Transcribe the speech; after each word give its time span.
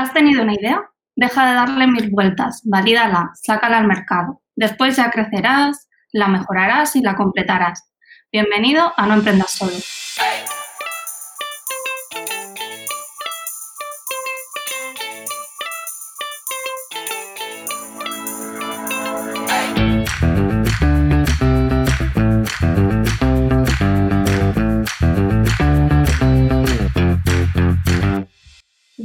¿Has 0.00 0.14
tenido 0.14 0.42
una 0.42 0.54
idea? 0.54 0.82
Deja 1.14 1.46
de 1.46 1.52
darle 1.52 1.86
mil 1.86 2.08
vueltas, 2.08 2.62
valídala, 2.64 3.32
sácala 3.34 3.76
al 3.76 3.86
mercado. 3.86 4.40
Después 4.56 4.96
ya 4.96 5.10
crecerás, 5.10 5.90
la 6.10 6.26
mejorarás 6.26 6.96
y 6.96 7.02
la 7.02 7.14
completarás. 7.16 7.92
Bienvenido 8.32 8.94
a 8.96 9.06
No 9.06 9.12
Emprendas 9.12 9.50
Solo. 9.50 9.76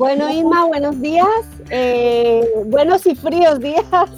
Bueno, 0.06 0.30
Inma, 0.30 0.66
buenos 0.66 1.02
días. 1.02 1.26
Eh, 1.72 2.48
buenos 2.68 3.08
y 3.08 3.16
fríos 3.16 3.60
días. 3.60 3.84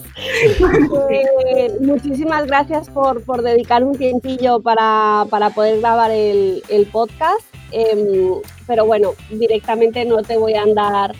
Eh, 1.50 1.78
muchísimas 1.80 2.48
gracias 2.48 2.90
por, 2.90 3.42
dedicar 3.42 3.84
un 3.84 3.96
tiempillo 3.98 4.60
para, 4.60 5.26
poder 5.56 5.80
grabar 5.80 6.12
el, 6.12 6.90
podcast. 6.92 7.46
Em, 7.72 8.34
pero 8.66 8.86
bueno, 8.86 9.14
directamente 9.30 10.04
no 10.04 10.24
te 10.24 10.36
voy 10.36 10.56
a 10.56 10.64
andar 10.64 11.16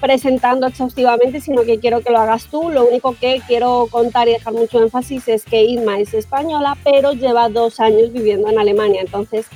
presentando 0.00 0.66
exhaustivamente, 0.66 1.40
sino 1.40 1.62
que 1.62 1.78
quiero 1.78 2.00
que 2.02 2.10
lo 2.10 2.18
hagas 2.18 2.46
tú. 2.48 2.68
Lo 2.68 2.84
único 2.86 3.16
que 3.18 3.40
quiero 3.46 3.86
contar 3.90 4.28
y 4.28 4.32
dejar 4.32 4.52
mucho 4.52 4.82
énfasis 4.82 5.28
es 5.28 5.44
que 5.44 5.64
Inma 5.64 5.98
es 5.98 6.12
española, 6.12 6.76
pero 6.84 7.12
lleva 7.12 7.48
dos 7.48 7.80
años 7.80 8.12
viviendo 8.12 8.50
en 8.50 8.58
Alemania. 8.58 9.00
Entonces, 9.00 9.46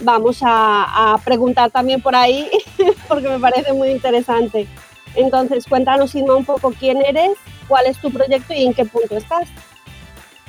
vamos 0.00 0.40
a, 0.42 1.16
preguntar 1.24 1.70
también 1.70 2.00
por 2.00 2.14
ahí, 2.14 2.48
porque 3.08 3.28
me 3.28 3.38
parece 3.38 3.72
muy 3.72 3.90
interesante. 3.90 4.66
Entonces, 5.14 5.66
cuéntanos, 5.66 6.14
Inma, 6.14 6.36
un 6.36 6.44
poco 6.44 6.72
quién 6.78 6.98
eres, 7.04 7.32
cuál 7.68 7.86
es 7.86 7.98
tu 7.98 8.10
proyecto 8.10 8.54
y 8.54 8.66
en 8.66 8.74
qué 8.74 8.84
punto 8.84 9.16
estás. 9.16 9.48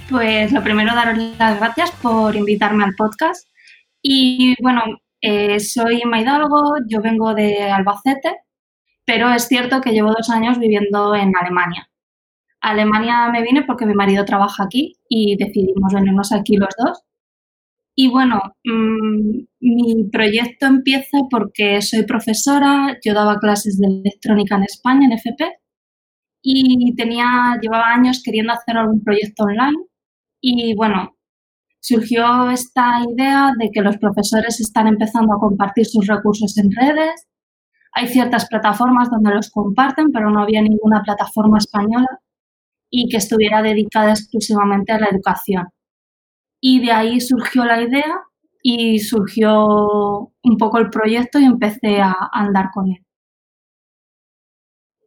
Pues 0.10 0.52
lo 0.52 0.64
primero, 0.64 0.94
daros 0.94 1.18
las 1.40 1.60
gracias 1.60 1.92
por 1.92 2.36
invitarme 2.36 2.84
al 2.84 2.96
podcast. 2.96 3.48
Y 4.02 4.56
bueno, 4.62 4.84
eh, 5.22 5.60
soy 5.60 6.02
Inma 6.04 6.22
Hidalgo, 6.22 6.76
yo 6.88 7.02
vengo 7.02 7.34
de 7.34 7.64
Albacete, 7.64 8.36
pero 9.06 9.32
es 9.34 9.48
cierto 9.48 9.82
que 9.82 9.92
llevo 9.92 10.12
dos 10.12 10.30
años 10.30 10.60
viviendo 10.60 11.16
en 11.16 11.32
Alemania. 11.36 11.88
Alemania 12.62 13.30
me 13.30 13.42
vine 13.42 13.64
porque 13.64 13.86
mi 13.86 13.96
marido 13.96 14.24
trabaja 14.26 14.64
aquí 14.64 14.98
y 15.10 15.36
decidimos 15.38 15.94
venirnos 15.94 16.32
aquí 16.32 16.58
los 16.58 16.70
dos. 16.78 17.04
Y 18.02 18.10
bueno, 18.10 18.42
mm, 18.66 19.44
mi 19.60 20.10
proyecto 20.12 20.66
empieza 20.66 21.20
porque 21.30 21.84
soy 21.84 22.04
profesora, 22.04 22.98
yo 23.06 23.14
daba 23.14 23.38
clases 23.38 23.78
de 23.78 23.86
electrónica 23.88 24.56
en 24.56 24.64
España, 24.64 25.06
en 25.06 25.12
FP, 25.14 25.60
y 26.42 26.96
tenía, 26.96 27.60
llevaba 27.62 27.94
años 27.94 28.24
queriendo 28.26 28.54
hacer 28.54 28.76
algún 28.78 29.04
proyecto 29.04 29.44
online. 29.44 29.78
Y 30.42 30.74
bueno, 30.76 31.16
surgió 31.80 32.50
esta 32.50 33.02
idea 33.08 33.52
de 33.60 33.70
que 33.72 33.82
los 33.82 33.98
profesores 33.98 34.60
están 34.60 34.88
empezando 34.88 35.36
a 35.36 35.40
compartir 35.40 35.86
sus 35.86 36.08
recursos 36.08 36.58
en 36.58 36.72
redes. 36.72 37.28
Hay 37.94 38.08
ciertas 38.08 38.48
plataformas 38.48 39.12
donde 39.12 39.36
los 39.36 39.52
comparten, 39.52 40.12
pero 40.12 40.32
no 40.32 40.42
había 40.42 40.64
ninguna 40.64 41.04
plataforma 41.04 41.60
española 41.60 42.08
y 42.90 43.10
que 43.10 43.18
estuviera 43.18 43.62
dedicada 43.62 44.12
exclusivamente 44.12 44.92
a 44.92 45.00
la 45.00 45.10
educación. 45.10 45.68
Y 46.62 46.80
de 46.86 46.92
ahí 46.92 47.20
surgió 47.20 47.66
la 47.66 47.82
idea 47.82 48.22
y 48.64 49.00
surgió 49.00 50.32
un 50.44 50.58
poco 50.58 50.78
el 50.78 50.90
proyecto 50.90 51.40
y 51.40 51.46
empecé 51.46 52.00
a 52.00 52.16
andar 52.32 52.70
con 52.74 52.88
él. 52.88 53.06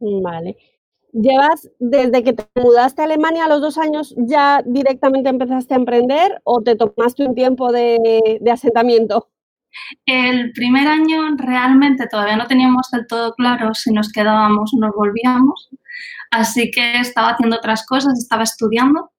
Vale. 0.01 0.57
¿Llevas 1.13 1.71
desde 1.79 2.25
que 2.25 2.33
te 2.33 2.45
mudaste 2.57 3.03
a 3.03 3.05
Alemania 3.05 3.45
a 3.45 3.49
los 3.49 3.61
dos 3.61 3.79
años 3.79 4.15
ya 4.19 4.63
directamente 4.67 5.31
empezaste 5.31 5.75
a 5.75 5.77
emprender 5.77 6.41
o 6.43 6.61
te 6.61 6.75
tomaste 6.75 7.25
un 7.25 7.37
tiempo 7.37 7.71
de, 7.71 8.39
de 8.41 8.51
asentamiento? 8.51 9.29
El 10.07 10.53
primer 10.53 10.89
año 10.89 11.37
realmente 11.37 12.09
todavía 12.09 12.37
no 12.37 12.47
teníamos 12.47 12.91
del 12.91 13.07
todo 13.07 13.33
claro 13.35 13.75
si 13.75 13.93
nos 13.93 14.11
quedábamos 14.11 14.73
o 14.75 14.81
nos 14.81 14.95
volvíamos, 14.95 15.71
así 16.33 16.71
que 16.71 16.99
estaba 16.99 17.31
haciendo 17.31 17.57
otras 17.57 17.87
cosas, 17.87 18.19
estaba 18.19 18.43
estudiando 18.43 19.11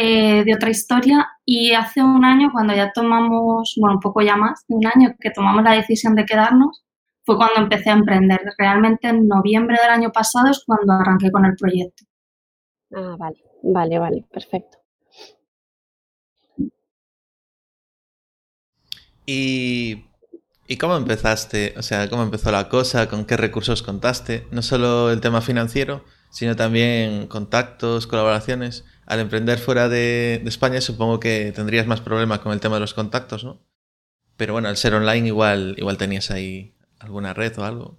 eh, 0.00 0.44
de 0.44 0.54
otra 0.54 0.70
historia 0.70 1.26
y 1.44 1.72
hace 1.72 2.00
un 2.00 2.24
año 2.24 2.50
cuando 2.52 2.72
ya 2.72 2.92
tomamos, 2.92 3.74
bueno, 3.80 3.96
un 3.96 4.00
poco 4.00 4.20
ya 4.20 4.36
más 4.36 4.64
de 4.68 4.76
un 4.76 4.86
año 4.86 5.16
que 5.18 5.32
tomamos 5.32 5.64
la 5.64 5.72
decisión 5.72 6.14
de 6.14 6.24
quedarnos, 6.24 6.84
fue 7.24 7.36
cuando 7.36 7.62
empecé 7.62 7.90
a 7.90 7.94
emprender. 7.94 8.40
Realmente 8.56 9.08
en 9.08 9.26
noviembre 9.26 9.76
del 9.82 9.90
año 9.90 10.12
pasado 10.12 10.52
es 10.52 10.62
cuando 10.64 10.92
arranqué 10.92 11.32
con 11.32 11.44
el 11.46 11.56
proyecto. 11.56 12.04
Ah, 12.94 13.16
vale, 13.18 13.42
vale, 13.64 13.98
vale, 13.98 14.24
perfecto. 14.32 14.78
¿Y, 19.26 20.04
¿Y 20.68 20.76
cómo 20.76 20.96
empezaste? 20.96 21.74
O 21.76 21.82
sea, 21.82 22.08
¿cómo 22.08 22.22
empezó 22.22 22.52
la 22.52 22.68
cosa? 22.68 23.08
¿Con 23.08 23.24
qué 23.24 23.36
recursos 23.36 23.82
contaste? 23.82 24.46
No 24.52 24.62
solo 24.62 25.10
el 25.10 25.20
tema 25.20 25.40
financiero, 25.40 26.04
sino 26.30 26.54
también 26.54 27.26
contactos, 27.26 28.06
colaboraciones 28.06 28.84
al 29.08 29.20
emprender 29.20 29.58
fuera 29.58 29.88
de, 29.88 30.42
España 30.44 30.82
supongo 30.82 31.18
que 31.18 31.50
tendrías 31.52 31.86
más 31.86 32.02
problemas 32.02 32.40
con 32.40 32.52
el 32.52 32.60
tema 32.60 32.76
de 32.76 32.82
los 32.82 32.92
contactos, 32.92 33.42
¿no? 33.42 33.58
Pero 34.36 34.52
bueno, 34.52 34.68
al 34.68 34.76
ser 34.76 34.94
online 34.94 35.26
igual, 35.26 35.74
igual 35.78 35.96
tenías 35.96 36.30
ahí 36.30 36.74
alguna 37.00 37.32
red 37.32 37.58
o 37.58 37.64
algo. 37.64 37.98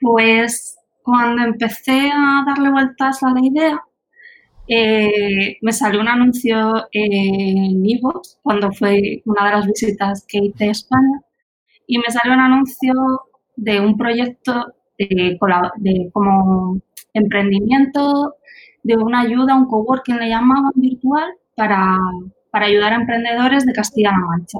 Pues 0.00 0.76
cuando 1.02 1.42
empecé 1.42 2.08
a 2.12 2.44
darle 2.46 2.70
vueltas 2.70 3.20
a 3.24 3.30
la 3.30 3.40
idea, 3.44 3.80
eh, 4.68 5.58
me 5.60 5.72
salió 5.72 6.00
un 6.00 6.08
anuncio 6.08 6.86
en 6.92 7.82
Vivos 7.82 8.38
cuando 8.42 8.70
fue 8.72 9.22
una 9.24 9.46
de 9.46 9.56
las 9.56 9.66
visitas 9.66 10.24
que 10.28 10.38
hice 10.38 10.68
a 10.68 10.70
España 10.70 11.20
y 11.88 11.98
me 11.98 12.06
salió 12.10 12.34
un 12.34 12.44
anuncio 12.44 12.94
de 13.56 13.80
un 13.80 13.96
proyecto 13.98 14.72
de, 14.98 15.36
de 15.78 16.10
como 16.12 16.80
emprendimiento 17.14 18.36
de 18.82 18.96
una 18.96 19.20
ayuda, 19.20 19.54
un 19.54 19.66
coworking 19.66 20.18
le 20.18 20.28
llamaban 20.28 20.72
virtual, 20.74 21.32
para, 21.56 21.98
ayudar 22.52 22.92
a 22.92 22.96
emprendedores 22.96 23.66
de 23.66 23.72
Castilla-La 23.72 24.18
Mancha. 24.18 24.58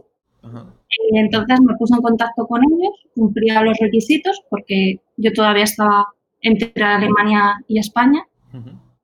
Y 1.10 1.18
entonces 1.18 1.60
me 1.60 1.74
puse 1.76 1.94
en 1.94 2.02
contacto 2.02 2.46
con 2.46 2.62
ellos, 2.64 3.06
cumplía 3.14 3.62
los 3.62 3.78
requisitos 3.78 4.42
porque 4.50 5.00
yo 5.16 5.32
todavía 5.32 5.64
estaba 5.64 6.08
entre 6.40 6.82
Alemania 6.82 7.56
y 7.68 7.78
España. 7.78 8.26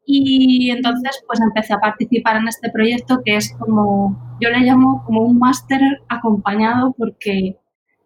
Y 0.04 0.70
entonces 0.70 1.22
pues 1.26 1.40
empecé 1.40 1.74
a 1.74 1.80
participar 1.80 2.36
en 2.36 2.48
este 2.48 2.70
proyecto 2.70 3.20
que 3.24 3.36
es 3.36 3.54
como, 3.58 4.38
yo 4.40 4.48
le 4.50 4.60
llamo 4.60 5.02
como 5.04 5.22
un 5.22 5.38
máster 5.38 5.80
acompañado 6.08 6.94
porque 6.96 7.56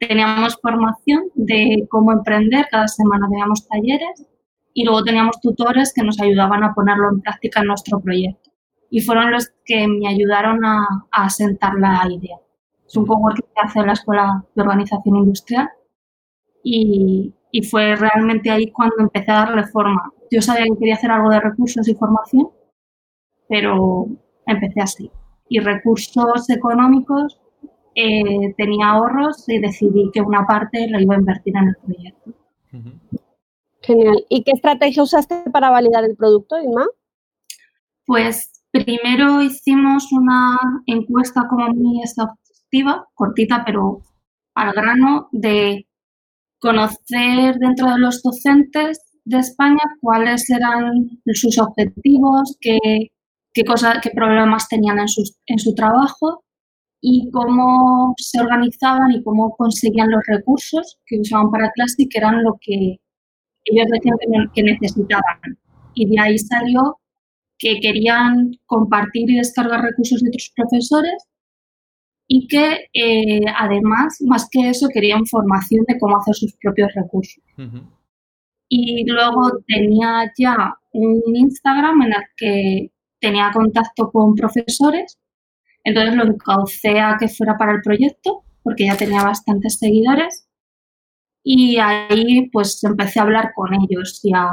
teníamos 0.00 0.58
formación 0.60 1.24
de 1.34 1.86
cómo 1.88 2.12
emprender, 2.12 2.66
cada 2.70 2.88
semana 2.88 3.28
teníamos 3.28 3.68
talleres 3.68 4.26
y 4.74 4.84
luego 4.84 5.02
teníamos 5.02 5.40
tutores 5.40 5.92
que 5.94 6.02
nos 6.02 6.20
ayudaban 6.20 6.64
a 6.64 6.74
ponerlo 6.74 7.10
en 7.10 7.20
práctica 7.20 7.60
en 7.60 7.66
nuestro 7.66 8.00
proyecto. 8.00 8.50
Y 8.90 9.00
fueron 9.00 9.30
los 9.30 9.50
que 9.64 9.86
me 9.88 10.08
ayudaron 10.08 10.64
a, 10.64 10.86
a 11.10 11.24
asentar 11.24 11.74
la 11.78 12.06
idea. 12.10 12.36
Es 12.86 12.96
un 12.96 13.06
coworking 13.06 13.46
que 13.54 13.66
hace 13.66 13.86
la 13.86 13.92
Escuela 13.92 14.44
de 14.54 14.62
Organización 14.62 15.16
Industrial 15.16 15.68
y, 16.62 17.32
y 17.50 17.62
fue 17.62 17.96
realmente 17.96 18.50
ahí 18.50 18.70
cuando 18.70 18.96
empecé 18.98 19.30
a 19.30 19.44
darle 19.44 19.64
forma. 19.64 20.10
Yo 20.30 20.40
sabía 20.40 20.64
que 20.64 20.78
quería 20.78 20.94
hacer 20.94 21.10
algo 21.10 21.30
de 21.30 21.40
recursos 21.40 21.86
y 21.88 21.94
formación, 21.94 22.50
pero 23.48 24.06
empecé 24.46 24.80
así. 24.80 25.10
Y 25.48 25.60
recursos 25.60 26.48
económicos, 26.48 27.38
eh, 27.94 28.54
tenía 28.56 28.88
ahorros 28.88 29.46
y 29.48 29.58
decidí 29.58 30.10
que 30.12 30.22
una 30.22 30.46
parte 30.46 30.88
la 30.88 31.02
iba 31.02 31.14
a 31.14 31.18
invertir 31.18 31.54
en 31.56 31.68
el 31.68 31.76
proyecto. 31.76 32.32
Genial. 33.82 34.24
¿Y 34.28 34.44
qué 34.44 34.52
estrategia 34.52 35.02
usaste 35.02 35.42
para 35.52 35.70
validar 35.70 36.04
el 36.04 36.16
producto, 36.16 36.56
Inma? 36.58 36.86
Pues 38.06 38.50
primero 38.70 39.42
hicimos 39.42 40.12
una 40.12 40.58
encuesta 40.86 41.46
como 41.48 41.68
muy 41.68 42.02
exhaustiva, 42.02 43.06
cortita 43.14 43.64
pero 43.64 44.02
al 44.54 44.72
grano, 44.72 45.28
de 45.32 45.86
conocer 46.58 47.56
dentro 47.58 47.90
de 47.90 47.98
los 47.98 48.22
docentes 48.22 49.00
de 49.24 49.38
España 49.38 49.80
cuáles 50.00 50.48
eran 50.50 51.20
sus 51.32 51.58
objetivos, 51.58 52.56
qué, 52.60 52.78
qué, 53.52 53.64
qué 54.02 54.10
problemas 54.14 54.68
tenían 54.68 54.98
en, 54.98 55.06
en 55.46 55.58
su 55.58 55.74
trabajo 55.74 56.44
y 57.00 57.30
cómo 57.32 58.14
se 58.16 58.40
organizaban 58.40 59.10
y 59.10 59.22
cómo 59.24 59.56
conseguían 59.56 60.10
los 60.10 60.22
recursos 60.26 60.98
que 61.06 61.20
usaban 61.20 61.50
para 61.50 61.72
clase 61.72 62.04
y 62.04 62.08
que 62.08 62.18
eran 62.18 62.44
lo 62.44 62.58
que 62.60 63.00
ellos 63.64 63.86
decían 63.90 64.50
que, 64.54 64.62
necesitaban. 64.62 65.58
Y 65.94 66.06
de 66.06 66.20
ahí 66.20 66.38
salió 66.38 66.98
que 67.58 67.78
querían 67.80 68.52
compartir 68.66 69.30
y 69.30 69.36
descargar 69.36 69.82
recursos 69.82 70.20
de 70.20 70.28
otros 70.28 70.52
profesores 70.56 71.28
y 72.26 72.48
que 72.48 72.88
eh, 72.94 73.44
además, 73.56 74.18
más 74.22 74.48
que 74.50 74.70
eso, 74.70 74.88
querían 74.88 75.26
formación 75.26 75.84
de 75.86 75.98
cómo 75.98 76.16
hacer 76.16 76.34
sus 76.34 76.54
propios 76.54 76.92
recursos. 76.94 77.42
Y 78.68 79.04
luego 79.04 79.60
tenía 79.66 80.32
ya 80.38 80.74
un 80.92 81.36
Instagram 81.36 82.02
en 82.02 82.12
el 82.12 82.22
que 82.36 82.90
tenía 83.20 83.50
contacto 83.52 84.10
con 84.10 84.34
profesores, 84.34 85.18
entonces 85.84 86.14
lo 86.14 86.24
encaucé 86.24 87.00
a 87.00 87.16
que 87.18 87.28
fuera 87.28 87.56
para 87.58 87.72
el 87.72 87.82
proyecto, 87.82 88.44
porque 88.62 88.86
ya 88.86 88.96
tenía 88.96 89.22
bastantes 89.22 89.78
seguidores. 89.78 90.46
Y 91.42 91.78
ahí 91.78 92.48
pues 92.50 92.82
empecé 92.84 93.18
a 93.18 93.24
hablar 93.24 93.52
con 93.54 93.74
ellos 93.74 94.20
y 94.22 94.32
a 94.34 94.48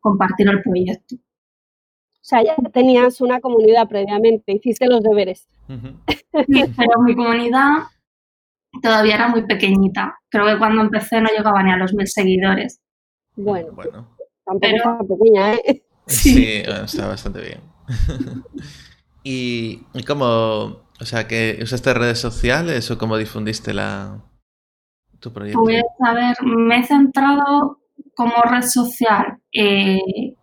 compartir 0.00 0.48
el 0.48 0.62
proyecto. 0.62 1.14
O 1.14 2.24
sea, 2.24 2.42
ya 2.42 2.56
tenías 2.72 3.20
una 3.20 3.40
comunidad 3.40 3.88
previamente, 3.88 4.52
hiciste 4.52 4.86
los 4.86 5.02
deberes. 5.02 5.48
Sí, 5.68 6.64
pero 6.76 7.00
mi 7.02 7.14
comunidad 7.14 7.84
todavía 8.80 9.16
era 9.16 9.28
muy 9.28 9.46
pequeñita. 9.46 10.18
Creo 10.28 10.46
que 10.46 10.58
cuando 10.58 10.82
empecé 10.82 11.20
no 11.20 11.28
llegaba 11.28 11.62
ni 11.62 11.72
a 11.72 11.76
los 11.76 11.92
mil 11.94 12.06
seguidores. 12.06 12.80
Bueno, 13.36 13.72
bueno. 13.72 14.16
tampoco 14.44 14.76
está 14.76 14.98
pequeña, 14.98 15.54
¿eh? 15.54 15.82
Sí, 16.06 16.62
está 16.66 17.08
bastante 17.08 17.40
bien. 17.40 17.60
¿Y, 19.24 19.78
cómo, 20.06 20.82
o 21.00 21.04
sea, 21.04 21.28
que 21.28 21.58
usaste 21.62 21.94
redes 21.94 22.18
sociales 22.18 22.90
o 22.90 22.98
cómo 22.98 23.16
difundiste 23.16 23.72
la, 23.72 24.20
tu 25.22 25.32
proyecto? 25.32 25.60
Pues, 25.62 25.82
a 26.00 26.14
ver, 26.14 26.36
me 26.44 26.78
he 26.78 26.84
centrado 26.84 27.78
como 28.14 28.34
red 28.44 28.62
social 28.62 29.38
eh, 29.52 30.34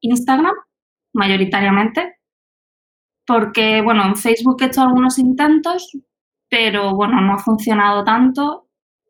Instagram, 0.00 0.54
mayoritariamente, 1.12 2.18
porque, 3.26 3.82
bueno, 3.82 4.04
en 4.04 4.16
Facebook 4.16 4.58
he 4.60 4.66
hecho 4.66 4.82
algunos 4.82 5.18
intentos, 5.18 5.90
pero 6.48 6.94
bueno, 6.94 7.20
no 7.20 7.34
ha 7.34 7.38
funcionado 7.38 8.04
tanto 8.04 8.66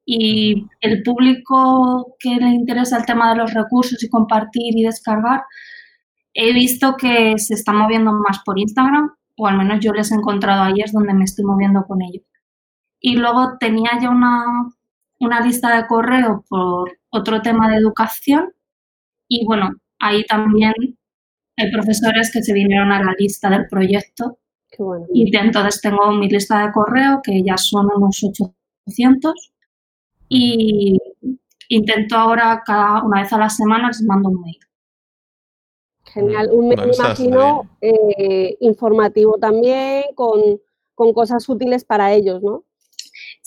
y 0.08 0.66
el 0.80 1.02
público 1.02 2.16
que 2.20 2.36
le 2.36 2.50
interesa 2.50 2.96
el 2.96 3.06
tema 3.06 3.30
de 3.30 3.38
los 3.38 3.52
recursos 3.52 4.02
y 4.02 4.08
compartir 4.08 4.78
y 4.78 4.84
descargar, 4.84 5.42
he 6.32 6.52
visto 6.52 6.96
que 6.96 7.36
se 7.38 7.54
está 7.54 7.72
moviendo 7.72 8.12
más 8.12 8.40
por 8.44 8.58
Instagram, 8.58 9.10
o 9.36 9.46
al 9.48 9.58
menos 9.58 9.80
yo 9.80 9.92
les 9.92 10.12
he 10.12 10.14
encontrado 10.14 10.62
ahí, 10.62 10.80
es 10.82 10.92
donde 10.92 11.12
me 11.12 11.24
estoy 11.24 11.44
moviendo 11.44 11.84
con 11.84 12.02
ellos. 12.02 12.24
Y 13.00 13.16
luego 13.16 13.58
tenía 13.58 13.90
ya 14.00 14.10
una, 14.10 14.44
una 15.20 15.40
lista 15.40 15.76
de 15.76 15.86
correo 15.86 16.44
por 16.48 16.98
otro 17.10 17.40
tema 17.42 17.70
de 17.70 17.76
educación 17.76 18.52
y 19.28 19.44
bueno, 19.44 19.70
ahí 19.98 20.24
también 20.24 20.72
hay 21.56 21.70
profesores 21.72 22.30
que 22.32 22.42
se 22.42 22.52
vinieron 22.52 22.92
a 22.92 23.02
la 23.02 23.14
lista 23.18 23.50
del 23.50 23.66
proyecto. 23.68 24.38
Y 25.12 25.34
entonces 25.34 25.80
tengo 25.80 26.12
mi 26.12 26.28
lista 26.28 26.66
de 26.66 26.72
correo, 26.72 27.20
que 27.22 27.42
ya 27.42 27.56
son 27.56 27.88
unos 27.94 28.22
800, 28.22 29.52
y 30.28 30.98
intento 31.68 32.16
ahora 32.16 32.62
cada 32.64 33.02
una 33.02 33.22
vez 33.22 33.32
a 33.32 33.38
la 33.38 33.48
semana 33.48 33.88
les 33.88 34.02
mando 34.02 34.28
un 34.28 34.42
mail. 34.42 34.58
Genial, 36.04 36.50
un 36.52 36.68
mail, 36.68 36.90
imagino, 36.94 37.70
eh, 37.80 38.56
informativo 38.60 39.38
también, 39.38 40.04
con, 40.14 40.60
con 40.94 41.12
cosas 41.14 41.48
útiles 41.48 41.84
para 41.84 42.12
ellos, 42.12 42.42
¿no? 42.42 42.64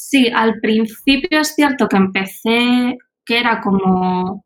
Sí, 0.01 0.30
al 0.34 0.62
principio 0.62 1.42
es 1.42 1.56
cierto 1.56 1.90
que 1.90 1.98
empecé, 1.98 2.98
que 3.25 3.38
era 3.40 3.60
como 3.62 4.46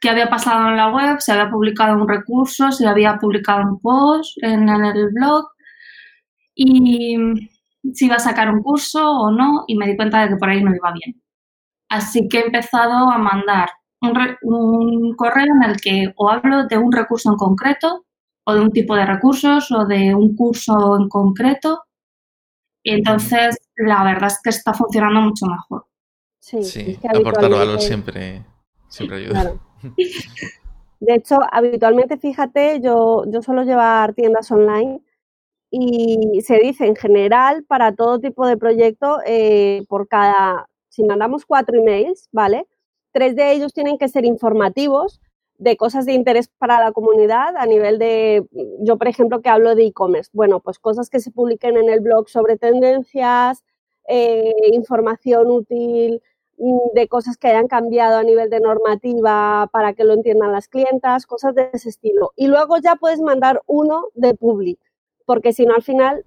qué 0.00 0.10
había 0.10 0.30
pasado 0.30 0.68
en 0.68 0.76
la 0.76 0.88
web, 0.90 1.20
se 1.20 1.32
había 1.32 1.50
publicado 1.50 1.96
un 1.96 2.08
recurso, 2.08 2.70
se 2.72 2.86
había 2.86 3.18
publicado 3.18 3.62
un 3.62 3.80
post 3.80 4.38
en, 4.42 4.68
el 4.68 5.08
blog 5.12 5.46
y 6.54 7.16
si 7.94 8.06
iba 8.06 8.16
a 8.16 8.18
sacar 8.20 8.50
un 8.50 8.62
curso 8.62 9.00
o 9.10 9.32
no 9.32 9.64
y 9.66 9.76
me 9.76 9.86
di 9.88 9.96
cuenta 9.96 10.22
de 10.22 10.28
que 10.30 10.36
por 10.36 10.48
ahí 10.50 10.62
no 10.62 10.74
iba 10.74 10.92
bien. 10.92 11.20
Así 11.88 12.28
que 12.28 12.38
he 12.40 12.46
empezado 12.46 13.10
a 13.10 13.18
mandar 13.18 13.70
un, 14.00 14.12
un 14.42 15.16
correo 15.16 15.46
en 15.46 15.70
el 15.70 15.80
que 15.80 16.12
o 16.16 16.30
hablo 16.30 16.66
de 16.68 16.78
un 16.78 16.92
recurso 16.92 17.30
en 17.30 17.36
concreto 17.36 18.04
o 18.44 18.54
de 18.54 18.60
un 18.60 18.70
tipo 18.72 18.96
de 18.96 19.06
recursos 19.06 19.72
o 19.72 19.86
de 19.86 20.14
un 20.14 20.36
curso 20.36 20.98
en 21.00 21.08
concreto. 21.08 21.82
Y 22.82 22.92
entonces 22.92 23.58
la 23.76 24.04
verdad 24.04 24.28
es 24.28 24.40
que 24.42 24.50
está 24.50 24.72
funcionando 24.74 25.20
mucho 25.20 25.46
mejor. 25.46 25.86
Sí, 26.40 26.98
aportar 27.08 27.50
valor 27.50 27.80
siempre, 27.80 28.44
siempre 28.88 29.18
ayuda. 29.18 29.54
De 31.00 31.14
hecho, 31.14 31.38
habitualmente, 31.50 32.16
fíjate, 32.16 32.80
yo, 32.80 33.24
yo 33.26 33.42
suelo 33.42 33.64
llevar 33.64 34.14
tiendas 34.14 34.52
online 34.52 35.02
y 35.68 36.40
se 36.42 36.58
dice 36.58 36.86
en 36.86 36.94
general 36.94 37.64
para 37.64 37.92
todo 37.92 38.20
tipo 38.20 38.46
de 38.46 38.56
proyecto, 38.56 39.18
eh, 39.26 39.84
por 39.88 40.06
cada, 40.06 40.68
si 40.88 41.02
mandamos 41.02 41.44
cuatro 41.44 41.76
emails, 41.76 42.28
¿vale? 42.30 42.68
Tres 43.10 43.34
de 43.34 43.52
ellos 43.52 43.72
tienen 43.72 43.98
que 43.98 44.08
ser 44.08 44.24
informativos 44.24 45.20
de 45.62 45.76
cosas 45.76 46.06
de 46.06 46.12
interés 46.12 46.48
para 46.48 46.80
la 46.80 46.92
comunidad 46.92 47.56
a 47.56 47.66
nivel 47.66 47.98
de, 47.98 48.44
yo 48.80 48.98
por 48.98 49.08
ejemplo 49.08 49.40
que 49.40 49.48
hablo 49.48 49.74
de 49.74 49.86
e-commerce, 49.86 50.30
bueno, 50.32 50.60
pues 50.60 50.78
cosas 50.78 51.08
que 51.08 51.20
se 51.20 51.30
publiquen 51.30 51.76
en 51.76 51.88
el 51.88 52.00
blog 52.00 52.28
sobre 52.28 52.56
tendencias, 52.58 53.64
eh, 54.08 54.52
información 54.72 55.50
útil 55.50 56.20
Mm, 56.64 56.94
de 56.94 57.08
cosas 57.08 57.36
que 57.38 57.48
hayan 57.48 57.66
cambiado 57.66 58.18
a 58.18 58.22
nivel 58.22 58.48
de 58.48 58.60
normativa 58.60 59.68
para 59.72 59.94
que 59.94 60.04
lo 60.04 60.12
entiendan 60.12 60.52
las 60.52 60.68
clientas, 60.68 61.26
cosas 61.26 61.56
de 61.56 61.70
ese 61.72 61.88
estilo. 61.88 62.32
Y 62.36 62.46
luego 62.46 62.76
ya 62.78 62.94
puedes 62.94 63.20
mandar 63.20 63.62
uno 63.66 64.04
de 64.14 64.34
public, 64.34 64.78
porque 65.26 65.52
si 65.52 65.66
no 65.66 65.74
al 65.74 65.82
final 65.82 66.24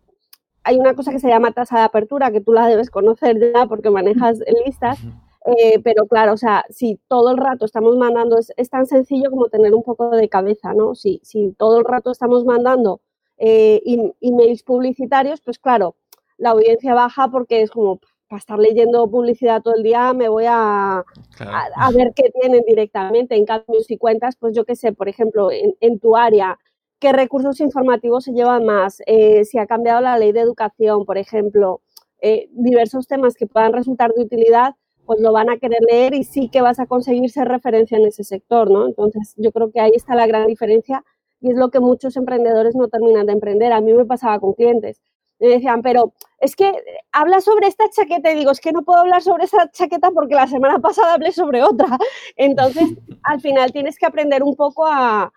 hay 0.64 0.78
una 0.78 0.94
cosa 0.94 1.12
que 1.12 1.20
se 1.20 1.30
llama 1.30 1.54
tasa 1.54 1.78
de 1.78 1.84
apertura, 1.84 2.32
que 2.32 2.42
tú 2.42 2.52
la 2.52 2.68
debes 2.68 2.90
conocer 2.90 3.40
ya 3.40 3.68
porque 3.68 3.90
manejas 3.92 4.40
listas, 4.66 5.00
eh, 5.46 5.80
pero 5.84 6.08
claro, 6.08 6.34
o 6.34 6.38
sea, 6.38 6.66
si 6.70 7.00
todo 7.08 7.32
el 7.32 7.38
rato 7.38 7.66
estamos 7.66 7.96
mandando, 7.98 8.38
es, 8.40 8.70
tan 8.70 8.88
sencillo 8.88 9.30
como 9.30 9.48
tener 9.50 9.76
un 9.76 9.84
poco 9.84 10.10
de 10.10 10.28
cabeza, 10.28 10.74
¿no? 10.74 10.96
Si, 10.96 11.20
si 11.24 11.54
todo 11.58 11.80
el 11.80 11.86
rato 11.86 12.12
estamos 12.12 12.46
mandando 12.46 13.02
eh, 13.38 13.82
emails 14.22 14.64
publicitarios, 14.64 15.42
pues 15.42 15.60
claro, 15.60 15.96
la 16.38 16.52
audiencia 16.52 16.96
baja 16.96 17.30
porque 17.30 17.62
es 17.62 17.70
como, 17.70 18.00
para 18.28 18.40
estar 18.40 18.58
leyendo 18.58 19.10
publicidad 19.10 19.62
todo 19.62 19.76
el 19.76 19.84
día 19.84 20.12
me 20.14 20.30
voy 20.30 20.46
a, 20.48 21.04
a, 21.40 21.92
ver 21.92 22.14
qué 22.16 22.32
tienen 22.32 22.64
directamente. 22.68 23.36
En 23.36 23.46
cambio, 23.46 23.82
si 23.82 23.98
cuentas, 23.98 24.36
pues 24.38 24.56
yo 24.56 24.66
qué 24.66 24.76
sé, 24.76 24.94
por 24.94 25.10
ejemplo, 25.10 25.50
en, 25.52 26.00
tu 26.00 26.16
área, 26.18 26.58
qué 27.00 27.12
recursos 27.12 27.60
informativos 27.60 28.24
se 28.24 28.34
llevan 28.34 28.66
más, 28.66 29.02
eh, 29.06 29.46
si 29.46 29.60
ha 29.60 29.68
cambiado 29.68 30.02
la 30.02 30.18
ley 30.18 30.32
de 30.32 30.40
educación, 30.40 31.06
por 31.06 31.20
ejemplo, 31.20 31.82
eh, 32.20 32.48
diversos 32.52 33.08
temas 33.08 33.36
que 33.36 33.46
puedan 33.46 33.74
resultar 33.74 34.12
de 34.14 34.24
utilidad, 34.24 34.76
pues 35.06 35.20
lo 35.20 35.32
van 35.32 35.50
a 35.50 35.58
querer 35.58 35.82
leer 35.90 36.14
y 36.14 36.24
sí 36.24 36.50
que 36.50 36.62
vas 36.62 36.80
a 36.80 36.86
conseguir 36.88 37.30
ser 37.32 37.48
referencia 37.48 37.98
en 37.98 38.06
ese 38.06 38.24
sector, 38.24 38.70
¿no? 38.72 38.88
Entonces, 38.88 39.34
yo 39.38 39.52
creo 39.52 39.72
que 39.72 39.80
ahí 39.80 39.92
está 39.96 40.16
la 40.16 40.28
gran 40.28 40.48
diferencia 40.48 41.04
y 41.42 41.52
es 41.52 41.58
lo 41.58 41.70
que 41.70 41.80
muchos 41.80 42.18
emprendedores 42.18 42.76
no 42.76 42.88
terminan 42.88 43.26
de 43.28 43.34
emprender. 43.34 43.72
A 43.74 43.82
mí 43.82 43.94
me 43.94 44.06
pasaba 44.06 44.40
con 44.40 44.54
clientes 44.54 45.02
me 45.40 45.48
decían, 45.48 45.82
pero 45.82 46.14
es 46.40 46.56
que 46.56 46.72
habla 47.12 47.42
sobre 47.42 47.68
esta 47.68 47.90
chaqueta 47.90 48.32
y 48.32 48.36
digo, 48.36 48.52
es 48.52 48.60
que 48.60 48.72
no 48.72 48.84
puedo 48.84 49.00
hablar 49.00 49.22
sobre 49.22 49.46
esa 49.46 49.70
chaqueta 49.72 50.12
porque 50.12 50.36
la 50.36 50.48
semana 50.48 50.80
pasada 50.80 51.14
hablé 51.14 51.32
sobre 51.32 51.64
otra. 51.64 51.88
Entonces, 52.36 52.96
al 53.24 53.42
final 53.42 53.72
tienes 53.72 53.98
que 53.98 54.06
aprender 54.06 54.44
un 54.44 54.56
poco 54.56 54.86
a, 54.86 55.32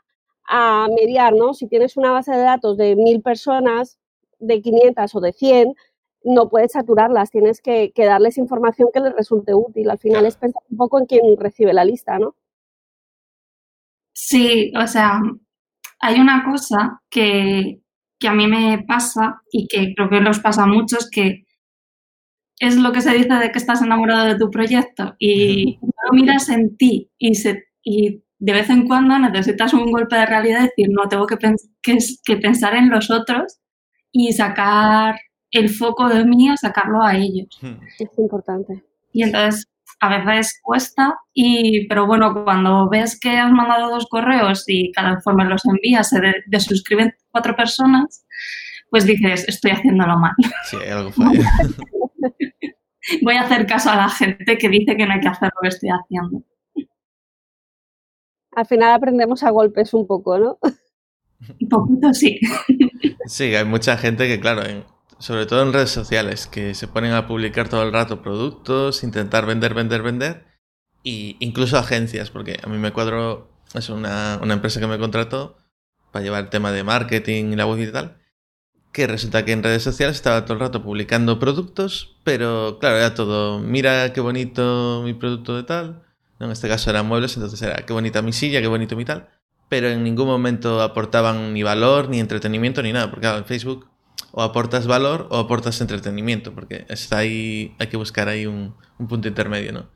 mediar, 0.96 1.34
¿no? 1.34 1.52
Si 1.52 1.66
tienes 1.66 1.98
una 1.98 2.10
base 2.10 2.32
de 2.32 2.38
datos 2.38 2.78
de 2.78 2.96
mil 2.96 3.20
personas, 3.20 3.98
de 4.38 4.62
500 4.62 5.14
o 5.14 5.20
de 5.20 5.32
100, 5.34 5.74
no 6.24 6.48
puedes 6.48 6.72
saturarlas, 6.72 7.30
tienes 7.30 7.60
que, 7.60 7.92
que, 7.92 8.04
darles 8.04 8.38
información 8.38 8.90
que 8.92 9.00
les 9.00 9.14
resulte 9.14 9.54
útil. 9.54 9.90
Al 9.90 9.98
final 9.98 10.26
es 10.26 10.36
pensar 10.36 10.62
un 10.70 10.76
poco 10.76 10.98
en 10.98 11.06
quién 11.06 11.22
recibe 11.38 11.72
la 11.72 11.84
lista, 11.84 12.18
¿no? 12.18 12.34
Sí, 14.12 14.72
o 14.76 14.86
sea, 14.86 15.20
hay 16.00 16.20
una 16.20 16.44
cosa 16.44 17.00
que, 17.08 17.80
que 18.18 18.28
a 18.28 18.34
mí 18.34 18.46
me 18.46 18.84
pasa 18.86 19.42
y 19.50 19.68
que 19.68 19.94
creo 19.94 20.10
que 20.10 20.20
los 20.20 20.40
pasa 20.40 20.64
a 20.64 20.66
muchos, 20.66 21.08
que 21.10 21.44
es 22.58 22.76
lo 22.76 22.92
que 22.92 23.00
se 23.00 23.12
dice 23.12 23.34
de 23.34 23.52
que 23.52 23.58
estás 23.58 23.82
enamorado 23.82 24.26
de 24.26 24.38
tu 24.38 24.50
proyecto 24.50 25.14
y 25.18 25.78
lo 25.80 26.12
miras 26.12 26.48
en 26.48 26.76
ti 26.76 27.10
y, 27.18 27.36
se, 27.36 27.68
y 27.82 28.22
de 28.38 28.52
vez 28.52 28.70
en 28.70 28.86
cuando 28.86 29.18
necesitas 29.18 29.74
un 29.74 29.90
golpe 29.90 30.16
de 30.16 30.26
realidad 30.26 30.60
y 30.60 30.62
decir, 30.64 30.88
no, 30.90 31.08
tengo 31.08 31.26
que, 31.26 31.36
que, 31.82 32.36
pensar 32.36 32.74
en 32.74 32.90
los 32.90 33.10
otros 33.10 33.60
y 34.10 34.32
sacar 34.32 35.16
el 35.50 35.68
foco 35.70 36.08
de 36.08 36.24
mí 36.24 36.48
a 36.48 36.56
sacarlo 36.56 37.02
a 37.02 37.16
ellos. 37.16 37.58
Es 37.98 38.18
importante. 38.18 38.84
Y 39.12 39.22
entonces 39.22 39.66
a 40.00 40.24
veces 40.24 40.60
cuesta, 40.62 41.18
y, 41.32 41.88
pero 41.88 42.06
bueno, 42.06 42.44
cuando 42.44 42.88
ves 42.88 43.18
que 43.18 43.30
has 43.30 43.50
mandado 43.50 43.90
dos 43.90 44.06
correos 44.06 44.64
y 44.66 44.92
cada 44.92 45.14
informe 45.14 45.44
los 45.44 45.64
envías, 45.64 46.08
se 46.08 46.20
desuscriben 46.46 47.12
cuatro 47.30 47.56
personas, 47.56 48.24
pues 48.90 49.06
dices, 49.06 49.48
estoy 49.48 49.72
haciéndolo 49.72 50.16
mal. 50.16 50.34
Sí, 50.64 50.76
algo 50.90 51.10
falla. 51.10 51.50
Voy 53.22 53.34
a 53.36 53.42
hacer 53.42 53.66
caso 53.66 53.90
a 53.90 53.96
la 53.96 54.08
gente 54.08 54.58
que 54.58 54.68
dice 54.68 54.96
que 54.96 55.06
no 55.06 55.14
hay 55.14 55.20
que 55.20 55.28
hacer 55.28 55.50
lo 55.54 55.60
que 55.62 55.68
estoy 55.68 55.88
haciendo. 55.90 56.42
Al 58.52 58.66
final 58.66 58.92
aprendemos 58.92 59.42
a 59.42 59.50
golpes 59.50 59.94
un 59.94 60.06
poco, 60.06 60.38
¿no? 60.38 60.58
Un 61.60 61.68
poquito 61.68 62.12
sí. 62.12 62.38
Sí, 63.26 63.54
hay 63.54 63.64
mucha 63.64 63.96
gente 63.96 64.26
que, 64.26 64.40
claro, 64.40 64.64
en, 64.64 64.84
sobre 65.18 65.46
todo 65.46 65.62
en 65.62 65.72
redes 65.72 65.90
sociales, 65.90 66.46
que 66.46 66.74
se 66.74 66.88
ponen 66.88 67.12
a 67.12 67.26
publicar 67.26 67.68
todo 67.68 67.82
el 67.82 67.92
rato 67.92 68.22
productos, 68.22 69.02
intentar 69.02 69.46
vender, 69.46 69.74
vender, 69.74 70.02
vender. 70.02 70.46
y 71.02 71.36
incluso 71.40 71.78
agencias, 71.78 72.30
porque 72.30 72.60
a 72.62 72.68
mí 72.68 72.78
me 72.78 72.92
cuadró, 72.92 73.50
es 73.74 73.88
una, 73.88 74.38
una 74.42 74.54
empresa 74.54 74.80
que 74.80 74.86
me 74.86 74.98
contrató 74.98 75.56
para 76.12 76.24
llevar 76.24 76.44
el 76.44 76.50
tema 76.50 76.72
de 76.72 76.84
marketing 76.84 77.52
y 77.52 77.56
la 77.56 77.66
web 77.66 77.80
y 77.80 77.92
tal, 77.92 78.18
que 78.92 79.06
resulta 79.06 79.44
que 79.44 79.52
en 79.52 79.62
redes 79.62 79.82
sociales 79.82 80.16
estaba 80.16 80.44
todo 80.44 80.54
el 80.54 80.60
rato 80.60 80.82
publicando 80.82 81.38
productos, 81.38 82.16
pero 82.24 82.78
claro, 82.80 82.96
era 82.96 83.14
todo, 83.14 83.60
mira 83.60 84.12
qué 84.12 84.20
bonito 84.20 85.02
mi 85.04 85.14
producto 85.14 85.56
de 85.56 85.62
tal, 85.62 86.02
en 86.40 86.50
este 86.50 86.68
caso 86.68 86.90
eran 86.90 87.06
muebles, 87.06 87.36
entonces 87.36 87.60
era 87.62 87.76
qué 87.86 87.92
bonita 87.92 88.22
mi 88.22 88.32
silla, 88.32 88.60
qué 88.60 88.66
bonito 88.68 88.96
mi 88.96 89.04
tal, 89.04 89.28
pero 89.68 89.88
en 89.88 90.02
ningún 90.04 90.26
momento 90.26 90.80
aportaban 90.82 91.52
ni 91.52 91.62
valor, 91.62 92.08
ni 92.08 92.20
entretenimiento, 92.20 92.82
ni 92.82 92.92
nada, 92.92 93.10
porque 93.10 93.22
claro, 93.22 93.38
en 93.38 93.44
Facebook 93.44 93.87
o 94.32 94.42
aportas 94.42 94.86
valor 94.86 95.28
o 95.30 95.38
aportas 95.38 95.80
entretenimiento, 95.80 96.54
porque 96.54 96.84
está 96.88 97.18
ahí, 97.18 97.74
hay 97.78 97.86
que 97.88 97.96
buscar 97.96 98.28
ahí 98.28 98.46
un, 98.46 98.74
punto 99.08 99.28
intermedio, 99.28 99.72
¿no? 99.72 99.90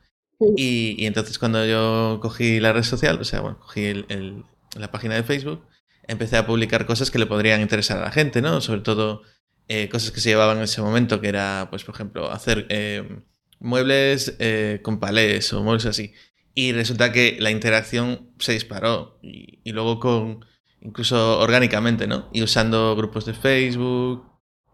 Y, 0.57 0.95
y, 0.97 1.05
entonces 1.05 1.39
cuando 1.39 1.65
yo 1.65 2.19
cogí 2.21 2.59
la 2.59 2.73
red 2.73 2.83
social, 2.83 3.19
o 3.19 3.23
sea, 3.23 3.41
bueno, 3.41 3.59
cogí 3.59 3.85
el, 3.85 4.43
la 4.75 4.91
página 4.91 5.15
de 5.15 5.23
Facebook, 5.23 5.65
empecé 6.07 6.37
a 6.37 6.45
publicar 6.45 6.85
cosas 6.85 7.11
que 7.11 7.19
le 7.19 7.25
podrían 7.25 7.61
interesar 7.61 7.99
a 7.99 8.01
la 8.01 8.11
gente, 8.11 8.41
¿no? 8.41 8.59
Sobre 8.61 8.81
todo 8.81 9.21
eh, 9.67 9.89
cosas 9.89 10.11
que 10.11 10.19
se 10.19 10.29
llevaban 10.29 10.57
en 10.57 10.63
ese 10.63 10.81
momento, 10.81 11.21
que 11.21 11.29
era, 11.29 11.67
pues, 11.69 11.83
por 11.83 11.95
ejemplo, 11.95 12.29
hacer 12.31 12.65
eh, 12.69 13.21
muebles 13.59 14.35
eh, 14.39 14.79
con 14.83 14.99
palés 14.99 15.53
o 15.53 15.63
muebles 15.63 15.85
así. 15.85 16.13
Y 16.53 16.73
resulta 16.73 17.11
que 17.11 17.37
la 17.39 17.51
interacción 17.51 18.29
se 18.39 18.53
disparó 18.53 19.19
y, 19.23 19.71
luego 19.71 19.99
con, 19.99 20.45
incluso 20.83 21.39
orgánicamente, 21.39 22.07
¿no? 22.07 22.29
Y 22.33 22.43
usando 22.43 22.95
grupos 22.95 23.25
de 23.25 23.33
Facebook 23.33 24.25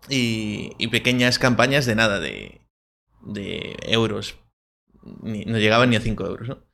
y, 0.10 0.72
y 0.78 0.88
pequeñas 0.88 1.39
campañas 1.39 1.86
de 1.86 1.96
nada, 1.96 2.20
de, 2.20 2.62
de 3.22 3.78
euros. 3.84 4.36
no 5.04 5.58
llegaban 5.58 5.92
ni 5.92 5.96
a 5.96 6.01
5 6.01 6.25
euros, 6.25 6.48
¿no? 6.50 6.70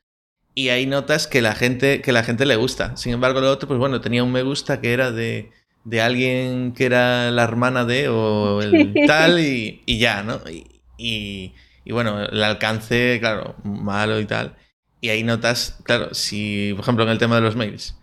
Y 0.53 0.69
ahí 0.69 0.85
notas 0.85 1.27
que 1.27 1.41
la 1.41 1.53
gente, 1.53 2.01
que 2.01 2.13
la 2.13 2.23
gente 2.23 2.45
le 2.45 2.55
gusta. 2.55 2.95
Sin 2.95 3.13
embargo, 3.13 3.41
lo 3.41 3.51
otro, 3.51 3.67
pues 3.67 3.77
bueno, 3.77 3.99
tenía 3.99 4.23
un 4.23 4.31
me 4.31 4.41
gusta 4.41 4.79
que 4.79 4.93
era 4.93 5.11
de, 5.11 5.51
de 5.83 6.01
alguien 6.01 6.71
que 6.71 6.85
era 6.85 7.29
la 7.29 7.43
hermana 7.43 7.83
de 7.83 8.07
o 8.07 8.61
el 8.61 8.93
tal 9.07 9.41
y, 9.41 9.83
y 9.85 9.99
ya, 9.99 10.23
¿no? 10.23 10.39
Y, 10.49 10.81
y, 10.97 11.53
y, 11.83 11.91
bueno, 11.91 12.23
el 12.23 12.41
alcance, 12.41 13.17
claro, 13.19 13.55
malo 13.65 14.17
y 14.21 14.25
tal. 14.25 14.55
Y 15.01 15.09
ahí 15.09 15.23
notas, 15.23 15.77
claro, 15.83 16.13
si, 16.13 16.71
por 16.73 16.83
ejemplo, 16.83 17.03
en 17.03 17.09
el 17.09 17.17
tema 17.17 17.35
de 17.35 17.41
los 17.41 17.57
mails, 17.57 17.99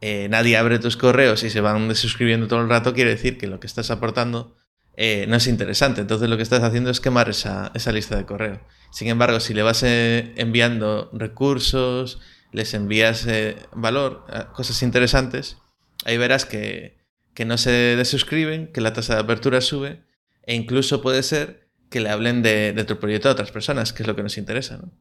eh, 0.00 0.28
nadie 0.28 0.56
abre 0.56 0.78
tus 0.78 0.96
correos 0.96 1.42
y 1.42 1.50
se 1.50 1.60
van 1.60 1.88
desuscribiendo 1.88 2.48
todo 2.48 2.60
el 2.60 2.68
rato, 2.68 2.94
quiere 2.94 3.10
decir 3.10 3.38
que 3.38 3.46
lo 3.46 3.60
que 3.60 3.66
estás 3.66 3.90
aportando 3.90 4.56
eh, 4.96 5.26
no 5.28 5.36
es 5.36 5.46
interesante. 5.46 6.00
Entonces 6.00 6.28
lo 6.28 6.36
que 6.36 6.42
estás 6.42 6.62
haciendo 6.62 6.90
es 6.90 7.00
quemar 7.00 7.28
esa, 7.28 7.70
esa 7.74 7.92
lista 7.92 8.16
de 8.16 8.26
correo. 8.26 8.60
Sin 8.90 9.08
embargo, 9.08 9.40
si 9.40 9.54
le 9.54 9.62
vas 9.62 9.82
eh, 9.82 10.32
enviando 10.36 11.10
recursos, 11.12 12.20
les 12.52 12.72
envías 12.74 13.26
valor, 13.72 14.24
cosas 14.54 14.82
interesantes, 14.82 15.58
ahí 16.04 16.16
verás 16.16 16.46
que, 16.46 16.96
que 17.34 17.44
no 17.44 17.58
se 17.58 17.70
desuscriben, 17.70 18.72
que 18.72 18.80
la 18.80 18.92
tasa 18.92 19.14
de 19.14 19.20
apertura 19.20 19.60
sube 19.60 20.04
e 20.42 20.54
incluso 20.54 21.02
puede 21.02 21.22
ser 21.22 21.68
que 21.90 22.00
le 22.00 22.08
hablen 22.08 22.42
de, 22.42 22.72
de 22.72 22.84
tu 22.84 22.98
proyecto 22.98 23.28
a 23.28 23.32
otras 23.32 23.50
personas, 23.50 23.92
que 23.92 24.02
es 24.02 24.06
lo 24.06 24.16
que 24.16 24.22
nos 24.22 24.38
interesa. 24.38 24.78
¿no? 24.78 24.92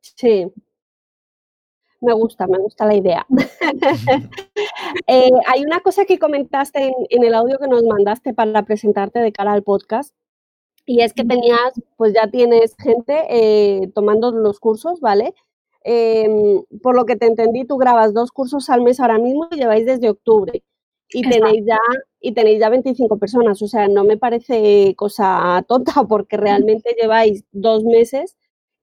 Sí, 0.00 0.46
me 2.00 2.12
gusta, 2.14 2.46
me 2.46 2.58
gusta 2.58 2.86
la 2.86 2.94
idea. 2.94 3.26
Eh, 5.06 5.30
hay 5.46 5.64
una 5.64 5.80
cosa 5.80 6.04
que 6.04 6.18
comentaste 6.18 6.92
en, 7.10 7.24
el 7.24 7.34
audio 7.34 7.58
que 7.58 7.68
nos 7.68 7.82
mandaste 7.84 8.34
para 8.34 8.64
presentarte 8.64 9.20
de 9.20 9.32
cara 9.32 9.52
al 9.52 9.62
podcast, 9.62 10.14
y 10.84 11.02
es 11.02 11.12
que 11.12 11.24
tenías, 11.24 11.80
pues 11.96 12.12
ya 12.14 12.28
tienes 12.30 12.74
gente 12.76 13.22
eh, 13.28 13.90
tomando 13.94 14.32
los 14.32 14.58
cursos, 14.60 15.00
¿vale? 15.00 15.34
Em, 15.84 16.62
por 16.82 16.94
lo 16.96 17.06
que 17.06 17.16
te 17.16 17.26
entendí, 17.26 17.64
tú 17.64 17.76
grabas 17.76 18.12
dos 18.12 18.32
cursos 18.32 18.68
al 18.70 18.82
mes 18.82 19.00
ahora 19.00 19.18
mismo 19.18 19.48
y 19.50 19.56
lleváis 19.56 19.86
desde 19.86 20.10
octubre. 20.10 20.62
Y 21.12 21.22
tenéis, 21.28 21.64
ya, 21.66 21.78
y 22.20 22.32
tenéis 22.32 22.60
ya 22.60 22.68
25 22.68 23.18
personas, 23.18 23.60
o 23.62 23.66
sea, 23.66 23.88
no 23.88 24.04
me 24.04 24.16
parece 24.16 24.94
cosa 24.96 25.64
tonta 25.68 26.04
porque 26.08 26.36
realmente 26.36 26.94
lleváis 27.00 27.44
dos 27.52 27.84
meses 27.84 28.36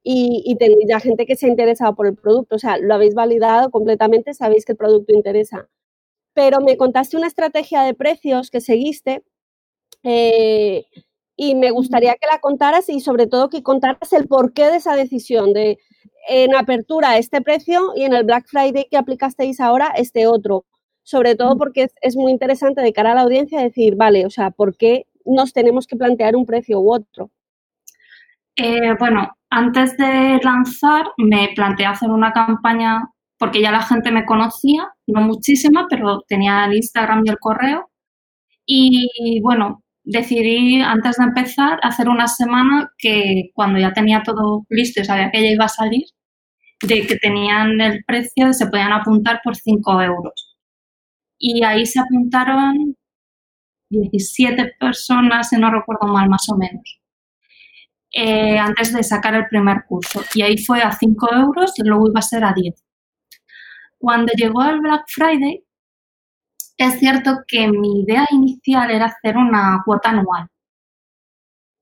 y, 0.09 0.55
tenéis 0.55 0.85
ya 0.87 1.01
gente 1.01 1.25
que 1.25 1.35
se 1.35 1.47
ha 1.47 1.49
interesado 1.49 1.93
por 1.93 2.07
el 2.07 2.15
producto. 2.15 2.55
O 2.55 2.59
sea, 2.59 2.77
lo 2.77 2.93
habéis 2.93 3.13
validado 3.13 3.69
completamente, 3.69 4.33
sabéis 4.33 4.63
que 4.63 4.71
el 4.71 4.77
producto 4.77 5.13
interesa. 5.13 5.67
Pero 6.33 6.61
me 6.61 6.77
contaste 6.77 7.17
una 7.17 7.27
estrategia 7.27 7.81
de 7.83 7.93
precios 7.93 8.49
que 8.49 8.61
seguiste 8.61 9.23
eh, 10.03 10.85
y 11.35 11.55
me 11.55 11.71
gustaría 11.71 12.15
que 12.15 12.27
la 12.31 12.39
contaras 12.39 12.87
y 12.87 13.01
sobre 13.01 13.27
todo 13.27 13.49
que 13.49 13.63
contaras 13.63 14.13
el 14.13 14.27
porqué 14.29 14.67
de 14.67 14.77
esa 14.77 14.95
decisión 14.95 15.51
de 15.51 15.77
en 16.29 16.55
apertura 16.55 17.17
este 17.17 17.41
precio 17.41 17.91
y 17.95 18.03
en 18.03 18.13
el 18.13 18.23
Black 18.23 18.47
Friday 18.47 18.87
que 18.89 18.97
aplicasteis 18.97 19.59
ahora 19.59 19.93
este 19.97 20.27
otro. 20.27 20.65
Sobre 21.03 21.35
todo 21.35 21.57
porque 21.57 21.83
es, 21.83 21.93
es 22.01 22.15
muy 22.15 22.31
interesante 22.31 22.81
de 22.81 22.93
cara 22.93 23.11
a 23.11 23.15
la 23.15 23.21
audiencia 23.21 23.61
decir, 23.61 23.95
vale, 23.95 24.25
o 24.25 24.29
sea, 24.29 24.51
¿por 24.51 24.77
qué 24.77 25.05
nos 25.25 25.51
tenemos 25.51 25.85
que 25.85 25.97
plantear 25.97 26.37
un 26.37 26.45
precio 26.45 26.79
u 26.79 26.93
otro? 26.93 27.29
Eh, 28.57 28.95
bueno, 28.97 29.36
antes 29.49 29.97
de 29.97 30.39
lanzar 30.43 31.07
me 31.17 31.49
planteé 31.55 31.85
hacer 31.85 32.09
una 32.09 32.31
campaña 32.33 33.01
porque 33.37 33.61
ya 33.61 33.71
la 33.71 33.81
gente 33.83 34.11
me 34.11 34.25
conocía, 34.25 34.89
no 35.07 35.21
muchísima, 35.21 35.87
pero 35.89 36.21
tenía 36.27 36.65
el 36.65 36.75
Instagram 36.75 37.23
y 37.25 37.29
el 37.29 37.39
correo. 37.39 37.89
Y 38.65 39.39
bueno, 39.41 39.83
decidí 40.03 40.81
antes 40.81 41.17
de 41.17 41.25
empezar 41.25 41.79
hacer 41.83 42.09
una 42.09 42.27
semana 42.27 42.91
que 42.97 43.51
cuando 43.53 43.79
ya 43.79 43.93
tenía 43.93 44.23
todo 44.23 44.65
listo 44.69 45.01
y 45.01 45.05
sabía 45.05 45.31
que 45.31 45.41
ya 45.41 45.51
iba 45.51 45.65
a 45.65 45.69
salir, 45.69 46.05
de 46.81 47.07
que 47.07 47.17
tenían 47.17 47.79
el 47.81 48.03
precio, 48.05 48.53
se 48.53 48.67
podían 48.67 48.93
apuntar 48.93 49.41
por 49.43 49.55
5 49.55 50.01
euros. 50.01 50.57
Y 51.39 51.63
ahí 51.63 51.85
se 51.85 51.99
apuntaron 51.99 52.95
17 53.89 54.73
personas, 54.79 55.49
si 55.49 55.57
no 55.57 55.71
recuerdo 55.71 56.07
mal, 56.07 56.29
más 56.29 56.47
o 56.49 56.57
menos. 56.57 56.99
Eh, 58.13 58.57
antes 58.57 58.93
de 58.93 59.03
sacar 59.03 59.35
el 59.35 59.47
primer 59.47 59.85
curso. 59.87 60.21
Y 60.33 60.41
ahí 60.41 60.57
fue 60.57 60.81
a 60.81 60.91
5 60.91 61.33
euros 61.33 61.73
y 61.77 61.83
luego 61.83 62.09
iba 62.09 62.19
a 62.19 62.23
ser 62.23 62.43
a 62.43 62.53
10. 62.53 62.83
Cuando 63.99 64.31
llegó 64.35 64.63
el 64.63 64.79
Black 64.81 65.05
Friday, 65.07 65.63
es 66.77 66.99
cierto 66.99 67.43
que 67.47 67.67
mi 67.67 68.01
idea 68.01 68.25
inicial 68.31 68.91
era 68.91 69.05
hacer 69.07 69.37
una 69.37 69.81
cuota 69.85 70.09
anual, 70.11 70.47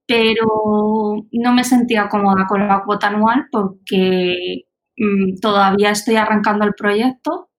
pero 0.08 1.25
no 1.32 1.53
me 1.53 1.63
sentía 1.63 2.08
cómoda 2.10 2.46
con 2.48 2.67
la 2.67 2.84
cuota 2.84 3.08
anual 3.08 3.48
porque 3.51 4.63
mm, 4.98 5.39
todavía 5.41 5.91
estoy 5.91 6.15
arrancando 6.15 6.65
el 6.65 6.74
proyecto 6.75 7.50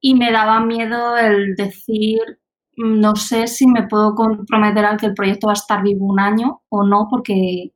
y 0.00 0.14
me 0.14 0.32
daba 0.32 0.60
miedo 0.60 1.16
el 1.16 1.54
decir 1.56 2.20
no 2.76 3.16
sé 3.16 3.46
si 3.46 3.66
me 3.66 3.86
puedo 3.86 4.14
comprometer 4.14 4.84
a 4.84 4.96
que 4.96 5.06
el 5.06 5.14
proyecto 5.14 5.46
va 5.48 5.52
a 5.52 5.54
estar 5.54 5.82
vivo 5.82 6.06
un 6.06 6.20
año 6.20 6.62
o 6.68 6.84
no, 6.84 7.08
porque 7.10 7.72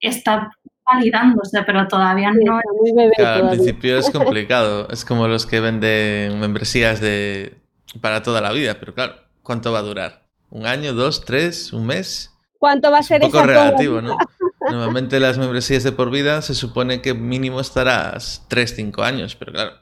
está 0.00 0.50
validándose, 0.90 1.62
pero 1.64 1.86
todavía 1.86 2.30
no. 2.30 2.60
muy 2.78 2.92
bebé 2.92 3.14
al 3.24 3.50
principio 3.50 3.98
es 3.98 4.10
complicado. 4.12 4.88
Es 4.90 5.04
como 5.04 5.28
los 5.28 5.46
que 5.46 5.60
venden 5.60 6.40
membresías 6.40 7.00
de 7.00 7.58
para 8.00 8.22
toda 8.22 8.40
la 8.40 8.52
vida, 8.52 8.76
pero 8.78 8.94
claro, 8.94 9.14
¿cuánto 9.42 9.72
va 9.72 9.80
a 9.80 9.82
durar? 9.82 10.26
¿Un 10.50 10.66
año, 10.66 10.94
dos, 10.94 11.24
tres, 11.24 11.72
un 11.72 11.86
mes? 11.86 12.34
¿Cuánto 12.58 12.90
va 12.90 12.98
a 12.98 13.02
ser 13.02 13.22
un 13.22 13.30
poco 13.30 13.44
relativo, 13.44 14.00
¿no? 14.00 14.16
Normalmente 14.70 15.20
las 15.20 15.38
membresías 15.38 15.84
de 15.84 15.92
por 15.92 16.10
vida 16.10 16.42
se 16.42 16.54
supone 16.54 17.00
que 17.00 17.14
mínimo 17.14 17.60
estarás 17.60 18.44
tres, 18.48 18.74
cinco 18.74 19.02
años, 19.02 19.36
pero 19.36 19.52
claro, 19.52 19.72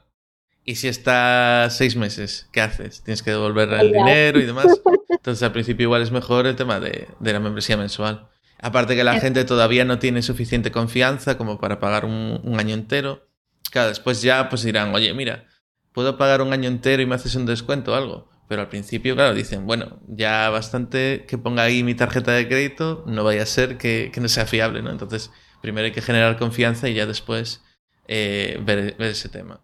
y 0.67 0.75
si 0.75 0.89
está 0.89 1.69
seis 1.69 1.95
meses, 1.95 2.49
¿qué 2.51 2.59
haces? 2.59 3.01
Tienes 3.01 3.23
que 3.23 3.31
devolver 3.31 3.71
el 3.71 3.93
dinero 3.93 4.37
y 4.37 4.45
demás. 4.45 4.67
Entonces 5.09 5.41
al 5.41 5.53
principio 5.53 5.85
igual 5.85 6.01
es 6.01 6.11
mejor 6.11 6.45
el 6.45 6.57
tema 6.57 6.81
de, 6.81 7.07
la 7.21 7.39
membresía 7.39 7.77
mensual. 7.77 8.27
Aparte 8.59 8.97
que 8.97 9.05
la 9.05 9.17
gente 9.17 9.45
todavía 9.45 9.85
no 9.85 9.97
tiene 9.97 10.21
suficiente 10.21 10.69
confianza 10.69 11.37
como 11.37 11.57
para 11.57 11.79
pagar 11.79 12.03
un, 12.03 12.59
año 12.59 12.73
entero. 12.73 13.29
Claro, 13.71 13.87
después 13.87 14.21
ya 14.21 14.49
pues 14.49 14.61
dirán, 14.63 14.93
oye, 14.93 15.13
mira, 15.13 15.45
puedo 15.93 16.17
pagar 16.17 16.41
un 16.41 16.51
año 16.51 16.67
entero 16.67 17.01
y 17.01 17.05
me 17.05 17.15
haces 17.15 17.35
un 17.35 17.45
descuento 17.45 17.93
o 17.93 17.95
algo. 17.95 18.29
Pero 18.49 18.61
al 18.61 18.67
principio, 18.67 19.15
claro, 19.15 19.33
dicen, 19.33 19.65
bueno, 19.65 20.01
ya 20.09 20.49
bastante 20.49 21.23
que 21.29 21.37
ponga 21.37 21.63
ahí 21.63 21.81
mi 21.81 21.95
tarjeta 21.95 22.33
de 22.33 22.45
crédito, 22.45 23.05
no 23.07 23.23
vaya 23.23 23.43
a 23.43 23.45
ser 23.45 23.77
que, 23.77 24.11
no 24.19 24.27
sea 24.27 24.45
fiable, 24.45 24.81
¿no? 24.81 24.91
Entonces, 24.91 25.31
primero 25.61 25.85
hay 25.85 25.93
que 25.93 26.01
generar 26.01 26.37
confianza 26.37 26.89
y 26.89 26.93
ya 26.93 27.05
después 27.05 27.63
eh, 28.09 28.59
ver 28.65 28.97
ese 28.99 29.29
tema. 29.29 29.61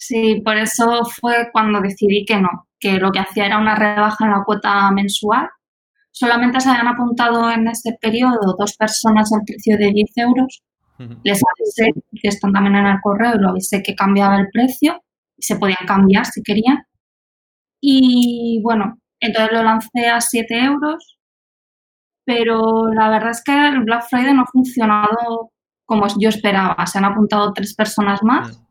Sí, 0.00 0.40
por 0.42 0.56
eso 0.56 1.04
fue 1.04 1.50
cuando 1.52 1.80
decidí 1.82 2.24
que 2.24 2.40
no, 2.40 2.66
que 2.80 2.98
lo 2.98 3.12
que 3.12 3.18
hacía 3.18 3.44
era 3.44 3.58
una 3.58 3.74
rebaja 3.74 4.24
en 4.24 4.30
la 4.30 4.44
cuota 4.44 4.90
mensual. 4.92 5.50
Solamente 6.10 6.58
se 6.58 6.70
habían 6.70 6.88
apuntado 6.88 7.50
en 7.50 7.68
este 7.68 7.98
periodo 8.00 8.56
dos 8.58 8.76
personas 8.76 9.30
al 9.32 9.42
precio 9.44 9.76
de 9.76 9.92
10 9.92 10.16
euros. 10.16 10.62
Les 11.22 11.40
avisé, 11.52 11.92
que 12.20 12.28
están 12.28 12.52
también 12.52 12.76
en 12.76 12.86
el 12.86 13.00
correo, 13.02 13.34
y 13.34 13.38
lo 13.40 13.50
avisé 13.50 13.82
que 13.82 13.94
cambiaba 13.94 14.38
el 14.38 14.48
precio 14.50 15.02
y 15.36 15.42
se 15.42 15.56
podían 15.56 15.86
cambiar 15.86 16.24
si 16.24 16.42
querían. 16.42 16.82
Y 17.82 18.60
bueno, 18.62 18.98
entonces 19.20 19.52
lo 19.52 19.62
lancé 19.62 20.08
a 20.08 20.20
7 20.22 20.64
euros, 20.64 21.18
pero 22.24 22.90
la 22.92 23.10
verdad 23.10 23.30
es 23.30 23.42
que 23.44 23.68
el 23.68 23.84
Black 23.84 24.06
Friday 24.08 24.32
no 24.32 24.42
ha 24.42 24.46
funcionado 24.46 25.52
como 25.84 26.06
yo 26.18 26.30
esperaba. 26.30 26.86
Se 26.86 26.98
han 26.98 27.04
apuntado 27.04 27.52
tres 27.52 27.74
personas 27.74 28.22
más. 28.22 28.62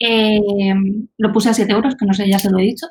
Eh, 0.00 0.74
lo 1.18 1.32
puse 1.32 1.50
a 1.50 1.54
7 1.54 1.70
euros, 1.72 1.94
que 1.94 2.06
no 2.06 2.14
sé, 2.14 2.28
ya 2.28 2.38
se 2.38 2.50
lo 2.50 2.58
he 2.58 2.62
dicho. 2.62 2.86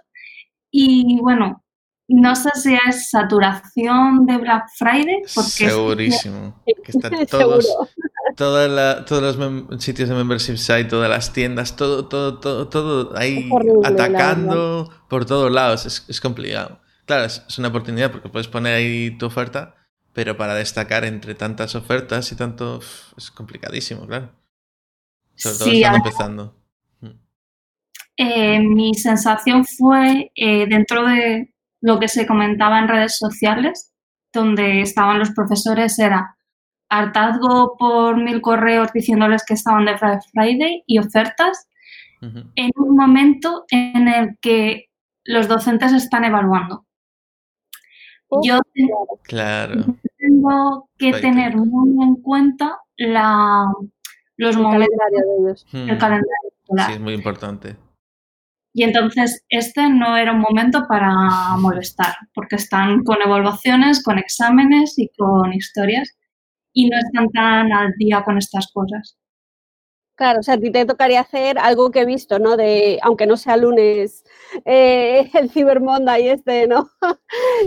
Y 0.72 1.20
bueno, 1.22 1.63
no 2.08 2.36
sé 2.36 2.50
si 2.56 2.74
es 2.74 3.10
saturación 3.10 4.25
de 4.25 4.38
Black 4.38 4.68
Friday. 4.75 5.22
Porque 5.34 5.70
Segurísimo. 5.70 6.60
Que 6.66 6.92
están 6.92 7.25
todos, 7.28 7.68
todos 8.36 9.38
los 9.38 9.84
sitios 9.84 10.10
de 10.10 10.16
membership 10.16 10.58
site, 10.58 10.86
todas 10.86 11.10
las 11.10 11.34
tiendas, 11.34 11.75
todo, 11.75 12.08
todo, 12.08 12.39
todo, 12.39 12.68
todo 12.68 13.16
ahí 13.16 13.50
atacando 13.84 14.92
por 15.08 15.25
todos 15.25 15.51
lados. 15.51 15.86
Es, 16.08 16.20
complicado. 16.20 16.80
Claro, 17.06 17.25
es, 17.25 17.60
una 17.60 17.68
oportunidad 17.68 18.12
porque 18.12 18.30
puedes 18.30 18.48
poner 18.48 18.75
ahí 18.75 19.16
tu 19.18 19.28
oferta, 19.28 19.75
pero 20.12 20.36
para 20.36 20.56
destacar 20.56 21.06
entre 21.06 21.36
tantas 21.36 21.75
ofertas 21.75 22.32
y 22.32 22.36
tanto 22.36 22.80
es 23.18 23.30
complicadísimo, 23.30 24.08
claro. 24.08 24.32
Sobre 25.36 25.58
todo 25.58 25.72
están 25.72 25.96
empezando. 25.96 26.59
Eh, 28.22 28.60
mi 28.60 28.96
sensación 28.96 29.64
fue 29.64 30.30
eh, 30.36 30.68
dentro 30.68 31.08
de 31.08 31.54
lo 31.80 32.02
que 32.02 32.10
se 32.10 32.28
comentaba 32.28 32.78
en 32.78 32.90
redes 32.90 33.18
sociales, 33.18 33.94
donde 34.34 34.82
estaban 34.82 35.20
los 35.20 35.32
profesores, 35.32 35.98
era 35.98 36.36
hartazgo 36.90 37.78
por 37.80 38.18
mil 38.18 38.42
correos 38.42 38.92
diciéndoles 38.94 39.46
que 39.46 39.54
estaban 39.54 39.86
de 39.86 39.98
Friday 40.34 40.84
y 40.86 41.00
ofertas, 41.00 41.70
en 42.22 42.72
un 42.76 42.98
momento 42.98 43.64
en 43.72 44.10
el 44.10 44.38
que 44.42 44.90
los 45.24 45.48
docentes 45.48 45.94
están 45.94 46.26
evaluando. 46.26 46.86
Yo 48.44 48.60
claro. 49.24 49.96
tengo 50.18 50.90
que 50.98 51.14
tener 51.14 51.56
muy 51.56 52.04
en 52.04 52.16
cuenta 52.16 52.80
la, 52.98 53.64
los 54.36 54.58
momentos 54.58 54.90
del 55.72 55.98
calendario 55.98 56.52
escolar. 56.62 56.88
Sí, 56.88 56.94
es 56.94 57.00
muy 57.00 57.14
importante. 57.14 57.78
Y 58.74 58.84
entonces 58.84 59.44
este 59.50 59.90
no 59.90 60.16
era 60.16 60.32
un 60.32 60.42
momento 60.42 60.86
para 60.88 61.56
molestar, 61.58 62.14
porque 62.34 62.58
están 62.58 63.04
con 63.04 63.22
evaluaciones, 63.22 64.04
con 64.04 64.20
exámenes 64.20 64.98
y 64.98 65.10
con 65.18 65.54
historias 65.54 66.16
y 66.74 66.90
no 66.90 66.98
están 66.98 67.30
tan 67.30 67.74
al 67.74 67.94
día 67.98 68.24
con 68.24 68.38
estas 68.38 68.72
cosas. 68.72 69.18
Claro, 70.20 70.42
o 70.42 70.44
sea, 70.44 70.56
a 70.56 70.60
ti 70.60 70.70
te 70.70 70.86
tocaría 70.86 71.22
hacer 71.22 71.58
algo 71.58 71.92
que 71.92 72.02
he 72.02 72.06
visto, 72.06 72.40
¿no? 72.40 72.58
De, 72.58 73.00
aunque 73.04 73.26
no 73.26 73.38
sea 73.38 73.56
lunes, 73.56 74.26
eh, 74.66 75.30
el 75.34 75.50
Cyber 75.50 75.80
Monday 75.80 76.28
este, 76.28 76.68
¿no? 76.68 76.90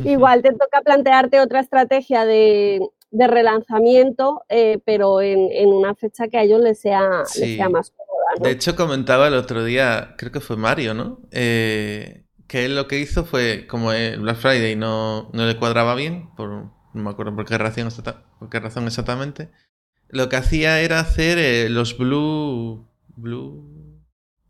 Igual 0.04 0.42
te 0.42 0.52
toca 0.52 0.82
plantearte 0.82 1.40
otra 1.40 1.60
estrategia 1.60 2.26
de, 2.26 2.80
relanzamiento, 3.10 4.42
eh, 4.50 4.80
pero 4.84 5.22
en, 5.22 5.68
una 5.68 5.94
fecha 5.94 6.28
que 6.28 6.36
a 6.36 6.42
ellos 6.42 6.60
les 6.60 6.78
sea, 6.80 7.22
les 7.38 7.56
sea 7.56 7.70
más 7.70 7.90
de 8.40 8.50
hecho, 8.50 8.76
comentaba 8.76 9.28
el 9.28 9.34
otro 9.34 9.64
día, 9.64 10.14
creo 10.16 10.32
que 10.32 10.40
fue 10.40 10.56
Mario, 10.56 10.94
¿no? 10.94 11.20
Eh, 11.30 12.24
que 12.46 12.64
él 12.64 12.74
lo 12.74 12.88
que 12.88 12.98
hizo 12.98 13.24
fue, 13.24 13.66
como 13.66 13.92
el 13.92 14.20
Black 14.20 14.36
Friday 14.36 14.76
no, 14.76 15.30
no 15.32 15.46
le 15.46 15.56
cuadraba 15.56 15.94
bien, 15.94 16.30
por, 16.36 16.48
no 16.50 16.72
me 16.92 17.10
acuerdo 17.10 17.34
por 17.34 17.46
qué 17.46 17.58
razón, 17.58 17.88
por 18.38 18.50
qué 18.50 18.60
razón 18.60 18.86
exactamente, 18.86 19.50
lo 20.08 20.28
que 20.28 20.36
hacía 20.36 20.80
era 20.80 21.00
hacer 21.00 21.38
eh, 21.38 21.68
los 21.68 21.96
Blue... 21.96 22.88
Blue... 23.16 24.00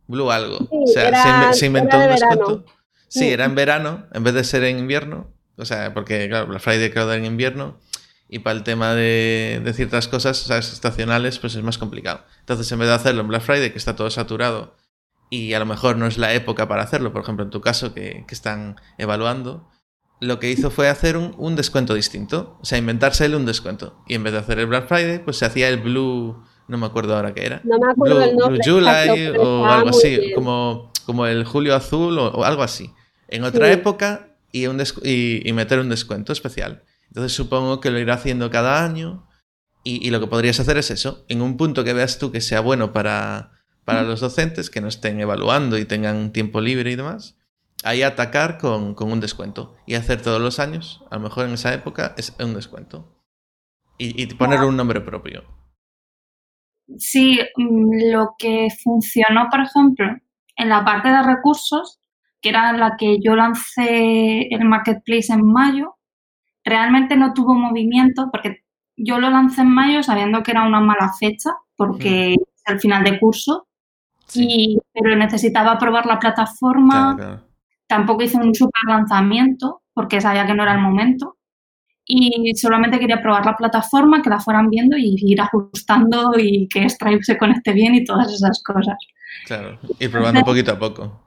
Blue 0.08 0.30
algo. 0.30 0.68
o 0.70 0.86
sea, 0.86 1.52
se, 1.52 1.66
inventó 1.66 1.96
un 1.96 2.08
descuento. 2.08 2.64
Sí, 3.08 3.30
era 3.30 3.44
en 3.44 3.54
verano, 3.54 4.06
en 4.12 4.24
vez 4.24 4.34
de 4.34 4.44
ser 4.44 4.64
en 4.64 4.78
invierno. 4.78 5.32
O 5.56 5.64
sea, 5.64 5.94
porque, 5.94 6.28
claro, 6.28 6.48
Black 6.48 6.60
Friday 6.60 6.90
creo 6.90 7.10
en 7.12 7.24
invierno 7.24 7.78
y 8.32 8.38
para 8.38 8.56
el 8.56 8.62
tema 8.62 8.94
de, 8.94 9.62
ciertas 9.74 10.08
cosas 10.08 10.48
estacionales, 10.48 11.38
pues 11.38 11.54
es 11.54 11.62
más 11.62 11.76
complicado. 11.76 12.24
Entonces, 12.40 12.72
en 12.72 12.78
vez 12.78 12.88
de 12.88 12.94
hacerlo 12.94 13.20
en 13.20 13.28
Black 13.28 13.42
Friday, 13.42 13.72
que 13.72 13.76
está 13.76 13.94
todo 13.94 14.08
saturado 14.08 14.74
y 15.28 15.52
a 15.52 15.58
lo 15.58 15.66
mejor 15.66 15.98
no 15.98 16.06
es 16.06 16.16
la 16.16 16.32
época 16.32 16.66
para 16.66 16.82
hacerlo, 16.82 17.12
por 17.12 17.20
ejemplo, 17.20 17.44
en 17.44 17.50
tu 17.50 17.60
caso, 17.60 17.92
que, 17.92 18.24
están 18.30 18.76
evaluando, 18.96 19.68
lo 20.18 20.38
que 20.38 20.50
hizo 20.50 20.70
fue 20.70 20.88
hacer 20.88 21.18
un, 21.18 21.56
descuento 21.56 21.92
distinto, 21.92 22.56
o 22.62 22.64
sea, 22.64 22.78
inventarse 22.78 23.26
él 23.26 23.34
un 23.34 23.44
descuento. 23.44 24.02
Y 24.08 24.14
en 24.14 24.22
vez 24.22 24.32
de 24.32 24.38
hacer 24.38 24.58
el 24.60 24.66
Black 24.66 24.88
Friday, 24.88 25.18
pues 25.18 25.36
se 25.36 25.44
hacía 25.44 25.68
el 25.68 25.82
Blue, 25.82 26.42
no 26.68 26.78
me 26.78 26.86
acuerdo 26.86 27.14
ahora 27.14 27.34
qué 27.34 27.44
era. 27.44 27.60
No 27.64 27.78
me 27.78 27.92
acuerdo 27.92 28.14
Blue, 28.14 28.24
el 28.24 28.36
nombre. 28.36 28.60
Blue 28.64 28.80
July 28.80 29.28
o 29.38 29.66
algo 29.66 29.90
así, 29.90 30.32
como, 30.34 30.90
como 31.04 31.26
el 31.26 31.44
Julio 31.44 31.76
Azul 31.76 32.18
o, 32.18 32.44
algo 32.44 32.62
así. 32.62 32.94
En 33.28 33.44
otra 33.44 33.70
época 33.70 34.38
y, 34.50 34.68
un 34.68 34.82
y 35.02 35.52
meter 35.52 35.80
un 35.80 35.90
descuento 35.90 36.32
especial. 36.32 36.82
Entonces 37.12 37.34
supongo 37.34 37.78
que 37.78 37.90
lo 37.90 37.98
irá 37.98 38.14
haciendo 38.14 38.50
cada 38.50 38.82
año 38.82 39.28
y, 39.84 40.08
lo 40.08 40.18
que 40.18 40.28
podrías 40.28 40.58
hacer 40.60 40.78
es 40.78 40.90
eso, 40.90 41.26
en 41.28 41.42
un 41.42 41.58
punto 41.58 41.84
que 41.84 41.92
veas 41.92 42.18
tú 42.18 42.32
que 42.32 42.40
sea 42.40 42.60
bueno 42.60 42.94
para, 42.94 43.50
para 43.84 44.02
los 44.02 44.20
docentes, 44.20 44.70
que 44.70 44.80
no 44.80 44.88
estén 44.88 45.20
evaluando 45.20 45.76
y 45.76 45.84
tengan 45.84 46.32
tiempo 46.32 46.62
libre 46.62 46.90
y 46.90 46.96
demás, 46.96 47.36
ahí 47.84 48.02
atacar 48.02 48.56
con, 48.56 48.96
un 48.98 49.20
descuento 49.20 49.76
y 49.86 49.96
hacer 49.96 50.22
todos 50.22 50.40
los 50.40 50.58
años, 50.58 51.04
a 51.10 51.16
lo 51.16 51.24
mejor 51.24 51.46
en 51.46 51.52
esa 51.52 51.74
época, 51.74 52.14
es 52.16 52.34
un 52.38 52.54
descuento. 52.54 53.22
Y, 53.98 54.22
y 54.22 54.26
ponerle 54.28 54.64
un 54.64 54.78
nombre 54.78 55.02
propio. 55.02 55.44
Sí, 56.96 57.40
mm, 57.56 58.10
lo 58.10 58.36
que 58.38 58.68
funcionó, 58.82 59.48
por 59.50 59.60
ejemplo, 59.60 60.06
en 60.56 60.68
la 60.70 60.82
parte 60.82 61.10
de 61.10 61.22
recursos, 61.22 62.00
que 62.40 62.48
era 62.48 62.72
la 62.72 62.96
que 62.96 63.18
yo 63.22 63.36
lancé 63.36 64.48
el 64.48 64.64
marketplace 64.64 65.30
en 65.30 65.44
mayo, 65.44 65.98
realmente 66.64 67.16
no 67.16 67.34
tuvo 67.34 67.54
movimiento 67.54 68.28
porque 68.30 68.64
yo 68.96 69.18
lo 69.18 69.30
lancé 69.30 69.62
en 69.62 69.70
mayo 69.70 70.02
sabiendo 70.02 70.42
que 70.42 70.52
era 70.52 70.66
una 70.66 70.80
mala 70.80 71.12
fecha 71.18 71.50
porque 71.76 72.34
es 72.34 72.62
el 72.66 72.78
final 72.78 73.02
de 73.04 73.18
curso, 73.18 73.66
y, 74.34 74.78
pero 74.92 75.16
necesitaba 75.16 75.78
probar 75.78 76.06
la 76.06 76.18
plataforma. 76.18 77.42
Tampoco 77.86 78.22
hice 78.22 78.38
un 78.38 78.54
super 78.54 78.82
lanzamiento 78.86 79.82
porque 79.92 80.20
sabía 80.20 80.46
que 80.46 80.54
no 80.54 80.62
era 80.62 80.74
el 80.74 80.80
momento. 80.80 81.36
Y 82.04 82.52
solamente 82.56 82.98
quería 82.98 83.22
probar 83.22 83.46
la 83.46 83.56
plataforma, 83.56 84.22
que 84.22 84.30
la 84.30 84.40
fueran 84.40 84.68
viendo 84.68 84.96
y 84.96 85.14
ir 85.18 85.40
ajustando 85.40 86.32
y 86.36 86.68
que 86.68 86.88
Stripe 86.88 87.22
se 87.22 87.38
conecte 87.38 87.72
bien 87.72 87.94
y 87.94 88.04
todas 88.04 88.32
esas 88.32 88.62
cosas. 88.62 88.96
Claro, 89.46 89.78
ir 89.98 90.10
probando 90.10 90.42
poquito 90.42 90.72
a 90.72 90.78
poco. 90.78 91.22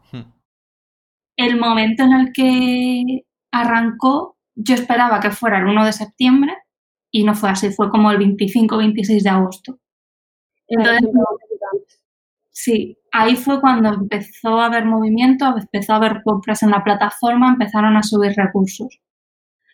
El 1.38 1.60
momento 1.60 2.04
en 2.04 2.14
el 2.14 2.34
que 2.34 3.26
arrancó 3.52 4.35
yo 4.56 4.76
esperaba 4.76 5.20
que 5.20 5.32
fuera 5.32 5.60
el 5.60 5.68
1 5.68 5.86
de 5.86 5.94
septiembre 5.94 6.54
y 7.12 7.24
no 7.24 7.36
fue 7.36 7.50
así, 7.50 7.72
fue 7.72 7.90
como 7.90 8.12
el 8.12 8.18
25 8.18 8.78
26 8.78 9.24
de 9.24 9.30
agosto. 9.30 9.80
Entonces, 10.68 11.10
sí, 12.52 12.98
ahí 13.12 13.36
fue 13.36 13.62
cuando 13.62 13.94
empezó 13.94 14.60
a 14.60 14.66
haber 14.66 14.86
movimiento, 14.86 15.56
empezó 15.58 15.94
a 15.94 15.98
haber 15.98 16.24
compras 16.24 16.64
en 16.64 16.72
la 16.72 16.84
plataforma, 16.84 17.50
empezaron 17.50 17.96
a 17.98 18.04
subir 18.04 18.34
recursos. 18.36 19.00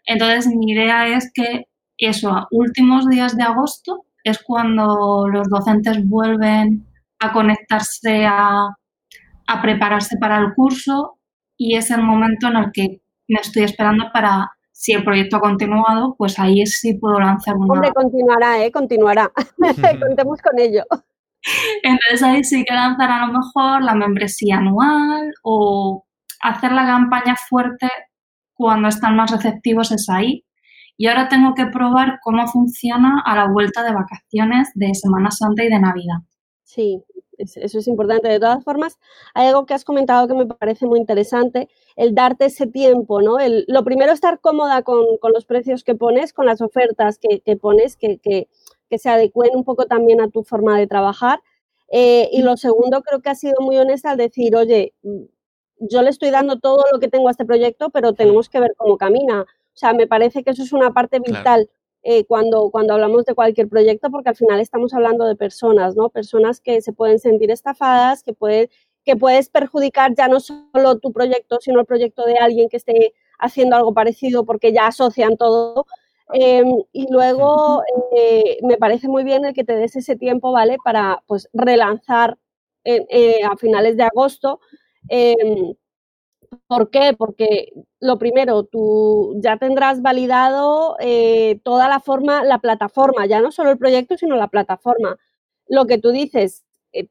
Entonces, 0.06 0.48
mi 0.48 0.72
idea 0.72 1.08
es 1.08 1.32
que 1.34 1.68
eso, 1.98 2.32
a 2.32 2.48
últimos 2.52 3.08
días 3.08 3.38
de 3.38 3.44
agosto 3.44 4.06
es 4.24 4.42
cuando 4.44 5.28
los 5.28 5.50
docentes 5.50 6.08
vuelven 6.08 6.86
a 7.20 7.32
conectarse, 7.32 8.26
a, 8.26 8.76
a 9.48 9.62
prepararse 9.62 10.18
para 10.18 10.40
el 10.40 10.54
curso 10.56 11.20
y 11.58 11.76
es 11.76 11.92
el 11.92 12.02
momento 12.02 12.48
en 12.48 12.58
el 12.58 12.72
que 12.72 13.02
me 13.28 13.40
estoy 13.40 13.64
esperando 13.64 14.12
para 14.12 14.52
si 14.82 14.94
el 14.94 15.04
proyecto 15.04 15.38
ha 15.38 15.42
continuado, 15.42 16.16
pues 16.18 16.40
ahí 16.40 16.66
sí 16.66 16.96
puedo 16.96 17.20
lanzar 17.20 17.56
una... 17.56 17.72
Hombre, 17.72 17.92
continuará, 17.94 18.66
¿eh? 18.66 18.72
Continuará. 18.72 19.32
Contemos 20.00 20.42
con 20.42 20.58
ello. 20.58 20.84
Entonces 21.84 22.24
ahí 22.24 22.44
sí 22.44 22.66
que 22.68 22.74
lanzar 22.74 23.12
a 23.12 23.28
lo 23.28 23.34
mejor 23.34 23.84
la 23.84 23.94
membresía 23.94 24.58
anual 24.58 25.32
o 25.44 26.04
hacer 26.42 26.72
la 26.72 26.88
campaña 26.88 27.36
fuerte 27.48 27.90
cuando 28.56 28.88
están 28.88 29.16
más 29.16 29.30
receptivos 29.30 29.92
es 29.92 30.10
ahí. 30.10 30.46
Y 30.98 31.06
ahora 31.06 31.30
tengo 31.30 31.54
que 31.54 31.68
probar 31.68 32.18
cómo 32.24 32.48
funciona 32.48 33.22
a 33.24 33.36
la 33.36 33.50
vuelta 33.52 33.84
de 33.84 33.94
vacaciones 33.94 34.72
de 34.74 34.96
Semana 34.96 35.30
Santa 35.30 35.64
y 35.64 35.70
de 35.70 35.80
Navidad. 35.80 36.22
Sí, 36.64 37.04
eso 37.42 37.80
es 37.80 37.88
importante. 37.88 38.28
De 38.28 38.40
todas 38.40 38.64
formas, 38.64 39.00
hay 39.34 39.48
algo 39.48 39.66
que 39.66 39.74
has 39.74 39.84
comentado 39.84 40.28
que 40.28 40.34
me 40.34 40.46
parece 40.46 40.86
muy 40.86 41.00
interesante, 41.00 41.70
el 41.96 42.16
darte 42.16 42.46
ese 42.46 42.68
tiempo, 42.68 43.22
¿no? 43.22 43.40
El, 43.40 43.66
lo 43.68 43.84
primero, 43.84 44.12
estar 44.12 44.40
cómoda 44.40 44.84
con, 44.84 45.06
los 45.34 45.46
precios 45.46 45.84
que 45.84 45.96
pones, 45.96 46.34
con 46.34 46.46
las 46.46 46.62
ofertas 46.62 47.20
que, 47.20 47.56
pones, 47.58 47.98
que, 47.98 48.20
que, 48.20 48.48
se 48.98 49.10
adecuen 49.10 49.52
un 49.56 49.64
poco 49.64 49.86
también 49.86 50.22
a 50.22 50.30
tu 50.30 50.44
forma 50.44 50.78
de 50.78 50.88
trabajar. 50.88 51.40
Eh, 51.90 52.30
y 52.32 52.42
lo 52.42 52.58
segundo, 52.58 53.02
creo 53.02 53.22
que 53.22 53.30
has 53.30 53.40
sido 53.40 53.56
muy 53.62 53.78
honesta 53.78 54.12
al 54.12 54.18
decir, 54.18 54.56
oye, 54.56 54.94
yo 55.80 56.02
le 56.02 56.10
estoy 56.10 56.30
dando 56.30 56.60
todo 56.60 56.86
lo 56.92 57.00
que 57.00 57.08
tengo 57.08 57.28
a 57.28 57.32
este 57.32 57.46
proyecto, 57.46 57.90
pero 57.90 58.14
tenemos 58.14 58.50
que 58.50 58.60
ver 58.60 58.74
cómo 58.78 58.98
camina. 58.98 59.42
O 59.42 59.78
sea, 59.78 59.94
me 59.94 60.08
parece 60.08 60.44
que 60.44 60.52
eso 60.52 60.64
es 60.64 60.74
una 60.74 60.92
parte 60.94 61.20
vital. 61.20 61.70
Eh, 62.04 62.26
cuando, 62.26 62.72
cuando 62.72 62.94
hablamos 62.94 63.26
de 63.26 63.36
cualquier 63.36 63.70
proyecto, 63.70 64.10
porque 64.10 64.30
al 64.30 64.36
final 64.36 64.60
estamos 64.60 64.94
hablando 64.94 65.26
de 65.26 65.36
personas, 65.36 65.96
¿no? 65.96 66.10
Personas 66.10 66.60
que 66.60 66.82
se 66.82 66.94
pueden 66.94 67.20
sentir 67.20 67.52
estafadas, 67.52 68.24
que, 68.24 68.34
puede, 68.34 68.72
que 69.06 69.16
puedes 69.16 69.50
perjudicar 69.50 70.16
ya 70.16 70.28
no 70.28 70.40
solo 70.40 70.98
tu 71.00 71.12
proyecto, 71.14 71.60
sino 71.62 71.80
el 71.80 71.86
proyecto 71.86 72.26
de 72.26 72.38
alguien 72.38 72.70
que 72.70 72.78
esté 72.78 73.14
haciendo 73.38 73.76
algo 73.76 73.94
parecido 73.94 74.46
porque 74.46 74.74
ya 74.74 74.88
asocian 74.88 75.38
todo. 75.38 75.86
Em, 76.34 76.84
y 76.92 77.12
luego 77.12 77.84
eh, 78.16 78.58
me 78.64 78.78
parece 78.78 79.08
muy 79.08 79.24
bien 79.24 79.46
el 79.46 79.54
que 79.54 79.64
te 79.64 79.76
des 79.76 79.96
ese 79.96 80.16
tiempo, 80.16 80.52
¿vale? 80.52 80.78
Para 80.84 81.22
pues 81.28 81.50
relanzar 81.54 82.38
eh, 82.84 83.44
a 83.44 83.56
finales 83.58 83.96
de 83.98 84.04
agosto. 84.04 84.60
Em, 85.10 85.74
¿Por 86.68 86.90
qué? 86.90 87.14
Porque 87.18 87.72
lo 88.00 88.18
primero, 88.18 88.64
tú 88.64 89.36
ya 89.42 89.58
tendrás 89.58 90.02
validado 90.02 90.96
eh, 91.00 91.60
toda 91.64 91.88
la 91.88 92.00
forma, 92.00 92.44
la 92.44 92.60
plataforma, 92.60 93.26
ya 93.26 93.40
no 93.40 93.52
solo 93.52 93.72
el 93.72 93.78
proyecto, 93.78 94.18
sino 94.18 94.36
la 94.36 94.48
plataforma. 94.48 95.18
Lo 95.68 95.86
que 95.86 95.98
tú 95.98 96.12
dices, 96.12 96.64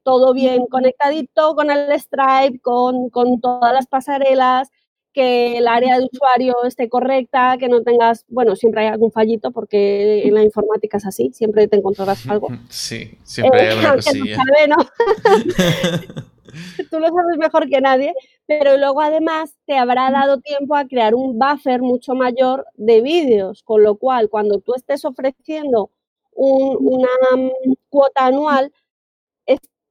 todo 0.03 0.33
bien 0.33 0.65
conectadito 0.67 1.55
con 1.55 1.71
el 1.71 1.91
Stripe, 1.99 2.59
con, 2.61 3.09
con 3.09 3.41
todas 3.41 3.73
las 3.73 3.87
pasarelas, 3.87 4.69
que 5.13 5.57
el 5.57 5.67
área 5.67 5.97
de 5.97 6.07
usuario 6.11 6.55
esté 6.63 6.87
correcta, 6.87 7.57
que 7.59 7.67
no 7.67 7.81
tengas, 7.81 8.25
bueno, 8.29 8.55
siempre 8.55 8.83
hay 8.83 8.87
algún 8.87 9.11
fallito 9.11 9.51
porque 9.51 10.25
en 10.25 10.33
la 10.33 10.43
informática 10.43 10.97
es 10.97 11.05
así, 11.05 11.31
siempre 11.33 11.67
te 11.67 11.77
encontrarás 11.77 12.25
algo. 12.29 12.49
Sí, 12.69 13.17
siempre 13.23 13.61
hay 13.61 13.67
alguna 13.69 13.95
cosilla. 13.95 14.37
Tú 16.91 16.99
lo 16.99 17.07
sabes 17.07 17.37
mejor 17.37 17.69
que 17.69 17.81
nadie, 17.81 18.13
pero 18.45 18.77
luego 18.77 19.01
además 19.01 19.55
te 19.65 19.77
habrá 19.77 20.11
dado 20.11 20.39
tiempo 20.39 20.75
a 20.75 20.87
crear 20.87 21.15
un 21.15 21.37
buffer 21.39 21.81
mucho 21.81 22.13
mayor 22.13 22.65
de 22.75 23.01
vídeos, 23.01 23.63
con 23.63 23.83
lo 23.83 23.95
cual 23.95 24.29
cuando 24.29 24.59
tú 24.59 24.73
estés 24.75 25.05
ofreciendo 25.05 25.89
una 26.33 27.09
mm, 27.35 27.73
cuota 27.89 28.25
anual, 28.25 28.71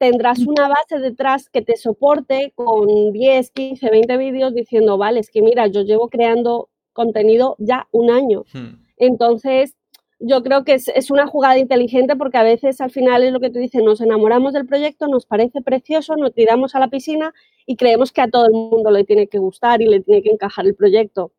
tendrás 0.01 0.38
una 0.38 0.66
base 0.66 0.99
detrás 0.99 1.51
que 1.51 1.61
te 1.61 1.77
soporte 1.77 2.53
con 2.55 3.12
10, 3.12 3.51
15, 3.51 3.90
20 3.90 4.16
vídeos 4.16 4.55
diciendo, 4.55 4.96
vale, 4.96 5.20
es 5.20 5.29
que 5.29 5.42
mira, 5.42 5.66
yo 5.66 5.83
llevo 5.83 6.09
creando 6.09 6.70
contenido 6.94 7.55
ya 7.59 7.87
un 7.92 8.11
año. 8.11 8.44
Hmm. 8.55 8.87
Entonces, 8.96 9.77
yo 10.21 10.43
creo 10.43 10.65
que 10.65 10.75
es, 10.75 11.11
una 11.11 11.27
jugada 11.27 11.59
inteligente 11.59 12.15
porque 12.15 12.37
a 12.37 12.43
veces 12.43 12.81
al 12.81 12.91
final 12.91 13.25
es 13.25 13.33
lo 13.33 13.41
que 13.41 13.51
tú 13.51 13.59
dices, 13.59 13.83
nos 13.83 14.03
enamoramos 14.03 14.53
del 14.53 14.67
proyecto, 14.67 15.09
nos 15.09 15.25
parece 15.25 15.63
precioso, 15.63 16.15
nos 16.17 16.35
tiramos 16.35 16.75
a 16.75 16.79
la 16.79 16.89
piscina 16.89 17.33
y 17.67 17.77
creemos 17.77 18.13
que 18.13 18.21
a 18.21 18.29
todo 18.29 18.45
el 18.45 18.53
mundo 18.53 18.91
le 18.91 19.05
tiene 19.05 19.29
que 19.29 19.39
gustar 19.39 19.81
y 19.81 19.87
le 19.87 20.01
tiene 20.01 20.23
que 20.23 20.31
encajar 20.31 20.67
el 20.67 20.75
proyecto. 20.75 21.33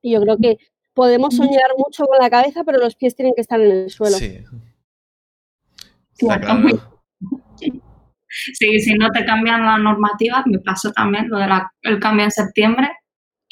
Y 0.00 0.12
yo 0.12 0.22
creo 0.22 0.38
que 0.38 0.56
podemos 0.94 1.36
soñar 1.36 1.70
mucho 1.76 2.06
con 2.06 2.18
la 2.18 2.30
cabeza, 2.30 2.64
pero 2.64 2.78
los 2.78 2.96
pies 2.96 3.14
tienen 3.14 3.34
que 3.34 3.42
estar 3.42 3.60
en 3.60 3.70
el 3.70 3.90
suelo. 3.90 4.16
Sí. 4.16 4.40
Sí, 8.54 8.80
si 8.80 8.94
no 8.94 9.10
te 9.10 9.24
cambian 9.24 9.64
la 9.64 9.78
normativa, 9.78 10.42
me 10.46 10.58
pasó 10.58 10.90
también 10.92 11.28
lo 11.28 11.38
del 11.38 12.00
cambio 12.00 12.24
en 12.24 12.30
septiembre 12.30 12.90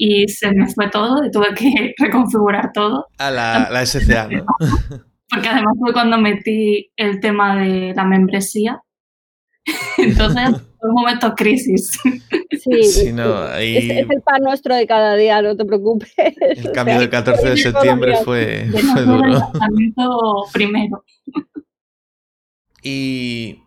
y 0.04 0.26
se 0.26 0.50
me 0.50 0.66
fue 0.66 0.90
todo 0.90 1.24
y 1.24 1.30
tuve 1.30 1.54
que 1.54 1.94
reconfigurar 1.98 2.72
todo. 2.72 3.06
A 3.18 3.30
la, 3.30 3.68
la 3.70 3.86
SCA, 3.86 4.26
¿no? 4.30 4.44
Porque 5.30 5.48
además 5.48 5.74
fue 5.78 5.92
cuando 5.92 6.18
metí 6.18 6.90
el 6.96 7.20
tema 7.20 7.56
de 7.62 7.94
la 7.94 8.04
membresía. 8.04 8.80
Entonces, 9.96 10.60
fue 10.78 10.88
un 10.90 10.94
momento 10.94 11.32
crisis. 11.34 11.92
Sí, 12.50 12.70
es, 12.72 13.06
el 13.06 14.22
pan 14.22 14.42
nuestro 14.42 14.74
de 14.74 14.86
cada 14.86 15.14
día, 15.14 15.40
no 15.40 15.56
te 15.56 15.64
preocupes. 15.64 16.12
El 16.16 16.72
cambio 16.72 16.98
del 16.98 17.08
14 17.08 17.50
de 17.50 17.56
septiembre 17.56 18.16
fue, 18.24 18.66
fue 18.72 19.02
duro. 19.02 19.40
primero. 20.52 21.04
Y 22.82 23.62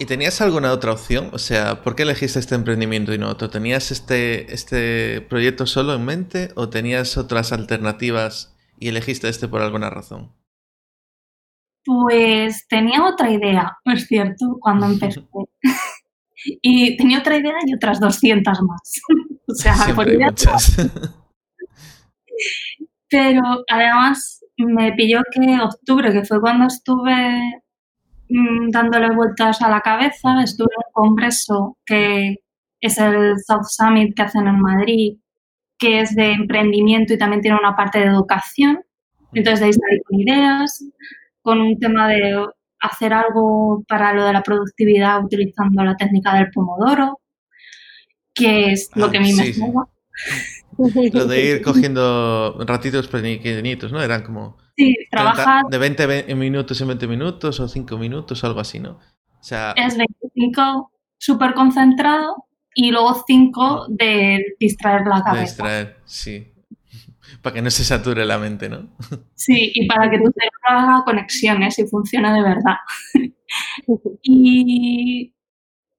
¿Y 0.00 0.06
tenías 0.06 0.40
alguna 0.40 0.72
otra 0.72 0.92
opción? 0.92 1.30
O 1.32 1.38
sea, 1.38 1.82
¿por 1.82 1.96
qué 1.96 2.04
elegiste 2.04 2.38
este 2.38 2.54
emprendimiento 2.54 3.12
y 3.12 3.18
no 3.18 3.28
otro? 3.28 3.50
¿Tenías 3.50 3.90
este, 3.90 4.54
este 4.54 5.20
proyecto 5.22 5.66
solo 5.66 5.92
en 5.94 6.04
mente 6.04 6.50
o 6.54 6.68
tenías 6.68 7.16
otras 7.16 7.52
alternativas 7.52 8.56
y 8.78 8.88
elegiste 8.88 9.28
este 9.28 9.48
por 9.48 9.60
alguna 9.60 9.90
razón? 9.90 10.32
Pues 11.84 12.68
tenía 12.68 13.04
otra 13.04 13.28
idea, 13.30 13.76
es 13.86 14.06
cierto, 14.06 14.56
cuando 14.60 14.86
empecé. 14.92 15.26
y 16.62 16.96
tenía 16.96 17.18
otra 17.18 17.36
idea 17.36 17.56
y 17.66 17.74
otras 17.74 17.98
200 17.98 18.62
más. 18.62 19.00
o 19.48 19.54
sea, 19.54 19.74
Siempre 19.74 20.12
hay 20.12 20.18
muchas. 20.18 20.76
Pero 23.10 23.42
además 23.68 24.44
me 24.58 24.92
pilló 24.92 25.22
que 25.32 25.58
octubre, 25.60 26.12
que 26.12 26.24
fue 26.24 26.40
cuando 26.40 26.66
estuve 26.66 27.62
Mm, 28.28 28.70
dándole 28.70 29.14
vueltas 29.14 29.62
a 29.62 29.70
la 29.70 29.80
cabeza. 29.80 30.42
Estuve 30.42 30.68
en 30.76 30.82
un 30.86 30.92
congreso 30.92 31.78
que 31.84 32.36
es 32.80 32.98
el 32.98 33.34
South 33.46 33.66
Summit 33.68 34.14
que 34.14 34.22
hacen 34.22 34.46
en 34.46 34.60
Madrid, 34.60 35.18
que 35.78 36.00
es 36.00 36.14
de 36.14 36.32
emprendimiento 36.32 37.14
y 37.14 37.18
también 37.18 37.42
tiene 37.42 37.58
una 37.58 37.76
parte 37.76 38.00
de 38.00 38.06
educación. 38.06 38.80
Entonces 39.32 39.60
de 39.60 39.66
ahí 39.66 39.72
salí 39.72 40.02
con 40.02 40.20
ideas, 40.20 40.84
con 41.42 41.60
un 41.60 41.78
tema 41.78 42.08
de 42.08 42.46
hacer 42.80 43.12
algo 43.12 43.84
para 43.88 44.12
lo 44.12 44.24
de 44.24 44.32
la 44.32 44.42
productividad 44.42 45.24
utilizando 45.24 45.82
la 45.82 45.96
técnica 45.96 46.34
del 46.34 46.50
pomodoro, 46.50 47.20
que 48.34 48.72
es 48.72 48.90
lo 48.94 49.10
que 49.10 49.18
a 49.18 49.20
mí 49.20 49.32
me 49.32 49.44
sí, 49.44 49.62
Lo 51.12 51.26
de 51.26 51.44
ir 51.44 51.62
cogiendo 51.62 52.56
ratitos 52.66 53.08
pequeñitos, 53.08 53.92
¿no? 53.92 54.00
Eran 54.00 54.22
como 54.22 54.56
Sí, 54.78 54.96
trabajas... 55.10 55.64
De 55.68 55.76
20 55.76 56.34
minutos 56.36 56.80
en 56.80 56.86
20 56.86 57.08
minutos 57.08 57.58
o 57.58 57.66
5 57.66 57.98
minutos, 57.98 58.44
algo 58.44 58.60
así, 58.60 58.78
¿no? 58.78 58.92
O 58.92 59.42
sea... 59.42 59.72
Es 59.76 59.96
25 59.96 60.92
súper 61.18 61.52
concentrado 61.54 62.44
y 62.76 62.92
luego 62.92 63.24
5 63.26 63.86
de 63.88 64.54
distraer 64.60 65.04
la 65.04 65.24
cabeza. 65.24 65.34
De 65.34 65.40
distraer, 65.40 65.96
sí. 66.04 66.52
Para 67.42 67.54
que 67.54 67.62
no 67.62 67.70
se 67.70 67.82
sature 67.82 68.24
la 68.24 68.38
mente, 68.38 68.68
¿no? 68.68 68.88
Sí, 69.34 69.72
y 69.74 69.88
para 69.88 70.10
que 70.10 70.18
tu 70.18 70.30
cerebro 70.30 70.60
haga 70.68 71.04
conexiones 71.04 71.78
y 71.78 71.86
funcione 71.86 72.32
de 72.32 72.42
verdad. 72.42 72.76
y, 74.22 75.34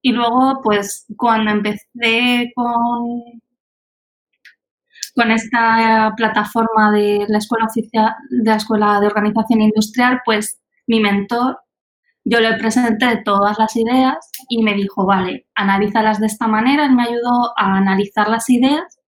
y 0.02 0.12
luego, 0.12 0.60
pues, 0.62 1.06
cuando 1.16 1.50
empecé 1.50 2.52
con 2.54 3.40
con 5.14 5.30
esta 5.30 6.12
plataforma 6.16 6.92
de 6.92 7.26
la 7.28 7.38
escuela 7.38 7.66
oficial, 7.66 8.14
de 8.30 8.50
la 8.50 8.56
escuela 8.56 9.00
de 9.00 9.06
organización 9.06 9.62
industrial, 9.62 10.20
pues 10.24 10.60
mi 10.86 11.00
mentor, 11.00 11.58
yo 12.24 12.40
le 12.40 12.54
presenté 12.54 13.22
todas 13.24 13.58
las 13.58 13.74
ideas 13.76 14.30
y 14.48 14.62
me 14.62 14.74
dijo, 14.74 15.06
vale, 15.06 15.46
analízalas 15.54 16.20
de 16.20 16.26
esta 16.26 16.46
manera. 16.46 16.84
Él 16.84 16.94
me 16.94 17.04
ayudó 17.04 17.52
a 17.56 17.76
analizar 17.76 18.28
las 18.28 18.48
ideas 18.50 18.98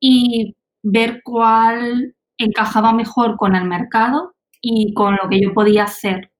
y 0.00 0.56
ver 0.82 1.20
cuál 1.22 2.14
encajaba 2.38 2.92
mejor 2.92 3.36
con 3.36 3.54
el 3.54 3.64
mercado 3.64 4.34
y 4.60 4.92
con 4.94 5.16
lo 5.22 5.28
que 5.28 5.40
yo 5.40 5.54
podía 5.54 5.84
hacer. 5.84 6.32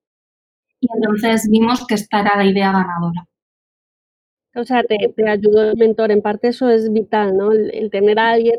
Y 0.80 0.88
entonces 0.94 1.48
vimos 1.48 1.86
que 1.86 1.94
esta 1.94 2.20
era 2.20 2.36
la 2.36 2.44
idea 2.44 2.72
ganadora. 2.72 3.28
O 4.54 4.64
sea, 4.64 4.82
te, 4.82 4.96
ayudó 5.28 5.70
el 5.70 5.76
mentor. 5.76 6.10
En 6.10 6.20
parte 6.20 6.48
eso 6.48 6.68
es 6.68 6.92
vital, 6.92 7.36
¿no? 7.36 7.52
el 7.52 7.90
tener 7.90 8.18
a 8.18 8.32
alguien 8.32 8.56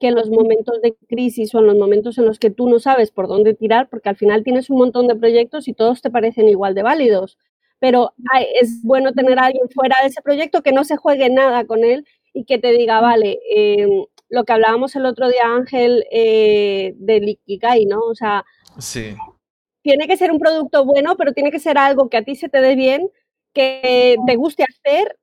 que 0.00 0.08
en 0.08 0.14
los 0.14 0.30
momentos 0.30 0.80
de 0.80 0.96
crisis 1.08 1.54
o 1.54 1.58
en 1.58 1.66
los 1.66 1.76
momentos 1.76 2.16
en 2.16 2.24
los 2.24 2.38
que 2.38 2.50
tú 2.50 2.68
no 2.68 2.78
sabes 2.80 3.10
por 3.10 3.28
dónde 3.28 3.54
tirar, 3.54 3.88
porque 3.90 4.08
al 4.08 4.16
final 4.16 4.42
tienes 4.42 4.70
un 4.70 4.78
montón 4.78 5.06
de 5.06 5.14
proyectos 5.14 5.68
y 5.68 5.74
todos 5.74 6.00
te 6.00 6.10
parecen 6.10 6.48
igual 6.48 6.74
de 6.74 6.82
válidos. 6.82 7.38
Pero 7.78 8.14
es 8.60 8.82
bueno 8.82 9.12
tener 9.12 9.38
a 9.38 9.46
alguien 9.46 9.68
fuera 9.68 9.96
de 10.00 10.08
ese 10.08 10.22
proyecto 10.22 10.62
que 10.62 10.72
no 10.72 10.84
se 10.84 10.96
juegue 10.96 11.28
nada 11.28 11.66
con 11.66 11.84
él 11.84 12.06
y 12.32 12.44
que 12.44 12.58
te 12.58 12.72
diga, 12.72 13.00
vale, 13.00 13.40
em, 13.50 14.06
lo 14.30 14.44
que 14.44 14.52
hablábamos 14.52 14.96
el 14.96 15.04
otro 15.04 15.28
día, 15.28 15.44
Ángel, 15.44 16.04
eh, 16.10 16.94
del 16.96 17.28
Ikigai, 17.28 17.84
¿no? 17.84 18.00
O 18.00 18.14
sea, 18.14 18.44
sí. 18.78 19.14
tiene 19.82 20.06
que 20.06 20.16
ser 20.16 20.32
un 20.32 20.38
producto 20.38 20.84
bueno, 20.84 21.16
pero 21.16 21.32
tiene 21.32 21.50
que 21.50 21.58
ser 21.58 21.76
algo 21.76 22.08
que 22.08 22.16
a 22.16 22.24
ti 22.24 22.36
se 22.36 22.48
te 22.48 22.60
dé 22.60 22.74
bien, 22.74 23.10
que 23.52 24.16
te 24.26 24.36
guste 24.36 24.64
hacer 24.64 25.18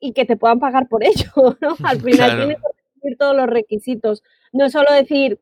y 0.00 0.12
que 0.12 0.24
te 0.24 0.36
puedan 0.36 0.60
pagar 0.60 0.88
por 0.88 1.04
ello, 1.04 1.30
¿no? 1.60 1.76
Al 1.82 2.00
final 2.00 2.36
tiene 2.38 2.56
que 2.56 2.73
todos 3.18 3.36
los 3.36 3.46
requisitos. 3.46 4.22
No 4.52 4.64
es 4.64 4.72
solo 4.72 4.92
decir, 4.92 5.40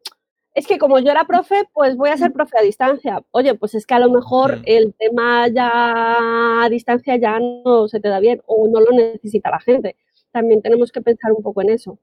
es 0.54 0.66
que 0.66 0.78
como 0.78 0.98
yo 0.98 1.10
era 1.10 1.24
profe, 1.24 1.68
pues 1.72 1.96
voy 1.96 2.10
a 2.10 2.16
ser 2.16 2.32
profe 2.32 2.58
a 2.58 2.62
distancia. 2.62 3.22
Oye, 3.30 3.54
pues 3.54 3.74
es 3.74 3.86
que 3.86 3.94
a 3.94 3.98
lo 3.98 4.10
mejor 4.10 4.60
el 4.64 4.94
tema 4.98 5.48
ya 5.48 6.64
a 6.64 6.68
distancia 6.68 7.16
ya 7.16 7.38
no 7.40 7.88
se 7.88 8.00
te 8.00 8.08
da 8.08 8.20
bien 8.20 8.42
o 8.46 8.68
no 8.68 8.80
lo 8.80 8.90
necesita 8.92 9.50
la 9.50 9.60
gente. 9.60 9.96
También 10.30 10.62
tenemos 10.62 10.92
que 10.92 11.00
pensar 11.00 11.32
un 11.32 11.42
poco 11.42 11.62
en 11.62 11.70
eso. 11.70 11.98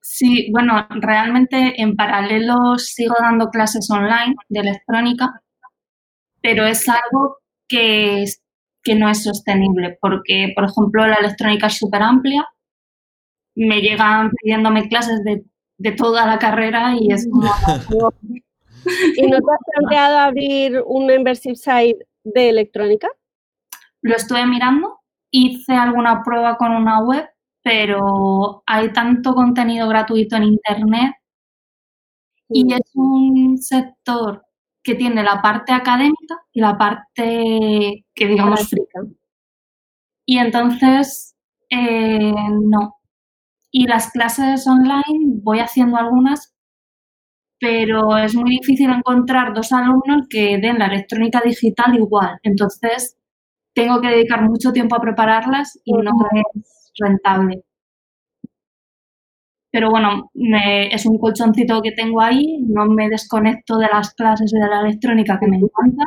Sí, 0.00 0.50
bueno, 0.52 0.86
realmente 0.90 1.80
en 1.80 1.96
paralelo 1.96 2.78
sigo 2.78 3.14
dando 3.18 3.48
clases 3.48 3.90
online 3.90 4.34
de 4.48 4.60
electrónica, 4.60 5.42
pero 6.42 6.66
es 6.66 6.86
algo 6.88 7.38
que, 7.66 8.24
que 8.82 8.94
no 8.94 9.08
es 9.08 9.24
sostenible 9.24 9.96
porque, 10.00 10.52
por 10.54 10.64
ejemplo, 10.66 11.06
la 11.06 11.16
electrónica 11.16 11.68
es 11.68 11.78
súper 11.78 12.02
amplia 12.02 12.46
me 13.54 13.80
llegan 13.80 14.30
pidiéndome 14.30 14.88
clases 14.88 15.22
de, 15.24 15.44
toda 15.92 16.26
la 16.26 16.38
carrera 16.38 16.94
y 16.98 17.12
es 17.12 17.28
como... 17.30 17.50
¿Y 19.16 19.26
no 19.26 19.38
te 19.38 19.52
has 19.52 19.60
planteado 19.72 20.18
abrir 20.18 20.82
un 20.86 21.06
membership 21.06 21.54
site 21.54 22.06
de 22.22 22.50
electrónica? 22.50 23.08
Lo 24.02 24.14
estuve 24.14 24.46
mirando, 24.46 25.00
hice 25.30 25.72
alguna 25.72 26.22
prueba 26.22 26.56
con 26.58 26.72
una 26.72 27.02
web, 27.02 27.26
pero 27.62 28.62
hay 28.66 28.92
tanto 28.92 29.34
contenido 29.34 29.88
gratuito 29.88 30.36
en 30.36 30.44
Internet 30.44 31.14
Y 32.50 32.74
es 32.74 32.90
un 32.94 33.56
sector 33.56 34.44
que 34.82 34.94
tiene 34.94 35.22
la 35.22 35.40
parte 35.40 35.72
académica 35.72 36.36
y 36.52 36.60
la 36.60 36.76
parte 36.76 38.04
que 38.14 38.26
digamos 38.26 38.68
frica. 38.68 39.00
Y 40.26 40.38
entonces, 40.38 41.34
eh, 41.70 42.32
no. 42.62 42.96
Y 43.76 43.88
las 43.88 44.12
clases 44.12 44.68
online 44.68 45.40
voy 45.42 45.58
haciendo 45.58 45.96
algunas, 45.96 46.54
pero 47.58 48.16
es 48.16 48.36
muy 48.36 48.50
difícil 48.60 48.88
encontrar 48.90 49.52
dos 49.52 49.72
alumnos 49.72 50.28
que 50.30 50.58
den 50.58 50.78
la 50.78 50.86
electrónica 50.86 51.42
digital 51.44 51.96
igual. 51.96 52.38
Entonces, 52.44 53.16
tengo 53.74 54.00
que 54.00 54.08
dedicar 54.08 54.42
mucho 54.42 54.72
tiempo 54.72 54.94
a 54.94 55.00
prepararlas 55.00 55.76
y 55.84 55.92
no 55.92 56.12
es 56.54 56.92
rentable. 57.00 57.64
Pero 59.72 59.90
bueno, 59.90 60.30
es 60.34 61.04
un 61.06 61.18
colchoncito 61.18 61.82
que 61.82 61.90
tengo 61.92 62.20
ahí, 62.20 62.58
no 62.68 62.86
me 62.86 63.08
desconecto 63.08 63.76
de 63.78 63.88
las 63.92 64.14
clases 64.14 64.52
y 64.54 64.58
de 64.60 64.68
la 64.68 64.82
electrónica 64.82 65.38
que 65.40 65.48
me 65.48 65.56
encanta. 65.56 66.04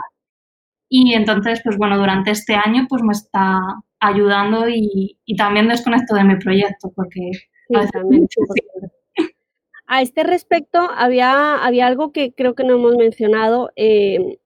Y 0.90 1.14
entonces, 1.16 1.62
pues 1.64 1.78
bueno, 1.78 1.98
durante 1.98 2.32
este 2.32 2.56
año 2.56 2.86
pues 2.90 3.04
me 3.04 3.12
está 3.12 3.60
ayudando 4.00 4.70
y, 4.70 5.18
también 5.38 5.68
desconecto 5.68 6.16
de 6.16 6.24
mi 6.24 6.38
proyecto 6.38 6.92
porque 6.96 7.32
a 9.88 10.02
este 10.02 10.24
respecto, 10.24 10.80
había, 10.96 11.56
había 11.64 11.88
algo 11.88 12.12
que 12.12 12.34
creo 12.34 12.56
que 12.56 12.64
no 12.64 12.76
hemos 12.76 12.96
mencionado. 12.96 13.72
Eh, 13.76 14.40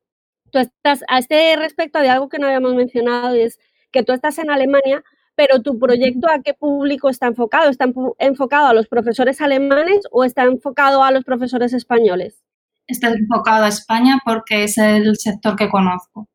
tú 0.52 0.60
estás, 0.60 1.04
a 1.08 1.20
este 1.20 1.56
respecto, 1.56 1.98
había 1.98 2.14
algo 2.14 2.30
que 2.30 2.40
no 2.40 2.48
habíamos 2.48 2.76
mencionado 2.76 3.36
y 3.36 3.42
es 3.42 3.60
que 3.92 4.04
tú 4.04 4.14
estás 4.14 4.38
en 4.38 4.52
Alemania, 4.52 5.04
pero 5.36 5.62
tu 5.62 5.80
proyecto 5.80 6.30
a 6.30 6.42
qué 6.42 6.54
público 6.54 7.10
está 7.10 7.28
enfocado? 7.28 7.70
¿Está 7.70 7.92
enfocado 8.20 8.68
a 8.68 8.74
los 8.74 8.88
profesores 8.88 9.42
alemanes 9.42 10.02
o 10.12 10.24
está 10.24 10.44
enfocado 10.44 11.04
a 11.04 11.12
los 11.12 11.24
profesores 11.24 11.74
españoles? 11.74 12.44
Está 12.88 13.10
enfocado 13.10 13.66
a 13.66 13.70
España 13.70 14.20
porque 14.24 14.66
es 14.66 14.78
el 14.78 15.16
sector 15.18 15.56
que 15.56 15.70
conozco. 15.70 16.28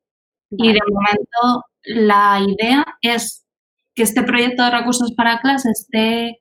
Y 0.51 0.72
de 0.72 0.81
momento 0.90 1.64
la 1.85 2.40
idea 2.40 2.85
es 3.03 3.46
que 3.94 4.03
este 4.03 4.22
proyecto 4.22 4.64
de 4.64 4.70
recursos 4.70 5.12
para 5.14 5.40
clases 5.40 5.81
esté 5.81 6.40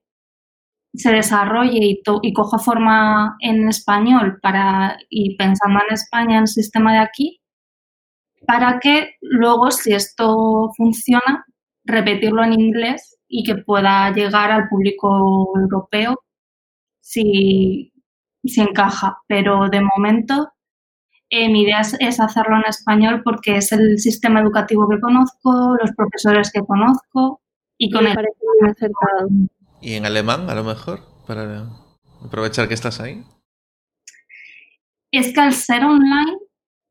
se 0.98 1.12
desarrolle 1.12 1.80
y, 1.80 2.02
y, 2.22 2.34
coja 2.34 2.58
forma 2.60 3.36
en 3.40 3.68
español 3.68 4.40
para, 4.42 4.98
y 5.10 5.36
pensando 5.38 5.80
en 5.88 5.94
España, 5.94 6.36
en 6.36 6.42
el 6.42 6.48
sistema 6.48 6.94
de 6.94 7.00
aquí, 7.00 7.42
para 8.48 8.80
que 8.80 9.16
luego, 9.22 9.72
si 9.72 9.94
esto 9.94 10.72
funciona, 10.78 11.46
repetirlo 11.84 12.44
en 12.44 12.54
inglés 12.54 13.18
y 13.28 13.44
que 13.44 13.56
pueda 13.56 14.12
llegar 14.12 14.52
al 14.52 14.68
público 14.70 15.52
europeo 15.56 16.20
si, 17.02 17.94
si 18.44 18.62
encaja. 18.62 19.18
Pero 19.28 19.70
de 19.70 19.82
momento 19.82 20.54
eh, 21.30 21.50
mi 21.50 21.64
idea 21.64 21.82
es, 21.82 22.20
hacerlo 22.20 22.58
en 22.58 22.70
español 22.70 23.22
porque 23.24 23.58
es 23.58 23.72
el 23.72 24.00
sistema 24.00 24.42
educativo 24.42 24.88
que 24.88 25.00
conozco, 25.00 25.76
los 25.82 25.92
profesores 25.96 26.52
que 26.52 26.62
conozco 26.62 27.42
y 27.78 27.92
con 27.92 28.08
el... 28.08 28.16
¿Y 29.86 29.94
en 29.94 30.08
alemán, 30.08 30.50
a 30.50 30.56
lo 30.56 30.64
mejor? 30.64 31.02
Para 31.28 31.70
aprovechar 32.26 32.68
que 32.68 32.74
estás 32.74 33.00
ahí. 33.00 33.24
Es 35.12 35.32
que 35.32 35.40
al 35.40 35.54
ser 35.54 35.84
online 35.84 36.38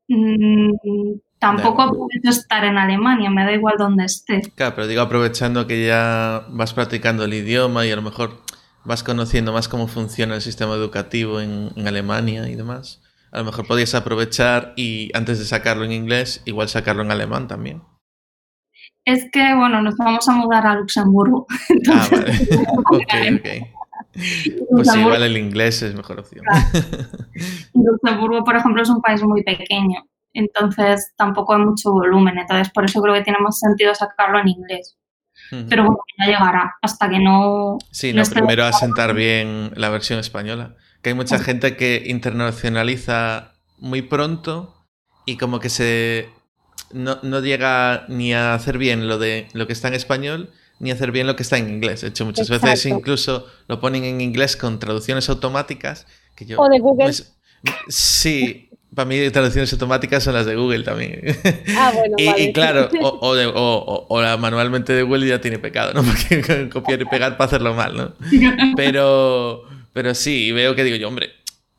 mm, 0.07 1.19
tampoco 1.37 1.89
puedo 1.89 2.07
estar 2.23 2.63
en 2.63 2.77
Alemania, 2.77 3.29
me 3.29 3.43
da 3.43 3.51
igual 3.51 3.75
donde 3.77 4.05
esté. 4.05 4.43
Claro, 4.55 4.75
pero 4.75 4.87
digo 4.87 5.01
aprovechando 5.01 5.67
que 5.67 5.85
ya 5.85 6.45
vas 6.47 6.73
practicando 6.73 7.25
el 7.25 7.33
idioma 7.33 7.85
y 7.85 7.91
a 7.91 7.97
lo 7.97 8.01
mejor 8.01 8.41
vas 8.85 9.03
conociendo 9.03 9.51
más 9.51 9.67
cómo 9.67 9.89
funciona 9.89 10.35
el 10.35 10.41
sistema 10.41 10.75
educativo 10.75 11.41
en, 11.41 11.71
en 11.75 11.89
Alemania 11.89 12.47
y 12.47 12.55
demás. 12.55 13.01
A 13.33 13.39
lo 13.39 13.43
mejor 13.43 13.67
podías 13.67 13.93
aprovechar 13.93 14.71
y 14.77 15.11
antes 15.13 15.37
de 15.37 15.43
sacarlo 15.43 15.83
en 15.83 15.91
inglés, 15.91 16.41
igual 16.45 16.69
sacarlo 16.69 17.01
en 17.01 17.11
alemán 17.11 17.49
también. 17.49 17.81
Es 19.05 19.29
que, 19.31 19.53
bueno, 19.55 19.81
nos 19.81 19.95
vamos 19.97 20.27
a 20.27 20.33
mudar 20.33 20.65
a 20.65 20.75
Luxemburgo. 20.75 21.45
Ah, 21.91 22.07
vale. 22.11 22.31
ok, 22.77 23.13
ok. 23.37 23.75
Pues 24.71 24.95
igual 24.95 25.23
el 25.23 25.37
inglés 25.37 25.81
es 25.81 25.93
mejor 25.93 26.19
opción. 26.19 26.43
Luxemburgo, 27.73 28.43
por 28.43 28.55
ejemplo, 28.55 28.81
es 28.81 28.89
un 28.89 29.01
país 29.01 29.21
muy 29.23 29.43
pequeño, 29.43 30.03
entonces 30.33 31.13
tampoco 31.17 31.53
hay 31.53 31.61
mucho 31.61 31.91
volumen, 31.91 32.37
entonces 32.37 32.71
por 32.71 32.85
eso 32.85 33.01
creo 33.01 33.13
que 33.13 33.21
tiene 33.21 33.39
más 33.39 33.59
sentido 33.59 33.93
sacarlo 33.93 34.39
en 34.39 34.49
inglés. 34.49 34.97
Pero 35.69 35.83
bueno, 35.83 35.99
ya 36.17 36.25
llegará, 36.25 36.75
hasta 36.81 37.07
que 37.07 37.19
no... 37.19 37.77
Sí, 37.91 38.13
no, 38.13 38.23
primero 38.23 38.65
asentar 38.65 39.13
bien 39.13 39.71
la 39.75 39.89
versión 39.89 40.17
española. 40.19 40.75
Que 41.03 41.09
hay 41.09 41.15
mucha 41.15 41.37
gente 41.37 41.77
que 41.77 42.03
internacionaliza 42.07 43.53
muy 43.77 44.01
pronto 44.01 44.73
y 45.25 45.37
como 45.37 45.59
que 45.59 45.69
se 45.69 46.29
no, 46.91 47.19
no, 47.21 47.39
llega 47.41 48.05
ni 48.07 48.33
a 48.33 48.53
hacer 48.53 48.77
bien 48.77 49.07
lo 49.07 49.17
de 49.17 49.47
lo 49.53 49.67
que 49.67 49.73
está 49.73 49.87
en 49.87 49.93
español 49.93 50.49
ni 50.79 50.91
a 50.91 50.93
hacer 50.93 51.11
bien 51.11 51.27
lo 51.27 51.35
que 51.35 51.43
está 51.43 51.57
en 51.57 51.69
inglés. 51.69 52.01
De 52.01 52.09
hecho, 52.09 52.25
muchas 52.25 52.49
veces 52.49 52.85
incluso 52.85 53.47
lo 53.67 53.79
ponen 53.79 54.03
en 54.03 54.21
inglés 54.21 54.57
con 54.57 54.79
traducciones 54.79 55.29
automáticas. 55.29 56.05
Que 56.35 56.45
yo, 56.45 56.59
o 56.59 56.67
de 56.69 56.79
Google. 56.79 57.13
sí, 57.87 58.69
para 58.93 59.07
mí 59.07 59.29
traducciones 59.29 59.71
automáticas 59.73 60.23
son 60.23 60.33
las 60.33 60.45
de 60.45 60.55
Google 60.55 60.83
también. 60.83 61.21
Ah, 61.77 61.91
bueno, 61.93 62.15
y, 62.17 62.29
y, 62.41 62.53
claro, 62.53 62.89
o, 63.01 63.19
o, 63.21 63.35
de, 63.35 63.45
o, 63.45 64.05
o, 64.09 64.21
la 64.21 64.37
manualmente 64.37 64.93
de 64.93 65.03
Google 65.03 65.27
ya 65.27 65.41
tiene 65.41 65.59
pecado, 65.59 65.93
¿no? 65.93 66.03
Porque 66.03 66.69
copiar 66.69 67.01
y 67.01 67.05
pegar 67.05 67.37
para 67.37 67.47
hacerlo 67.47 67.73
mal, 67.73 67.95
¿no? 67.95 68.13
Pero, 68.75 69.63
pero 69.93 70.13
sí, 70.13 70.51
veo 70.51 70.75
que 70.75 70.83
digo 70.83 70.97
yo, 70.97 71.07
hombre, 71.07 71.31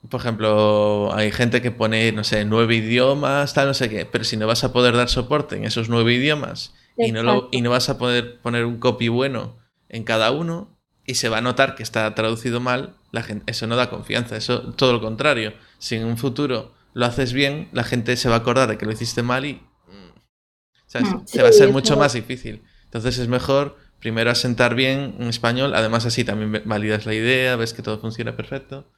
por 0.09 0.21
ejemplo, 0.21 1.15
hay 1.15 1.33
gente 1.33 1.63
que 1.63 1.71
pone, 1.71 2.13
no 2.13 2.25
sé, 2.25 2.45
nueve 2.45 2.77
idiomas, 2.77 3.55
tal, 3.55 3.69
no 3.69 3.75
sé 3.75 3.89
qué, 3.89 4.07
pero 4.07 4.25
si 4.25 4.37
no 4.37 4.47
vas 4.47 4.65
a 4.65 4.73
poder 4.73 4.97
dar 4.97 5.09
soporte 5.09 5.57
en 5.57 5.65
esos 5.65 5.89
nueve 5.89 6.15
idiomas 6.15 6.75
y 6.97 7.13
no, 7.13 7.23
lo, 7.23 7.49
y 7.51 7.63
no 7.63 7.71
vas 7.71 7.89
a 7.89 7.99
poder 7.99 8.41
poner 8.41 8.65
un 8.65 8.79
copy 8.79 9.09
bueno 9.09 9.57
en 9.89 10.05
cada 10.05 10.31
uno 10.31 10.79
y 11.07 11.15
se 11.15 11.29
va 11.29 11.39
a 11.39 11.41
notar 11.41 11.75
que 11.75 11.83
está 11.83 12.15
traducido 12.15 12.61
mal, 12.61 12.97
la 13.13 13.23
gente, 13.23 13.51
eso 13.51 13.67
no 13.67 13.77
da 13.77 13.91
confianza, 13.91 14.37
eso 14.37 14.75
todo 14.75 14.93
lo 14.93 15.01
contrario. 15.01 15.55
Si 15.79 15.95
en 15.95 16.05
un 16.05 16.19
futuro 16.19 16.75
lo 16.95 17.07
haces 17.07 17.33
bien, 17.33 17.69
la 17.73 17.85
gente 17.85 18.17
se 18.17 18.29
va 18.29 18.37
a 18.37 18.39
acordar 18.39 18.69
de 18.69 18.77
que 18.77 18.87
lo 18.87 18.93
hiciste 18.93 19.23
mal 19.23 19.45
y 19.45 19.55
mm, 19.55 21.01
mm. 21.01 21.27
se 21.27 21.43
va 21.43 21.49
a 21.49 21.53
ser 21.53 21.71
mucho 21.71 21.97
más 21.97 22.13
difícil. 22.13 22.63
Entonces 22.85 23.19
es 23.19 23.29
mejor 23.29 23.77
primero 24.01 24.31
asentar 24.31 24.75
bien 24.75 25.17
en 25.19 25.29
español, 25.29 25.75
además 25.75 26.07
así 26.07 26.25
también 26.25 26.63
validas 26.65 27.07
la 27.07 27.15
idea, 27.15 27.57
ves 27.57 27.73
que 27.73 27.83
todo 27.83 27.99
funciona 27.99 28.37
perfecto 28.37 28.91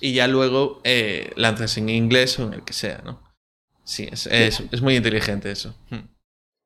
y 0.00 0.14
ya 0.14 0.26
luego 0.26 0.80
eh, 0.84 1.30
lanzas 1.36 1.76
en 1.78 1.88
inglés 1.88 2.38
o 2.38 2.46
en 2.46 2.54
el 2.54 2.64
que 2.64 2.72
sea, 2.72 3.02
¿no? 3.04 3.20
Sí, 3.84 4.08
es, 4.10 4.26
es, 4.26 4.82
muy 4.82 4.96
inteligente 4.96 5.50
eso. 5.50 5.74
Hmm. 5.90 6.08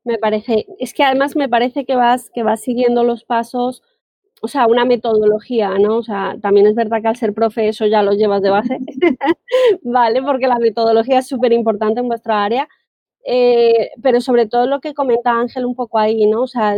Me 0.05 0.19
parece, 0.19 0.67
es 0.79 0.95
que 0.95 1.03
además 1.03 1.37
me 1.37 1.49
parece 1.49 1.85
que 1.85 1.97
vas, 1.97 2.31
que 2.31 2.43
vas 2.43 2.61
siguiendo 2.61 3.03
los 3.03 3.25
pasos, 3.25 3.83
o 4.41 4.49
sea, 4.49 4.67
una 4.67 4.85
metodología, 4.85 5.77
¿no? 5.79 5.97
O 5.97 6.03
sea, 6.03 6.37
también 6.41 6.67
es 6.67 6.75
verdad 6.75 7.03
que 7.03 7.09
al 7.09 7.17
ser 7.17 7.35
profe 7.35 7.69
eso 7.69 7.87
ya 7.87 8.03
lo 8.03 8.13
llevas 8.13 8.41
de 8.41 8.51
base, 8.51 8.79
¿vale? 9.83 10.23
Porque 10.23 10.47
la 10.47 10.59
metodología 10.59 11.19
es 11.19 11.27
súper 11.27 11.53
importante 11.53 12.01
en 12.01 12.09
vuestra 12.09 12.45
área. 12.45 12.69
Eh, 13.31 13.91
pero 14.03 14.21
sobre 14.23 14.47
todo 14.47 14.67
lo 14.67 14.81
que 14.81 14.95
comenta 14.95 15.33
Ángel 15.33 15.67
un 15.67 15.75
poco 15.75 15.99
ahí, 15.99 16.27
¿no? 16.27 16.43
O 16.43 16.47
sea, 16.47 16.75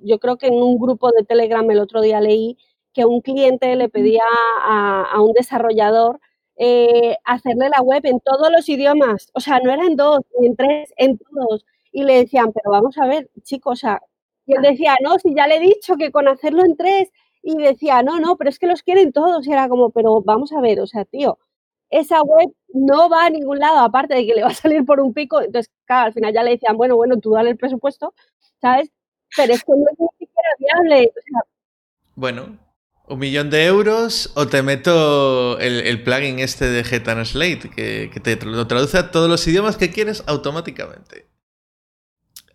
yo 0.00 0.18
creo 0.20 0.36
que 0.36 0.46
en 0.46 0.54
un 0.54 0.78
grupo 0.78 1.10
de 1.10 1.24
Telegram 1.24 1.68
el 1.70 1.80
otro 1.80 2.00
día 2.00 2.20
leí 2.20 2.56
que 2.92 3.04
un 3.04 3.20
cliente 3.20 3.74
le 3.76 3.88
pedía 3.88 4.22
a, 4.64 5.20
un 5.20 5.32
desarrollador 5.32 6.20
eh, 6.56 7.16
hacerle 7.24 7.68
la 7.70 7.82
web 7.82 8.04
en 8.04 8.20
todos 8.20 8.50
los 8.50 8.68
idiomas, 8.68 9.30
o 9.34 9.40
sea, 9.40 9.60
no 9.60 9.72
era 9.72 9.84
en 9.84 9.96
dos, 9.96 10.20
ni 10.38 10.48
en 10.48 10.56
tres, 10.56 10.92
en 10.96 11.18
todos. 11.18 11.64
Y 11.92 12.04
le 12.04 12.18
decían, 12.18 12.52
pero 12.52 12.70
vamos 12.70 12.98
a 12.98 13.06
ver, 13.06 13.30
chicos, 13.42 13.72
o 13.72 13.80
sea, 13.80 14.02
y 14.46 14.54
él 14.54 14.62
decía, 14.62 14.96
no, 15.02 15.18
si 15.18 15.34
ya 15.34 15.46
le 15.46 15.56
he 15.56 15.60
dicho 15.60 15.96
que 15.96 16.10
con 16.12 16.28
hacerlo 16.28 16.64
en 16.64 16.76
tres, 16.76 17.10
y 17.42 17.56
decía, 17.56 18.02
no, 18.02 18.20
no, 18.20 18.36
pero 18.36 18.50
es 18.50 18.58
que 18.58 18.66
los 18.66 18.82
quieren 18.82 19.12
todos, 19.12 19.46
y 19.46 19.52
era 19.52 19.68
como, 19.68 19.90
pero 19.90 20.20
vamos 20.22 20.52
a 20.52 20.60
ver, 20.60 20.80
o 20.80 20.86
sea, 20.86 21.04
tío, 21.04 21.38
esa 21.90 22.22
web 22.22 22.52
no 22.72 23.08
va 23.08 23.26
a 23.26 23.30
ningún 23.30 23.58
lado, 23.58 23.80
aparte 23.80 24.14
de 24.14 24.26
que 24.26 24.34
le 24.34 24.42
va 24.42 24.48
a 24.50 24.54
salir 24.54 24.84
por 24.84 25.00
un 25.00 25.12
pico, 25.14 25.40
entonces, 25.40 25.70
claro, 25.86 26.06
al 26.06 26.12
final 26.12 26.32
ya 26.32 26.42
le 26.42 26.52
decían, 26.52 26.76
bueno, 26.76 26.96
bueno, 26.96 27.18
tú 27.18 27.32
dale 27.32 27.50
el 27.50 27.56
presupuesto, 27.56 28.14
¿sabes? 28.60 28.90
Pero 29.36 29.54
es 29.54 29.64
que 29.64 29.72
no 29.72 29.84
es 29.90 29.98
ni 29.98 30.08
siquiera 30.18 30.48
viable. 30.58 31.12
bueno, 32.14 32.58
un 33.10 33.18
millón 33.18 33.50
de 33.50 33.66
euros 33.66 34.32
o 34.36 34.46
te 34.46 34.62
meto 34.62 35.58
el, 35.58 36.02
plugin 36.04 36.38
este 36.38 36.66
de 36.66 36.84
G-Translate 36.84 37.68
que, 37.68 38.08
que 38.12 38.20
te 38.20 38.36
lo 38.46 38.66
traduce 38.68 38.98
a 38.98 39.10
todos 39.10 39.28
los 39.28 39.46
idiomas 39.48 39.76
que 39.76 39.90
quieres 39.90 40.22
automáticamente. 40.26 41.26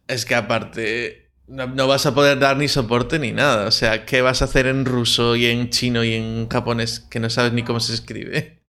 Es 0.07 0.25
que 0.25 0.35
aparte 0.35 1.33
no, 1.47 1.87
vas 1.87 2.05
a 2.05 2.15
poder 2.15 2.39
dar 2.39 2.55
ni 2.55 2.69
soporte 2.69 3.19
ni 3.19 3.33
nada. 3.33 3.67
O 3.67 3.71
sea, 3.71 4.05
¿qué 4.05 4.21
vas 4.21 4.41
a 4.41 4.45
hacer 4.45 4.65
en 4.67 4.85
ruso 4.85 5.35
y 5.35 5.45
en 5.47 5.69
chino 5.69 6.03
y 6.03 6.13
en 6.13 6.47
japonés 6.47 7.01
que 7.01 7.19
no 7.19 7.29
sabes 7.29 7.51
ni 7.51 7.63
cómo 7.63 7.81
se 7.81 7.93
escribe? 7.93 8.61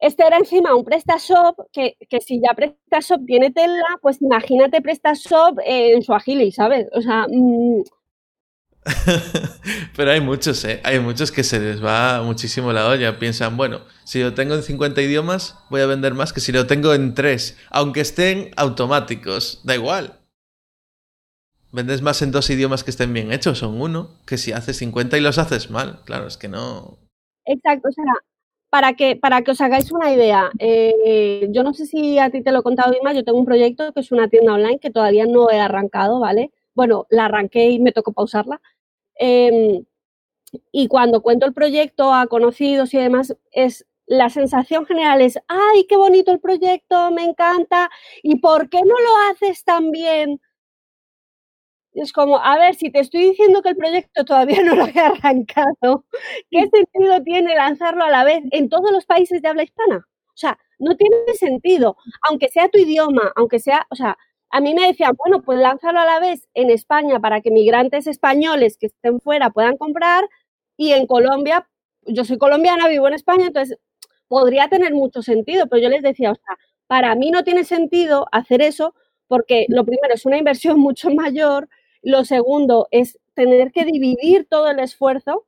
Este 0.00 0.26
era 0.26 0.36
encima 0.36 0.74
un 0.74 0.84
PrestaShop 0.84 1.56
que, 1.72 1.96
que 2.10 2.20
si 2.20 2.40
ya 2.40 2.54
PrestaShop 2.54 3.24
tiene 3.24 3.52
tela, 3.52 3.98
pues 4.02 4.20
imagínate 4.20 4.82
PrestaShop 4.82 5.60
en 5.64 6.02
su 6.02 6.12
agili, 6.12 6.52
¿sabes? 6.52 6.88
O 6.92 7.00
sea... 7.00 7.26
Mm, 7.28 7.82
Pero 9.96 10.10
hay 10.10 10.20
muchos, 10.20 10.64
¿eh? 10.64 10.80
Hay 10.84 10.98
muchos 10.98 11.30
que 11.30 11.44
se 11.44 11.60
les 11.60 11.84
va 11.84 12.22
muchísimo 12.22 12.72
la 12.72 12.88
olla. 12.88 13.18
Piensan, 13.18 13.56
bueno, 13.56 13.82
si 14.04 14.20
lo 14.22 14.34
tengo 14.34 14.54
en 14.54 14.62
50 14.62 15.00
idiomas, 15.02 15.56
voy 15.70 15.80
a 15.80 15.86
vender 15.86 16.14
más 16.14 16.32
que 16.32 16.40
si 16.40 16.52
lo 16.52 16.66
tengo 16.66 16.92
en 16.94 17.14
3. 17.14 17.58
Aunque 17.70 18.00
estén 18.00 18.50
automáticos, 18.56 19.60
da 19.64 19.74
igual. 19.74 20.18
Vendes 21.70 22.02
más 22.02 22.20
en 22.20 22.32
dos 22.32 22.50
idiomas 22.50 22.84
que 22.84 22.90
estén 22.90 23.14
bien 23.14 23.32
hechos, 23.32 23.58
son 23.58 23.80
uno, 23.80 24.10
que 24.26 24.36
si 24.36 24.52
haces 24.52 24.76
50 24.76 25.16
y 25.16 25.20
los 25.20 25.38
haces 25.38 25.70
mal. 25.70 26.00
Claro, 26.04 26.26
es 26.26 26.36
que 26.36 26.48
no. 26.48 26.98
Exacto, 27.46 27.88
o 27.88 27.92
sea, 27.92 28.04
para 28.68 28.92
que, 28.92 29.16
para 29.16 29.42
que 29.42 29.52
os 29.52 29.60
hagáis 29.60 29.90
una 29.90 30.12
idea, 30.12 30.50
eh, 30.58 31.48
yo 31.50 31.62
no 31.62 31.72
sé 31.72 31.86
si 31.86 32.18
a 32.18 32.30
ti 32.30 32.42
te 32.42 32.52
lo 32.52 32.60
he 32.60 32.62
contado, 32.62 32.92
Dima, 32.92 33.14
yo 33.14 33.24
tengo 33.24 33.38
un 33.38 33.46
proyecto 33.46 33.92
que 33.92 34.00
es 34.00 34.12
una 34.12 34.28
tienda 34.28 34.52
online 34.52 34.80
que 34.80 34.90
todavía 34.90 35.24
no 35.26 35.50
he 35.50 35.60
arrancado, 35.60 36.20
¿vale? 36.20 36.50
Bueno, 36.74 37.06
la 37.10 37.26
arranqué 37.26 37.70
y 37.70 37.78
me 37.80 37.92
tocó 37.92 38.12
pausarla. 38.12 38.60
Em, 39.16 39.84
y 40.72 40.88
cuando 40.88 41.22
cuento 41.22 41.46
el 41.46 41.54
proyecto 41.54 42.12
a 42.14 42.26
conocidos 42.28 42.94
y 42.94 42.98
demás, 42.98 43.36
es 43.52 43.86
la 44.06 44.30
sensación 44.30 44.86
general 44.86 45.20
es, 45.22 45.38
ay, 45.48 45.86
qué 45.88 45.96
bonito 45.96 46.32
el 46.32 46.40
proyecto, 46.40 47.10
me 47.12 47.24
encanta, 47.24 47.90
¿y 48.22 48.40
por 48.40 48.68
qué 48.70 48.80
no 48.82 48.94
lo 48.98 49.16
haces 49.32 49.64
tan 49.64 49.90
bien? 49.92 50.40
Es 51.94 52.12
como, 52.12 52.38
a 52.38 52.56
ver, 52.58 52.74
si 52.74 52.90
te 52.90 53.00
estoy 53.00 53.24
diciendo 53.30 53.60
que 53.62 53.70
el 53.70 53.76
proyecto 53.76 54.24
todavía 54.24 54.62
no 54.62 54.74
lo 54.76 54.86
he 54.86 54.98
arrancado, 54.98 56.04
¿qué 56.50 56.68
sentido 56.72 57.22
tiene 57.22 57.54
lanzarlo 57.54 58.04
a 58.04 58.10
la 58.10 58.24
vez 58.24 58.42
en 58.50 58.68
todos 58.68 58.90
los 58.92 59.04
países 59.06 59.42
de 59.42 59.48
habla 59.48 59.62
hispana? 59.64 60.06
O 60.28 60.36
sea, 60.36 60.58
no 60.78 60.96
tiene 60.96 61.16
sentido, 61.34 61.96
aunque 62.28 62.48
sea 62.48 62.68
tu 62.68 62.78
idioma, 62.78 63.32
aunque 63.36 63.58
sea, 63.60 63.86
o 63.90 63.94
sea, 63.96 64.16
a 64.52 64.60
mí 64.60 64.74
me 64.74 64.86
decían, 64.86 65.14
bueno, 65.16 65.42
pues 65.42 65.58
lánzalo 65.58 65.98
a 66.00 66.04
la 66.04 66.20
vez 66.20 66.46
en 66.54 66.70
España 66.70 67.18
para 67.20 67.40
que 67.40 67.50
migrantes 67.50 68.06
españoles 68.06 68.76
que 68.78 68.86
estén 68.86 69.18
fuera 69.18 69.50
puedan 69.50 69.78
comprar 69.78 70.24
y 70.76 70.92
en 70.92 71.06
Colombia, 71.06 71.68
yo 72.02 72.24
soy 72.24 72.36
colombiana, 72.36 72.86
vivo 72.88 73.08
en 73.08 73.14
España, 73.14 73.46
entonces 73.46 73.78
podría 74.28 74.68
tener 74.68 74.92
mucho 74.92 75.22
sentido, 75.22 75.66
pero 75.68 75.82
yo 75.82 75.88
les 75.88 76.02
decía, 76.02 76.32
o 76.32 76.34
sea, 76.34 76.58
para 76.86 77.14
mí 77.14 77.30
no 77.30 77.44
tiene 77.44 77.64
sentido 77.64 78.26
hacer 78.30 78.60
eso 78.60 78.94
porque 79.26 79.64
lo 79.68 79.86
primero 79.86 80.12
es 80.12 80.26
una 80.26 80.36
inversión 80.36 80.78
mucho 80.78 81.08
mayor, 81.10 81.70
lo 82.02 82.24
segundo 82.26 82.88
es 82.90 83.18
tener 83.34 83.72
que 83.72 83.86
dividir 83.86 84.46
todo 84.50 84.68
el 84.68 84.80
esfuerzo 84.80 85.46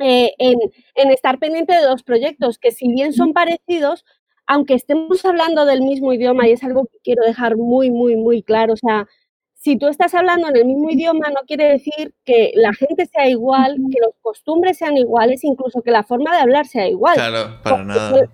eh, 0.00 0.34
en, 0.38 0.58
en, 0.94 1.10
estar 1.10 1.38
pendiente 1.38 1.72
de 1.72 1.82
dos 1.82 2.02
proyectos 2.02 2.58
que 2.58 2.72
si 2.72 2.88
bien 2.92 3.14
son 3.14 3.32
parecidos, 3.32 4.04
aunque 4.48 4.74
estemos 4.74 5.24
hablando 5.26 5.66
del 5.66 5.82
mismo 5.82 6.12
idioma, 6.12 6.48
y 6.48 6.52
es 6.52 6.64
algo 6.64 6.86
que 6.86 6.98
quiero 7.04 7.22
dejar 7.22 7.56
muy, 7.58 7.90
muy, 7.90 8.16
muy 8.16 8.42
claro, 8.42 8.72
o 8.72 8.76
sea, 8.76 9.06
si 9.52 9.76
tú 9.76 9.88
estás 9.88 10.14
hablando 10.14 10.48
en 10.48 10.56
el 10.56 10.64
mismo 10.64 10.88
idioma, 10.90 11.28
no 11.28 11.46
quiere 11.46 11.64
decir 11.64 12.14
que 12.24 12.52
la 12.54 12.72
gente 12.72 13.04
sea 13.06 13.28
igual, 13.28 13.76
que 13.92 14.00
los 14.00 14.14
costumbres 14.22 14.78
sean 14.78 14.96
iguales, 14.96 15.44
incluso 15.44 15.82
que 15.82 15.90
la 15.90 16.02
forma 16.02 16.34
de 16.34 16.40
hablar 16.40 16.66
sea 16.66 16.88
igual. 16.88 17.16
Claro, 17.16 17.60
para 17.62 17.84
nada. 17.84 18.30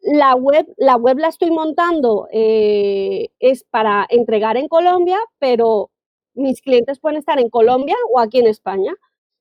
La 0.00 0.36
web, 0.36 0.64
la 0.76 0.94
web 0.94 1.18
la 1.18 1.28
estoy 1.28 1.50
montando, 1.50 2.28
eh, 2.30 3.30
es 3.40 3.64
para 3.64 4.06
entregar 4.10 4.56
en 4.56 4.68
Colombia, 4.68 5.18
pero 5.40 5.90
mis 6.34 6.60
clientes 6.60 7.00
pueden 7.00 7.18
estar 7.18 7.40
en 7.40 7.50
Colombia 7.50 7.96
o 8.12 8.20
aquí 8.20 8.38
en 8.38 8.46
España, 8.46 8.94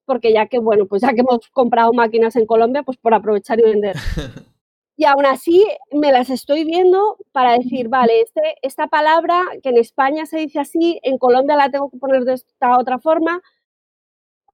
porque 0.05 0.33
ya 0.33 0.47
que, 0.47 0.57
bueno, 0.57 0.87
pues 0.87 1.03
ya 1.03 1.13
que 1.13 1.21
hemos 1.21 1.47
comprado 1.49 1.93
máquinas 1.93 2.35
en 2.37 2.47
Colombia, 2.47 2.81
pues 2.81 2.97
por 2.97 3.13
aprovechar 3.13 3.59
y 3.59 3.63
vender. 3.63 3.95
Y 4.99 5.05
aún 5.05 5.27
así 5.27 5.63
me 5.91 6.11
las 6.11 6.31
estoy 6.31 6.63
viendo 6.65 7.17
para 7.31 7.53
decir, 7.53 7.87
vale, 7.87 8.21
este, 8.21 8.41
esta 8.63 8.87
palabra 8.87 9.43
que 9.61 9.69
en 9.69 9.77
España 9.77 10.25
se 10.25 10.39
dice 10.39 10.59
así, 10.59 10.99
en 11.03 11.19
Colombia 11.19 11.55
la 11.55 11.69
tengo 11.69 11.91
que 11.91 11.97
poner 11.99 12.23
de 12.23 12.33
esta 12.33 12.77
otra 12.79 12.97
forma. 12.97 13.41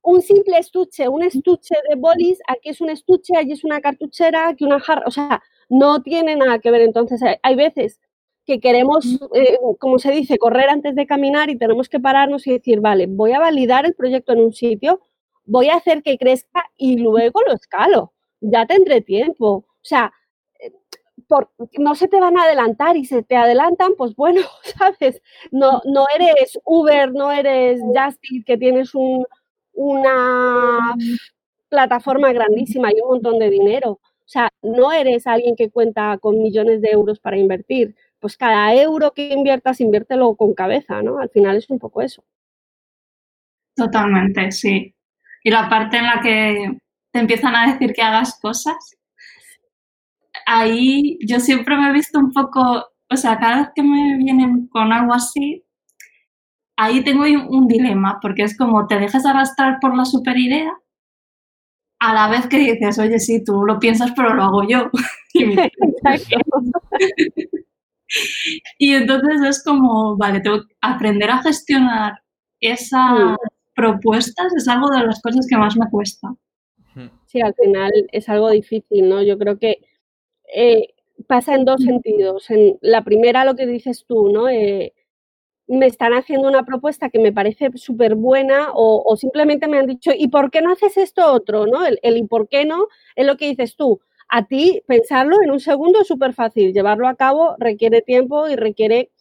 Un 0.01 0.21
simple 0.21 0.57
estuche, 0.57 1.07
un 1.07 1.23
estuche 1.23 1.75
de 1.89 1.95
bolis, 1.95 2.39
aquí 2.47 2.69
es 2.69 2.81
un 2.81 2.89
estuche, 2.89 3.37
allí 3.37 3.53
es 3.53 3.63
una 3.63 3.79
cartuchera, 3.79 4.49
aquí 4.49 4.65
una 4.65 4.79
jarra, 4.81 5.03
o 5.07 5.11
sea, 5.11 5.41
no 5.69 6.01
tiene 6.03 6.35
nada 6.35 6.59
que 6.59 6.71
ver. 6.71 6.81
Entonces, 6.81 7.21
hay 7.41 7.55
veces 7.55 8.01
que 8.45 8.59
queremos, 8.59 9.05
eh, 9.33 9.57
como 9.79 9.97
se 9.99 10.11
dice, 10.11 10.37
correr 10.37 10.69
antes 10.69 10.93
de 10.95 11.07
caminar 11.07 11.49
y 11.49 11.57
tenemos 11.57 11.87
que 11.87 12.01
pararnos 12.01 12.45
y 12.47 12.51
decir, 12.51 12.81
vale, 12.81 13.07
voy 13.07 13.31
a 13.31 13.39
validar 13.39 13.85
el 13.85 13.95
proyecto 13.95 14.33
en 14.33 14.41
un 14.41 14.53
sitio, 14.53 14.99
voy 15.45 15.69
a 15.69 15.75
hacer 15.75 16.03
que 16.03 16.17
crezca 16.17 16.65
y 16.75 16.97
luego 16.97 17.41
lo 17.47 17.53
escalo. 17.53 18.11
Ya 18.41 18.65
tendré 18.65 18.99
tiempo. 18.99 19.49
O 19.67 19.85
sea, 19.85 20.11
no 21.77 21.95
se 21.95 22.07
te 22.07 22.19
van 22.19 22.37
a 22.37 22.43
adelantar 22.43 22.97
y 22.97 23.05
se 23.05 23.23
te 23.23 23.35
adelantan, 23.35 23.93
pues 23.97 24.15
bueno, 24.15 24.41
¿sabes? 24.77 25.21
No, 25.51 25.81
no 25.85 26.05
eres 26.15 26.59
Uber, 26.65 27.11
no 27.13 27.31
eres 27.31 27.81
Justin, 27.95 28.43
que 28.43 28.57
tienes 28.57 28.91
una 29.73 30.95
plataforma 31.69 32.31
grandísima 32.31 32.91
y 32.91 33.01
un 33.01 33.09
montón 33.09 33.39
de 33.39 33.49
dinero. 33.49 33.91
O 33.91 34.27
sea, 34.33 34.49
no 34.61 34.91
eres 34.91 35.27
alguien 35.27 35.55
que 35.55 35.69
cuenta 35.69 36.17
con 36.17 36.41
millones 36.41 36.81
de 36.81 36.91
euros 36.91 37.19
para 37.19 37.37
invertir. 37.37 37.95
Pues 38.19 38.37
cada 38.37 38.73
euro 38.73 39.11
que 39.11 39.29
inviertas, 39.33 39.81
inviértelo 39.81 40.35
con 40.35 40.53
cabeza, 40.53 41.01
¿no? 41.01 41.19
Al 41.19 41.29
final 41.29 41.57
es 41.57 41.69
un 41.69 41.79
poco 41.79 42.01
eso. 42.01 42.23
Totalmente, 43.75 44.51
sí. 44.51 44.93
Y 45.43 45.51
la 45.51 45.67
parte 45.67 45.97
en 45.97 46.05
la 46.05 46.21
que 46.21 46.77
te 47.11 47.19
empiezan 47.19 47.55
a 47.55 47.73
decir 47.73 47.93
que 47.93 48.01
hagas 48.01 48.39
cosas 48.39 48.97
ahí 50.45 51.17
yo 51.25 51.39
siempre 51.39 51.77
me 51.77 51.89
he 51.89 51.93
visto 51.93 52.19
un 52.19 52.31
poco, 52.31 52.85
o 53.09 53.17
sea, 53.17 53.39
cada 53.39 53.57
vez 53.57 53.69
que 53.75 53.83
me 53.83 54.17
vienen 54.17 54.67
con 54.67 54.91
algo 54.91 55.13
así, 55.13 55.63
ahí 56.77 57.03
tengo 57.03 57.23
un 57.23 57.67
dilema, 57.67 58.19
porque 58.21 58.43
es 58.43 58.57
como 58.57 58.87
te 58.87 58.99
dejas 58.99 59.25
arrastrar 59.25 59.79
por 59.79 59.95
la 59.95 60.05
super 60.05 60.37
idea, 60.37 60.71
a 61.99 62.13
la 62.13 62.27
vez 62.29 62.47
que 62.47 62.57
dices, 62.57 62.99
oye, 62.99 63.19
sí, 63.19 63.43
tú 63.43 63.65
lo 63.65 63.79
piensas, 63.79 64.11
pero 64.15 64.33
lo 64.33 64.43
hago 64.43 64.67
yo. 64.67 64.89
y 68.77 68.93
entonces 68.93 69.41
es 69.47 69.63
como, 69.63 70.17
vale, 70.17 70.41
tengo 70.41 70.65
que 70.67 70.75
aprender 70.81 71.29
a 71.29 71.41
gestionar 71.41 72.13
esas 72.59 73.37
propuestas, 73.75 74.53
es 74.55 74.67
algo 74.67 74.89
de 74.89 75.05
las 75.05 75.21
cosas 75.21 75.45
que 75.49 75.57
más 75.57 75.75
me 75.75 75.89
cuesta. 75.89 76.33
Sí, 77.25 77.41
al 77.41 77.55
final 77.55 77.91
es 78.11 78.29
algo 78.29 78.51
difícil, 78.51 79.09
¿no? 79.09 79.23
Yo 79.23 79.39
creo 79.39 79.57
que 79.57 79.77
eh, 80.53 80.93
pasa 81.27 81.55
en 81.55 81.65
dos 81.65 81.81
sentidos. 81.81 82.49
En 82.49 82.77
la 82.81 83.03
primera, 83.03 83.45
lo 83.45 83.55
que 83.55 83.65
dices 83.65 84.05
tú, 84.07 84.29
¿no? 84.29 84.49
Eh, 84.49 84.93
me 85.67 85.87
están 85.87 86.13
haciendo 86.13 86.47
una 86.47 86.65
propuesta 86.65 87.09
que 87.09 87.19
me 87.19 87.31
parece 87.31 87.69
súper 87.75 88.15
buena 88.15 88.69
o, 88.73 89.15
simplemente 89.17 89.67
me 89.67 89.79
han 89.79 89.87
dicho, 89.87 90.11
¿y 90.15 90.27
por 90.27 90.51
qué 90.51 90.61
no 90.61 90.71
haces 90.73 90.97
esto 90.97 91.31
otro? 91.31 91.67
¿no? 91.67 91.85
El, 91.85 92.17
¿y 92.17 92.23
por 92.23 92.49
qué 92.49 92.65
no? 92.65 92.87
Es 93.15 93.25
lo 93.25 93.37
que 93.37 93.47
dices 93.47 93.75
tú. 93.75 94.01
A 94.29 94.45
ti 94.45 94.81
pensarlo 94.87 95.41
en 95.41 95.51
un 95.51 95.59
segundo 95.59 96.01
es 96.01 96.07
súper 96.07 96.33
fácil. 96.33 96.73
Llevarlo 96.73 97.07
a 97.07 97.15
cabo 97.15 97.55
requiere 97.59 98.01
tiempo 98.01 98.47
y 98.49 98.55
requiere 98.55 99.11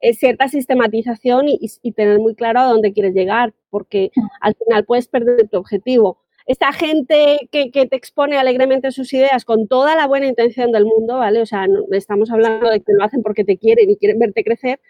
eh, 0.00 0.14
cierta 0.14 0.48
sistematización 0.48 1.48
y, 1.48 1.58
y, 1.82 1.92
tener 1.92 2.18
muy 2.18 2.34
claro 2.34 2.60
a 2.60 2.64
dónde 2.64 2.92
quieres 2.92 3.14
llegar, 3.14 3.54
porque 3.70 4.10
al 4.40 4.54
final 4.54 4.84
puedes 4.84 5.08
perder 5.08 5.48
tu 5.48 5.58
objetivo 5.58 6.18
esta 6.46 6.72
gente 6.72 7.48
que, 7.50 7.70
te 7.70 7.96
expone 7.96 8.38
alegremente 8.38 8.92
sus 8.92 9.12
ideas 9.12 9.44
con 9.44 9.66
toda 9.66 9.96
la 9.96 10.06
buena 10.06 10.26
intención 10.26 10.70
del 10.72 10.84
mundo, 10.84 11.18
¿vale? 11.18 11.42
O 11.42 11.46
sea, 11.46 11.66
no, 11.66 11.84
estamos 11.90 12.30
hablando 12.30 12.70
de 12.70 12.80
que 12.80 12.92
lo 12.92 13.04
hacen 13.04 13.22
porque 13.22 13.44
te 13.44 13.58
quieren 13.58 13.90
y 13.90 13.96
quieren 13.96 14.18
verte 14.20 14.44
crecer, 14.44 14.80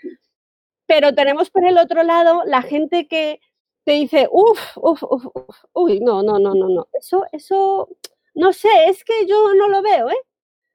pero 0.86 1.14
tenemos 1.14 1.50
por 1.50 1.66
el 1.66 1.78
otro 1.78 2.02
lado 2.02 2.42
la 2.46 2.62
gente 2.62 3.08
que 3.08 3.40
te 3.84 3.92
dice, 3.92 4.28
uff, 4.30 4.76
uff, 4.76 5.02
uff, 5.04 5.26
uf, 5.34 5.56
uy, 5.72 6.00
no, 6.00 6.22
no, 6.22 6.38
no, 6.38 6.54
no, 6.54 6.68
no, 6.68 6.88
eso, 6.92 7.24
eso, 7.32 7.88
no 8.34 8.52
sé, 8.52 8.68
es 8.88 9.04
que 9.04 9.26
yo 9.26 9.54
no 9.54 9.68
lo 9.68 9.82
veo, 9.82 10.10
¿eh? 10.10 10.16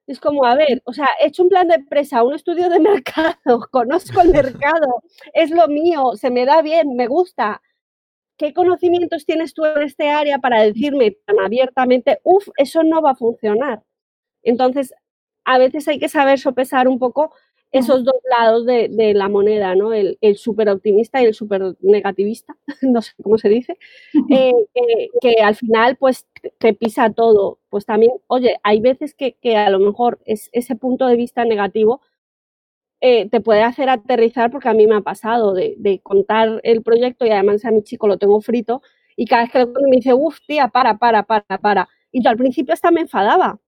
Es 0.08 0.20
como, 0.20 0.46
a 0.46 0.56
ver, 0.56 0.82
o 0.86 0.94
sea, 0.94 1.08
he 1.22 1.28
hecho 1.28 1.44
un 1.44 1.50
plan 1.50 1.68
de 1.68 1.76
empresa, 1.76 2.24
un 2.24 2.34
estudio 2.34 2.70
de 2.70 2.80
mercado, 2.80 3.68
conozco 3.72 4.22
el 4.22 4.32
mercado, 4.32 5.04
es 5.34 5.52
lo 5.52 5.68
mío, 5.68 6.14
se 6.16 6.32
me 6.32 6.46
da 6.46 6.62
bien, 6.62 6.96
me 6.96 7.08
gusta, 7.08 7.62
¿qué 8.42 8.54
conocimientos 8.56 9.24
tienes 9.24 9.54
tú 9.54 9.64
en 9.66 9.84
este 9.84 10.10
área 10.10 10.40
para 10.40 10.64
decirme 10.64 11.16
tan 11.28 11.40
abiertamente, 11.40 12.20
uff, 12.24 12.48
eso 12.58 12.84
no 12.84 13.00
va 13.00 13.12
a 13.12 13.16
funcionar? 13.16 13.84
Entonces, 14.42 14.96
a 15.46 15.60
veces 15.60 15.88
hay 15.88 16.00
que 16.00 16.10
saber 16.10 16.40
sopesar 16.40 16.88
un 16.88 16.98
poco 16.98 17.36
esos 17.72 18.04
dos 18.04 18.16
lados 18.36 18.66
de, 18.66 19.14
la 19.14 19.30
moneda, 19.30 19.76
¿no? 19.76 19.94
El, 19.94 20.18
el 20.22 20.38
súper 20.38 20.70
optimista 20.70 21.22
y 21.22 21.26
el 21.26 21.36
súper 21.36 21.76
negativista, 21.82 22.58
no 22.82 23.04
sé 23.04 23.12
cómo 23.22 23.38
se 23.38 23.50
dice, 23.50 23.78
eh, 24.32 24.54
que, 25.22 25.36
al 25.44 25.56
final 25.56 25.96
pues 25.98 26.26
te 26.58 26.74
pisa 26.74 27.12
todo. 27.12 27.60
Pues 27.70 27.86
también, 27.86 28.14
oye, 28.26 28.58
hay 28.64 28.82
veces 28.82 29.14
que, 29.14 29.34
que 29.34 29.56
a 29.56 29.70
lo 29.70 29.78
mejor 29.78 30.20
es 30.26 30.50
ese 30.52 30.76
punto 30.76 31.06
de 31.06 31.16
vista 31.16 31.46
negativo 31.46 32.02
eh, 33.02 33.28
te 33.30 33.42
puede 33.42 33.64
hacer 33.64 33.90
aterrizar 33.90 34.52
porque 34.52 34.70
a 34.70 34.74
mí 34.74 34.86
me 34.86 34.96
ha 34.96 35.02
pasado 35.02 35.54
de, 35.54 36.00
contar 36.04 36.62
el 36.64 36.84
proyecto 36.84 37.26
y 37.26 37.32
además 37.32 37.66
a 37.66 37.72
mi 37.72 37.84
chico 37.84 38.08
lo 38.08 38.18
tengo 38.18 38.40
frito 38.42 38.82
y 39.16 39.26
cada 39.26 39.44
vez 39.44 39.52
que 39.52 39.66
me 39.66 39.98
dice, 39.98 40.14
uff, 40.14 40.40
tía, 40.48 40.68
para, 40.68 40.98
para, 40.98 41.24
para, 41.24 41.58
para. 41.60 41.90
Y 42.12 42.24
yo 42.24 42.30
al 42.30 42.38
principio 42.38 42.74
hasta 42.74 42.92
me 42.92 43.02
enfadaba. 43.02 43.60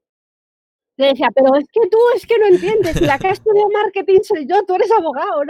Le 0.97 1.07
decía, 1.07 1.29
pero 1.33 1.55
es 1.55 1.65
que 1.71 1.81
tú 1.89 1.97
es 2.15 2.25
que 2.27 2.37
no 2.37 2.45
entiendes, 2.47 3.01
la 3.01 3.17
que 3.17 3.27
ha 3.27 3.33
marketing 3.73 4.21
soy 4.21 4.45
yo, 4.47 4.63
tú 4.65 4.75
eres 4.75 4.91
abogado. 4.91 5.41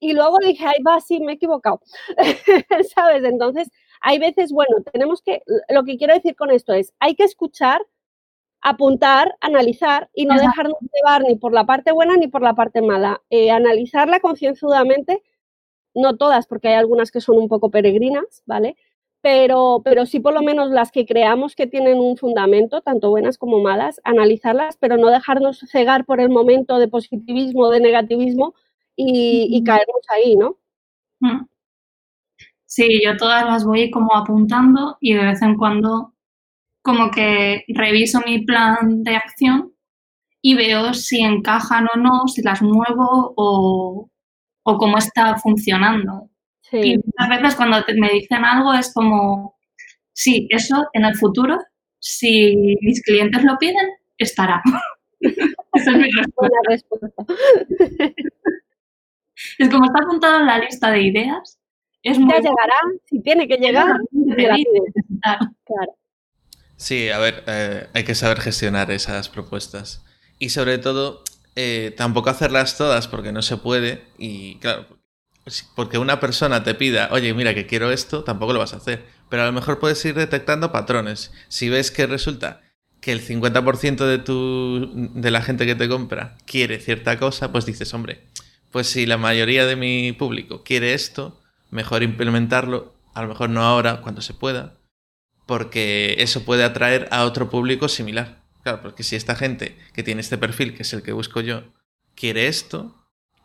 Y 0.00 0.14
luego 0.14 0.38
dije, 0.38 0.64
ay, 0.66 0.82
va, 0.82 1.00
sí, 1.00 1.20
me 1.20 1.32
he 1.32 1.34
equivocado. 1.34 1.80
¿Sabes? 2.94 3.22
Entonces, 3.24 3.70
hay 4.00 4.18
veces, 4.18 4.50
bueno, 4.52 4.76
tenemos 4.92 5.20
que, 5.22 5.42
lo 5.68 5.84
que 5.84 5.98
quiero 5.98 6.14
decir 6.14 6.34
con 6.34 6.50
esto 6.50 6.72
es, 6.72 6.94
hay 7.00 7.14
que 7.14 7.24
escuchar, 7.24 7.82
apuntar, 8.62 9.36
analizar 9.40 10.10
y 10.14 10.26
no 10.26 10.34
dejarnos 10.34 10.76
llevar 10.92 11.22
ni 11.22 11.36
por 11.36 11.52
la 11.52 11.64
parte 11.64 11.92
buena 11.92 12.16
ni 12.16 12.28
por 12.28 12.42
la 12.42 12.54
parte 12.54 12.82
mala. 12.82 13.22
Eh, 13.30 13.50
analizarla 13.50 14.20
concienzudamente, 14.20 15.22
no 15.94 16.16
todas, 16.16 16.46
porque 16.46 16.68
hay 16.68 16.74
algunas 16.74 17.10
que 17.10 17.20
son 17.20 17.38
un 17.38 17.48
poco 17.48 17.70
peregrinas, 17.70 18.42
¿vale? 18.46 18.76
Pero, 19.22 19.82
pero 19.84 20.06
sí 20.06 20.20
por 20.20 20.34
lo 20.34 20.42
menos 20.42 20.70
las 20.70 20.90
que 20.92 21.06
creamos 21.06 21.54
que 21.54 21.66
tienen 21.66 21.98
un 22.00 22.16
fundamento, 22.16 22.80
tanto 22.80 23.10
buenas 23.10 23.38
como 23.38 23.60
malas, 23.60 24.00
analizarlas, 24.04 24.76
pero 24.78 24.96
no 24.96 25.08
dejarnos 25.08 25.60
cegar 25.70 26.04
por 26.06 26.20
el 26.20 26.30
momento 26.30 26.78
de 26.78 26.88
positivismo, 26.88 27.70
de 27.70 27.80
negativismo 27.80 28.54
y, 28.96 29.48
y 29.50 29.64
caernos 29.64 30.02
ahí, 30.10 30.36
¿no? 30.36 30.56
Mm. 31.20 31.46
Sí, 32.64 33.00
yo 33.04 33.16
todas 33.16 33.44
las 33.44 33.64
voy 33.64 33.90
como 33.90 34.14
apuntando 34.14 34.96
y 35.00 35.14
de 35.14 35.24
vez 35.24 35.42
en 35.42 35.56
cuando 35.56 36.14
como 36.82 37.10
que 37.10 37.64
reviso 37.68 38.20
mi 38.26 38.44
plan 38.44 39.02
de 39.02 39.16
acción 39.16 39.72
y 40.42 40.54
veo 40.54 40.94
si 40.94 41.20
encajan 41.20 41.86
o 41.94 41.98
no, 41.98 42.26
si 42.26 42.42
las 42.42 42.62
muevo 42.62 43.34
o, 43.36 44.08
cómo 44.64 44.98
está 44.98 45.36
funcionando. 45.36 46.30
Y 46.72 46.96
muchas 46.96 47.28
veces 47.28 47.56
cuando 47.56 47.78
me 47.96 48.10
dicen 48.10 48.44
algo 48.44 48.72
es 48.72 48.94
como, 48.94 49.56
sí, 50.12 50.46
eso 50.50 50.86
en 50.92 51.04
el 51.04 51.16
futuro, 51.16 51.58
si 51.98 52.76
mis 52.80 53.02
clientes 53.02 53.42
lo 53.42 53.58
piden, 53.58 53.88
estará. 54.16 54.62
Esa 55.20 55.90
es 55.90 55.96
mi 55.96 56.10
respuesta. 56.16 57.24
es 59.58 59.68
como 59.68 59.84
está 59.86 59.98
apuntado 60.04 60.40
en 60.40 60.46
la 60.46 60.58
lista 60.58 60.90
de 60.92 61.02
ideas, 61.02 61.58
es 62.02 62.18
ya 62.18 62.36
llegará, 62.36 62.76
si 63.04 63.20
tiene 63.20 63.46
que 63.46 63.56
llegar, 63.56 63.98
Sí, 66.80 67.10
a 67.10 67.18
ver, 67.18 67.44
eh, 67.46 67.88
hay 67.92 68.04
que 68.04 68.14
saber 68.14 68.40
gestionar 68.40 68.90
esas 68.90 69.28
propuestas. 69.28 70.02
Y 70.38 70.48
sobre 70.48 70.78
todo, 70.78 71.22
eh, 71.54 71.92
tampoco 71.94 72.30
hacerlas 72.30 72.78
todas 72.78 73.06
porque 73.06 73.32
no 73.32 73.42
se 73.42 73.58
puede. 73.58 74.02
Y 74.16 74.54
claro, 74.60 74.86
porque 75.76 75.98
una 75.98 76.20
persona 76.20 76.64
te 76.64 76.74
pida, 76.74 77.10
oye, 77.12 77.34
mira 77.34 77.54
que 77.54 77.66
quiero 77.66 77.90
esto, 77.92 78.24
tampoco 78.24 78.54
lo 78.54 78.60
vas 78.60 78.72
a 78.72 78.78
hacer. 78.78 79.04
Pero 79.28 79.42
a 79.42 79.46
lo 79.46 79.52
mejor 79.52 79.78
puedes 79.78 80.02
ir 80.06 80.14
detectando 80.14 80.72
patrones. 80.72 81.32
Si 81.48 81.68
ves 81.68 81.90
que 81.90 82.06
resulta 82.06 82.62
que 83.02 83.12
el 83.12 83.20
50% 83.20 84.06
de, 84.06 84.18
tu, 84.18 84.90
de 85.14 85.30
la 85.30 85.42
gente 85.42 85.66
que 85.66 85.74
te 85.74 85.86
compra 85.86 86.38
quiere 86.46 86.80
cierta 86.80 87.18
cosa, 87.18 87.52
pues 87.52 87.66
dices, 87.66 87.92
hombre, 87.92 88.22
pues 88.70 88.86
si 88.86 89.04
la 89.04 89.18
mayoría 89.18 89.66
de 89.66 89.76
mi 89.76 90.12
público 90.12 90.62
quiere 90.64 90.94
esto, 90.94 91.42
mejor 91.70 92.02
implementarlo, 92.02 92.94
a 93.12 93.20
lo 93.20 93.28
mejor 93.28 93.50
no 93.50 93.64
ahora, 93.64 94.00
cuando 94.00 94.22
se 94.22 94.32
pueda, 94.32 94.79
porque 95.50 96.14
eso 96.18 96.44
puede 96.44 96.62
atraer 96.62 97.08
a 97.10 97.24
otro 97.24 97.50
público 97.50 97.88
similar. 97.88 98.40
Claro, 98.62 98.82
porque 98.82 99.02
si 99.02 99.16
esta 99.16 99.34
gente 99.34 99.76
que 99.92 100.04
tiene 100.04 100.20
este 100.20 100.38
perfil, 100.38 100.76
que 100.76 100.82
es 100.82 100.92
el 100.92 101.02
que 101.02 101.10
busco 101.10 101.40
yo, 101.40 101.64
quiere 102.14 102.46
esto, 102.46 102.94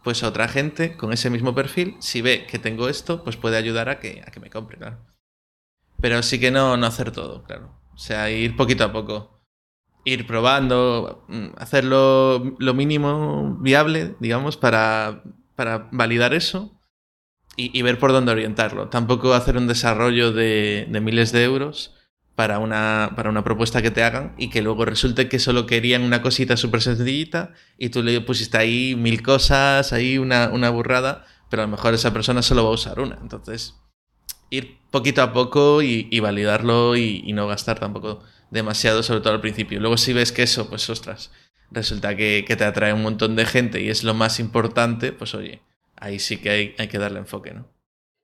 pues 0.04 0.22
otra 0.22 0.48
gente 0.48 0.98
con 0.98 1.14
ese 1.14 1.32
mismo 1.32 1.56
perfil, 1.56 1.96
si 2.02 2.22
ve 2.22 2.46
que 2.46 2.60
tengo 2.60 2.90
esto, 2.90 3.24
pues 3.24 3.38
puede 3.38 3.58
ayudar 3.58 3.90
a 3.90 4.00
que, 4.00 4.22
a 4.24 4.30
que 4.30 4.40
me 4.40 4.52
compre, 4.52 4.78
claro. 4.78 5.00
Pero 6.00 6.22
sí 6.22 6.40
que 6.40 6.52
no, 6.52 6.78
no 6.78 6.86
hacer 6.86 7.10
todo, 7.10 7.42
claro. 7.42 7.76
O 7.96 7.98
sea, 7.98 8.30
ir 8.30 8.56
poquito 8.56 8.84
a 8.84 8.92
poco. 8.92 9.42
Ir 10.04 10.28
probando, 10.28 11.26
mm, 11.28 11.56
hacerlo 11.58 12.56
lo 12.60 12.76
mínimo 12.76 13.58
viable, 13.62 14.16
digamos, 14.20 14.58
para, 14.58 15.24
para 15.56 15.90
validar 15.92 16.36
eso 16.36 16.80
y, 17.58 17.82
ver 17.82 18.00
por 18.00 18.12
dónde 18.12 18.32
orientarlo. 18.32 18.90
Tampoco 18.90 19.34
hacer 19.34 19.58
un 19.58 19.68
desarrollo 19.68 20.32
de, 20.32 20.88
miles 21.02 21.32
de 21.32 21.44
euros 21.44 21.95
para 22.36 22.60
una, 22.60 23.14
para 23.16 23.30
una 23.30 23.44
propuesta 23.44 23.82
que 23.82 23.92
te 23.92 24.04
hagan 24.04 24.34
y 24.38 24.50
que 24.50 24.62
luego 24.62 24.86
resulte 24.86 25.30
que 25.30 25.40
solo 25.40 25.66
querían 25.66 26.04
una 26.04 26.22
cosita 26.22 26.58
súper 26.58 26.82
sencillita 26.82 27.54
y 27.78 27.90
tú 27.90 28.04
le 28.04 28.20
pusiste 28.22 28.58
ahí 28.58 28.96
mil 28.96 29.24
cosas, 29.24 29.94
ahí 29.94 30.18
una, 30.18 30.50
una 30.50 30.70
burrada, 30.70 31.26
pero 31.50 31.64
a 31.64 31.66
lo 31.66 31.72
mejor 31.72 31.94
esa 31.94 32.12
persona 32.12 32.42
solo 32.42 32.64
va 32.64 32.70
a 32.70 32.74
usar 32.74 33.00
una. 33.00 33.18
Entonces, 33.22 33.76
ir 34.50 34.78
poquito 34.92 35.22
a 35.22 35.32
poco 35.32 35.82
y, 35.82 36.20
validarlo 36.20 36.98
y, 36.98 37.32
no 37.34 37.48
gastar 37.48 37.80
tampoco 37.80 38.22
demasiado, 38.52 39.02
sobre 39.02 39.22
todo 39.22 39.34
al 39.34 39.42
principio. 39.42 39.80
Luego 39.80 39.98
si 39.98 40.14
ves 40.14 40.32
que 40.32 40.44
eso, 40.44 40.70
pues 40.70 40.90
ostras, 40.90 41.32
resulta 41.72 42.16
que, 42.16 42.44
que 42.46 42.56
te 42.56 42.66
atrae 42.66 42.94
un 42.94 43.02
montón 43.02 43.36
de 43.36 43.46
gente 43.46 43.82
y 43.82 43.90
es 43.90 44.04
lo 44.04 44.14
más 44.14 44.40
importante, 44.40 45.14
pues 45.14 45.34
oye, 45.36 45.62
ahí 45.96 46.20
sí 46.20 46.38
que 46.38 46.50
hay, 46.50 46.76
hay 46.78 46.88
que 46.88 46.98
darle 46.98 47.20
enfoque, 47.20 47.54
¿no? 47.54 47.68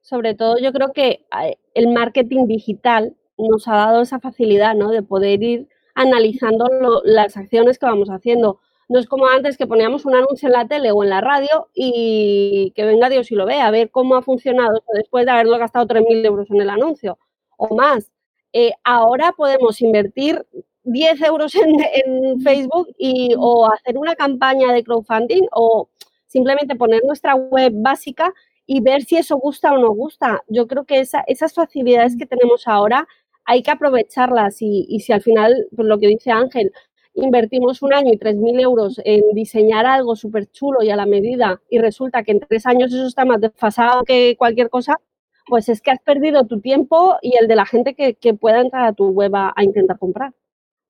Sobre 0.01 0.33
todo 0.35 0.57
yo 0.59 0.73
creo 0.73 0.91
que 0.93 1.25
eh, 1.41 1.57
el 1.73 1.87
marketing 1.89 2.47
digital 2.47 3.15
nos 3.41 3.67
ha 3.67 3.75
dado 3.75 4.01
esa 4.01 4.19
facilidad, 4.19 4.75
¿no? 4.75 4.89
De 4.89 5.03
poder 5.03 5.41
ir 5.43 5.67
analizando 5.95 7.01
las 7.05 7.37
acciones 7.37 7.77
que 7.77 7.85
vamos 7.85 8.09
haciendo. 8.09 8.59
No 8.89 8.99
es 8.99 9.07
como 9.07 9.27
antes 9.27 9.57
que 9.57 9.67
poníamos 9.67 10.05
un 10.05 10.15
anuncio 10.15 10.47
en 10.47 10.53
la 10.53 10.67
tele 10.67 10.91
o 10.91 11.03
en 11.03 11.09
la 11.09 11.21
radio 11.21 11.69
y 11.73 12.73
que 12.75 12.85
venga 12.85 13.09
Dios 13.09 13.31
y 13.31 13.35
lo 13.35 13.45
vea, 13.45 13.67
a 13.67 13.71
ver 13.71 13.89
cómo 13.89 14.15
ha 14.15 14.21
funcionado 14.21 14.83
después 14.93 15.25
de 15.25 15.31
haberlo 15.31 15.57
gastado 15.57 15.87
3.000 15.87 16.25
euros 16.25 16.51
en 16.51 16.61
el 16.61 16.69
anuncio 16.69 17.17
o 17.57 17.75
más. 17.75 18.11
Eh, 18.53 18.73
ahora 18.83 19.31
podemos 19.31 19.81
invertir 19.81 20.45
10 20.83 21.21
euros 21.21 21.55
en, 21.55 21.75
en, 22.05 22.41
Facebook 22.41 22.89
y, 22.97 23.33
o 23.37 23.71
hacer 23.71 23.97
una 23.97 24.15
campaña 24.15 24.73
de 24.73 24.83
crowdfunding 24.83 25.47
o 25.53 25.89
simplemente 26.27 26.75
poner 26.75 27.01
nuestra 27.05 27.35
web 27.35 27.71
básica 27.75 28.33
y 28.65 28.81
ver 28.81 29.03
si 29.03 29.17
eso 29.17 29.37
gusta 29.37 29.73
o 29.73 29.77
no 29.77 29.91
gusta. 29.91 30.43
Yo 30.47 30.67
creo 30.67 30.85
que 30.85 30.99
esas 30.99 31.53
facilidades 31.53 32.17
que 32.17 32.25
tenemos 32.25 32.67
ahora 32.67 33.07
hay 33.51 33.63
que 33.63 33.71
aprovecharlas 33.71 34.61
y, 34.61 34.97
si 35.01 35.11
al 35.11 35.21
final, 35.21 35.67
pues 35.75 35.85
lo 35.85 35.99
que 35.99 36.07
dice 36.07 36.31
Ángel, 36.31 36.71
invertimos 37.13 37.81
un 37.81 37.93
año 37.93 38.13
y 38.13 38.17
3.000 38.17 38.61
euros 38.61 39.01
en 39.03 39.23
diseñar 39.33 39.85
algo 39.85 40.15
súper 40.15 40.49
chulo 40.51 40.81
y 40.81 40.89
a 40.89 40.95
la 40.95 41.05
medida 41.05 41.61
y 41.69 41.79
resulta 41.79 42.23
que 42.23 42.31
en 42.31 42.39
tres 42.39 42.65
años 42.65 42.93
eso 42.93 43.05
está 43.05 43.25
más 43.25 43.41
desfasado 43.41 44.03
que 44.03 44.37
cualquier 44.37 44.69
cosa, 44.69 45.01
pues 45.47 45.67
es 45.67 45.81
que 45.81 45.91
has 45.91 45.99
perdido 45.99 46.47
tu 46.47 46.61
tiempo 46.61 47.17
y 47.21 47.35
el 47.35 47.49
de 47.49 47.57
la 47.57 47.65
gente 47.65 47.93
que, 47.93 48.33
pueda 48.35 48.61
entrar 48.61 48.85
a 48.85 48.93
tu 48.93 49.09
web 49.09 49.35
a, 49.35 49.53
intentar 49.61 49.99
comprar. 49.99 50.31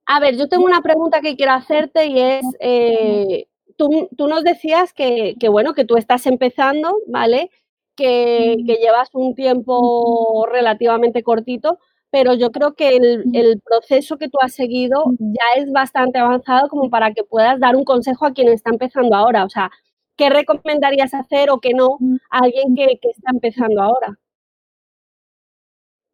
A 0.05 0.19
ver, 0.19 0.37
yo 0.37 0.47
tengo 0.47 0.65
una 0.65 0.83
pregunta 0.83 1.21
que 1.21 1.35
quiero 1.35 1.53
hacerte 1.53 2.05
y 2.05 2.19
es, 2.19 2.45
eh, 2.59 3.47
tú, 3.75 4.27
nos 4.27 4.43
decías 4.43 4.93
que, 4.93 5.35
bueno, 5.49 5.73
que 5.73 5.85
tú 5.85 5.97
estás 5.97 6.27
empezando, 6.27 6.95
¿vale? 7.07 7.49
Que, 7.95 8.55
llevas 8.67 9.09
un 9.13 9.33
tiempo 9.33 10.45
relativamente 10.51 11.23
cortito, 11.23 11.79
pero 12.11 12.33
yo 12.33 12.51
creo 12.51 12.73
que 12.73 12.97
el, 12.97 13.61
proceso 13.63 14.17
que 14.17 14.29
tú 14.29 14.37
has 14.41 14.53
seguido 14.53 15.05
ya 15.19 15.61
es 15.61 15.71
bastante 15.71 16.19
avanzado 16.19 16.67
como 16.69 16.89
para 16.89 17.13
que 17.13 17.23
puedas 17.23 17.59
dar 17.59 17.75
un 17.75 17.83
consejo 17.85 18.25
a 18.25 18.33
quien 18.33 18.49
está 18.49 18.69
empezando 18.69 19.15
ahora. 19.15 19.45
O 19.45 19.49
sea, 19.49 19.71
¿qué 20.17 20.29
recomendarías 20.29 21.13
hacer 21.13 21.49
o 21.49 21.59
qué 21.59 21.73
no 21.73 21.97
a 22.29 22.39
alguien 22.39 22.75
que, 22.75 22.99
que 23.01 23.09
está 23.09 23.31
empezando 23.31 23.81
ahora? 23.81 24.19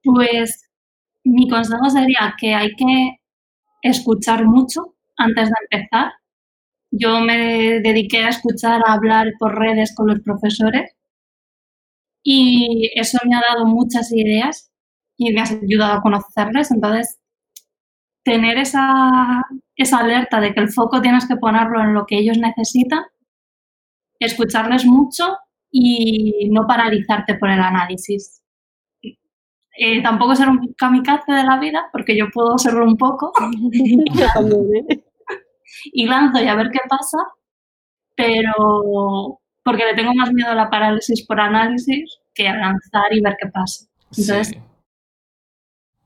Pues 0.04 0.70
mi 1.24 1.50
consejo 1.50 1.89
sería 1.89 2.36
que 2.39 2.54
hay 2.54 2.70
que 2.76 3.20
escuchar 3.82 4.45
mucho 4.45 4.95
antes 5.18 5.50
de 5.50 5.56
empezar 5.72 6.12
yo 6.91 7.20
me 7.20 7.80
dediqué 7.82 8.20
a 8.20 8.30
escuchar, 8.30 8.82
a 8.86 8.93
hablar 8.93 9.34
por 9.39 9.58
redes 9.58 9.93
con 9.95 10.08
los 10.08 10.20
profesores 10.22 10.91
y 12.24 12.91
eso 12.95 13.18
me 13.26 13.36
ha 13.36 13.41
dado 13.41 13.66
muchas 13.66 14.12
ideas 14.12 14.72
y 15.18 15.34
me 15.34 15.41
ha 15.41 15.45
ayudado 15.45 15.93
a 15.93 16.01
conocerles. 16.01 16.72
Entonces, 16.72 17.20
tener 18.24 18.57
esa, 18.57 19.43
esa 19.76 19.97
alerta 19.99 20.39
de 20.39 20.53
que 20.53 20.59
el 20.59 20.70
foco 20.70 21.01
tienes 21.01 21.28
que 21.28 21.38
ponerlo 21.38 21.82
en 21.82 21.93
lo 21.93 22.05
que 22.05 22.18
ellos 22.18 22.38
necesitan, 22.38 23.03
escucharles 24.20 24.86
mucho 24.86 25.38
y 25.72 26.49
no 26.51 26.68
paralizarte 26.68 27.36
por 27.36 27.49
el 27.49 27.61
análisis. 27.61 28.43
Eh, 29.80 30.01
tampoco 30.01 30.36
ser 30.36 30.49
un 30.49 30.74
kamikaze 30.76 31.32
de 31.32 31.43
la 31.43 31.59
vida, 31.59 31.88
porque 31.91 32.18
yo 32.18 32.26
puedo 32.34 32.57
serlo 32.57 32.84
un 32.84 32.97
poco. 32.97 33.32
y 35.86 36.05
lanzo 36.07 36.41
y 36.41 36.47
a 36.47 36.55
ver 36.55 36.70
qué 36.72 36.80
pasa, 36.89 37.18
pero 38.15 39.39
porque 39.63 39.86
le 39.86 39.95
tengo 39.95 40.13
más 40.15 40.34
miedo 40.34 40.51
a 40.51 40.55
la 40.55 40.70
parálisis 40.70 41.26
por 41.26 41.39
análisis 41.39 42.20
que 42.34 42.47
a 42.47 42.55
lanzar 42.55 43.11
y 43.11 43.22
ver 43.22 43.38
qué 43.39 43.47
pasa. 43.49 43.86
Entonces, 44.18 44.49
sí. 44.49 44.57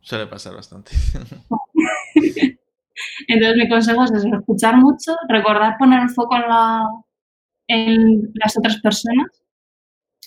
Suele 0.01 0.27
pasar 0.27 0.55
bastante. 0.55 0.91
Entonces 3.27 3.57
mi 3.57 3.69
consejo 3.69 4.03
es 4.03 4.11
escuchar 4.11 4.77
mucho, 4.77 5.15
recordar 5.29 5.77
poner 5.77 6.03
el 6.03 6.09
foco 6.09 6.35
en, 6.35 6.41
la, 6.41 6.85
en 7.67 8.31
las 8.33 8.57
otras 8.57 8.79
personas 8.81 9.27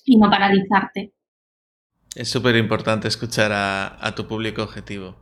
y 0.05 0.17
no 0.17 0.31
paralizarte. 0.31 1.13
Es 2.15 2.29
súper 2.29 2.57
importante 2.57 3.09
escuchar 3.09 3.51
a, 3.53 4.15
tu 4.15 4.27
público 4.27 4.63
objetivo 4.63 5.17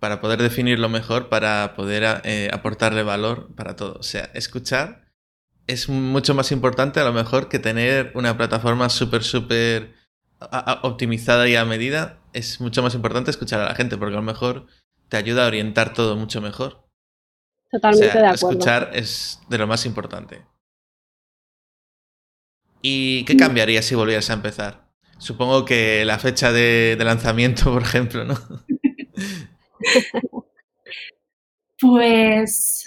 para 0.00 0.20
poder 0.20 0.42
definirlo 0.42 0.88
mejor, 0.88 1.28
para 1.28 1.74
poder 1.76 2.20
eh, 2.24 2.50
aportarle 2.52 3.04
valor 3.04 3.54
para 3.54 3.76
todo. 3.76 3.94
O 4.00 4.02
sea, 4.02 4.30
escuchar 4.34 5.12
es 5.68 5.88
mucho 5.88 6.34
más 6.34 6.50
importante 6.50 6.98
a 6.98 7.04
lo 7.04 7.12
mejor 7.12 7.48
que 7.48 7.60
tener 7.60 8.10
una 8.14 8.36
plataforma 8.36 8.88
súper, 8.88 9.22
súper 9.22 9.94
optimizada 10.82 11.48
y 11.48 11.54
a 11.54 11.64
medida 11.64 12.21
es 12.32 12.60
mucho 12.60 12.82
más 12.82 12.94
importante 12.94 13.30
escuchar 13.30 13.60
a 13.60 13.68
la 13.68 13.74
gente, 13.74 13.96
porque 13.96 14.14
a 14.14 14.16
lo 14.16 14.22
mejor 14.22 14.66
te 15.08 15.16
ayuda 15.16 15.44
a 15.44 15.48
orientar 15.48 15.92
todo 15.92 16.16
mucho 16.16 16.40
mejor. 16.40 16.88
Totalmente 17.70 18.18
de 18.18 18.26
acuerdo. 18.26 18.50
Escuchar 18.50 18.90
es 18.92 19.40
de 19.48 19.58
lo 19.58 19.66
más 19.66 19.86
importante. 19.86 20.44
¿Y 22.82 23.24
qué 23.24 23.36
cambiaría 23.36 23.80
si 23.80 23.94
volvieras 23.94 24.28
a 24.30 24.34
empezar? 24.34 24.88
Supongo 25.18 25.64
que 25.64 26.04
la 26.04 26.18
fecha 26.18 26.52
de, 26.52 26.98
lanzamiento, 26.98 27.64
por 27.72 27.82
ejemplo, 27.82 28.24
¿no? 28.24 28.34
pues 31.80 32.84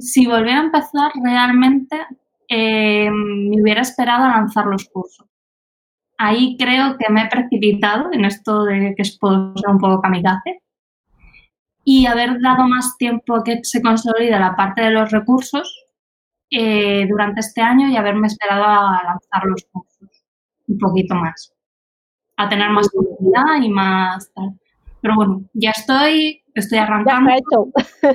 si 0.00 0.26
volviera 0.26 0.60
a 0.60 0.64
empezar, 0.64 1.12
realmente 1.22 2.06
eh, 2.48 3.10
me 3.10 3.60
hubiera 3.60 3.82
esperado 3.82 4.24
a 4.24 4.28
lanzar 4.28 4.66
los 4.66 4.86
cursos. 4.86 5.27
Ahí 6.18 6.56
creo 6.58 6.96
que 6.98 7.12
me 7.12 7.22
he 7.22 7.28
precipitado 7.28 8.12
en 8.12 8.24
esto 8.24 8.64
de 8.64 8.94
que 8.96 9.04
puedo 9.20 9.54
ser 9.56 9.70
un 9.70 9.78
poco 9.78 10.02
kamikaze 10.02 10.60
y 11.84 12.06
haber 12.06 12.40
dado 12.40 12.66
más 12.66 12.96
tiempo 12.98 13.36
a 13.36 13.44
que 13.44 13.60
se 13.62 13.80
consolide 13.80 14.38
la 14.38 14.56
parte 14.56 14.82
de 14.82 14.90
los 14.90 15.10
recursos 15.12 15.86
eh, 16.50 17.06
durante 17.08 17.40
este 17.40 17.60
año 17.60 17.88
y 17.88 17.96
haberme 17.96 18.26
esperado 18.26 18.64
a 18.64 19.00
lanzar 19.04 19.44
los 19.44 19.64
cursos 19.70 20.08
un 20.66 20.78
poquito 20.78 21.14
más, 21.14 21.54
a 22.36 22.48
tener 22.48 22.68
más 22.70 22.90
comunidad 22.90 23.62
y 23.62 23.68
más 23.70 24.30
tal. 24.34 24.58
Pero 25.00 25.14
bueno, 25.14 25.42
ya 25.54 25.70
estoy, 25.70 26.42
estoy 26.52 26.78
arrancando. 26.78 27.30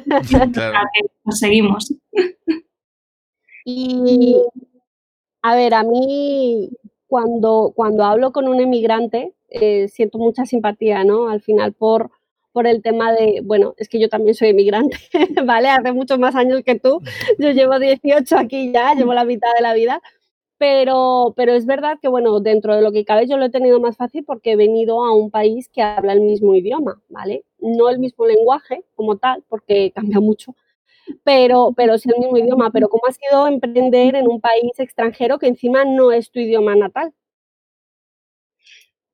Ya 0.05 0.43
está 0.43 0.83
Pues 1.23 1.39
seguimos. 1.39 1.93
Y 3.65 4.35
a 5.41 5.55
ver, 5.55 5.73
a 5.73 5.83
mí 5.83 6.69
cuando, 7.13 7.73
cuando 7.75 8.05
hablo 8.05 8.31
con 8.31 8.47
un 8.47 8.59
emigrante 8.59 9.35
eh, 9.47 9.87
siento 9.87 10.17
mucha 10.17 10.47
simpatía, 10.47 11.03
¿no? 11.03 11.29
Al 11.29 11.41
final 11.41 11.71
por 11.71 12.09
por 12.51 12.65
el 12.65 12.81
tema 12.81 13.11
de, 13.11 13.41
bueno, 13.43 13.75
es 13.77 13.87
que 13.87 13.99
yo 13.99 14.09
también 14.09 14.33
soy 14.33 14.49
emigrante, 14.49 14.97
¿vale? 15.45 15.69
Hace 15.69 15.91
muchos 15.91 16.17
más 16.17 16.35
años 16.35 16.63
que 16.65 16.79
tú. 16.79 17.01
Yo 17.37 17.51
llevo 17.51 17.77
18 17.77 18.35
aquí 18.35 18.71
ya, 18.71 18.95
llevo 18.95 19.13
la 19.13 19.25
mitad 19.25 19.49
de 19.55 19.61
la 19.61 19.75
vida. 19.75 20.01
Pero, 20.57 21.33
pero 21.35 21.53
es 21.53 21.67
verdad 21.67 21.99
que, 22.01 22.07
bueno, 22.07 22.39
dentro 22.39 22.75
de 22.75 22.81
lo 22.81 22.91
que 22.91 23.05
cabe 23.05 23.27
yo 23.27 23.37
lo 23.37 23.45
he 23.45 23.51
tenido 23.51 23.79
más 23.79 23.95
fácil 23.95 24.23
porque 24.23 24.53
he 24.53 24.55
venido 24.55 25.05
a 25.05 25.13
un 25.15 25.29
país 25.29 25.69
que 25.69 25.83
habla 25.83 26.13
el 26.13 26.21
mismo 26.21 26.55
idioma, 26.55 26.99
¿vale? 27.09 27.45
No 27.59 27.89
el 27.89 27.99
mismo 27.99 28.25
lenguaje 28.25 28.83
como 28.95 29.17
tal, 29.17 29.43
porque 29.49 29.91
cambia 29.91 30.19
mucho, 30.19 30.55
pero, 31.23 31.73
pero 31.75 31.97
sí 31.97 32.09
el 32.09 32.19
mismo 32.19 32.37
idioma. 32.37 32.71
Pero 32.71 32.89
¿cómo 32.89 33.03
ha 33.07 33.11
sido 33.11 33.47
emprender 33.47 34.15
en 34.15 34.27
un 34.27 34.41
país 34.41 34.71
extranjero 34.77 35.39
que 35.39 35.47
encima 35.47 35.85
no 35.85 36.11
es 36.11 36.31
tu 36.31 36.39
idioma 36.39 36.75
natal? 36.75 37.13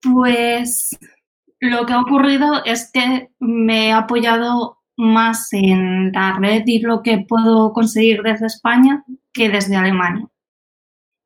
Pues 0.01 0.97
lo 1.59 1.85
que 1.85 1.93
ha 1.93 2.01
ocurrido 2.01 2.63
es 2.65 2.91
que 2.91 3.29
me 3.39 3.87
he 3.87 3.91
apoyado 3.91 4.77
más 4.95 5.51
en 5.53 6.11
la 6.11 6.37
red 6.37 6.63
y 6.65 6.79
lo 6.79 7.01
que 7.01 7.25
puedo 7.27 7.73
conseguir 7.73 8.21
desde 8.21 8.47
España 8.47 9.03
que 9.31 9.49
desde 9.49 9.75
Alemania. 9.75 10.27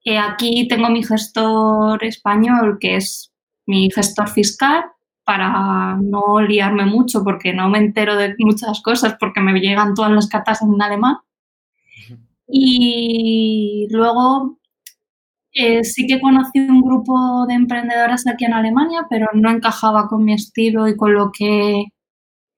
Eh, 0.05 0.17
aquí 0.17 0.67
tengo 0.67 0.89
mi 0.89 1.03
gestor 1.03 2.03
español, 2.03 2.77
que 2.79 2.97
es 2.97 3.31
mi 3.65 3.89
gestor 3.89 4.29
fiscal, 4.29 4.83
para 5.23 5.97
no 6.01 6.41
liarme 6.41 6.85
mucho 6.85 7.23
porque 7.23 7.53
no 7.53 7.69
me 7.69 7.79
entero 7.79 8.15
de 8.15 8.35
muchas 8.39 8.81
cosas 8.81 9.15
porque 9.19 9.41
me 9.41 9.59
llegan 9.59 9.93
todas 9.93 10.11
las 10.11 10.27
cartas 10.27 10.61
en 10.61 10.81
alemán. 10.81 11.17
Y 12.47 13.87
luego 13.89 14.59
eh, 15.53 15.83
sí 15.83 16.07
que 16.07 16.19
conocí 16.19 16.59
un 16.59 16.81
grupo 16.81 17.45
de 17.47 17.53
emprendedoras 17.53 18.25
aquí 18.27 18.45
en 18.45 18.53
Alemania, 18.53 19.05
pero 19.09 19.27
no 19.33 19.51
encajaba 19.51 20.07
con 20.07 20.23
mi 20.25 20.33
estilo 20.33 20.87
y 20.87 20.97
con 20.97 21.13
lo 21.13 21.31
que 21.31 21.85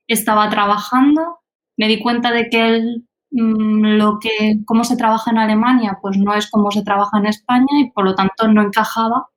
estaba 0.08 0.50
trabajando. 0.50 1.40
Me 1.78 1.88
di 1.88 2.00
cuenta 2.00 2.32
de 2.32 2.50
que 2.50 2.82
mm, 3.32 3.98
lo 3.98 4.20
que, 4.20 4.60
cómo 4.66 4.84
se 4.86 4.98
trabaja 4.98 5.32
en 5.32 5.40
Alemania, 5.40 6.00
pues 6.02 6.18
no 6.18 6.34
es 6.34 6.50
como 6.50 6.72
se 6.72 6.84
trabaja 6.84 7.18
en 7.20 7.28
España 7.28 7.80
y 7.80 7.92
por 7.92 8.06
lo 8.06 8.16
tanto 8.16 8.48
no 8.48 8.62
encajaba 8.64 9.28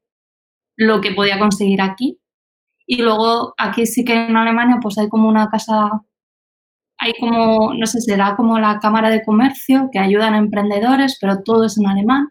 lo 0.76 1.00
que 1.00 1.12
podía 1.12 1.38
conseguir 1.38 1.82
aquí. 1.82 2.18
Y 2.90 3.02
luego 3.02 3.52
aquí 3.58 3.84
sí 3.84 4.02
que 4.02 4.14
en 4.14 4.34
Alemania 4.34 4.78
pues 4.80 4.96
hay 4.96 5.10
como 5.10 5.28
una 5.28 5.50
casa, 5.50 5.90
hay 6.96 7.12
como, 7.20 7.74
no 7.74 7.86
sé, 7.86 8.00
será 8.00 8.34
como 8.34 8.58
la 8.58 8.78
Cámara 8.78 9.10
de 9.10 9.22
Comercio 9.22 9.90
que 9.92 9.98
ayudan 9.98 10.32
a 10.32 10.38
emprendedores, 10.38 11.18
pero 11.20 11.42
todo 11.42 11.66
es 11.66 11.76
en 11.76 11.86
alemán. 11.86 12.28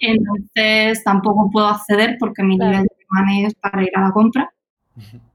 Entonces 0.00 1.04
tampoco 1.04 1.50
puedo 1.52 1.68
acceder 1.68 2.16
porque 2.18 2.42
mi 2.42 2.56
nivel 2.58 2.82
de 2.82 2.88
alemán 3.16 3.46
es 3.46 3.54
para 3.54 3.84
ir 3.84 3.90
a 3.94 4.00
la 4.00 4.10
compra. 4.10 4.52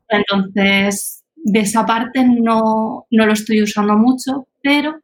Entonces, 0.09 1.24
de 1.36 1.59
esa 1.61 1.86
parte 1.86 2.26
no, 2.26 3.05
no 3.09 3.26
lo 3.26 3.32
estoy 3.32 3.63
usando 3.63 3.95
mucho, 3.95 4.47
pero 4.61 4.99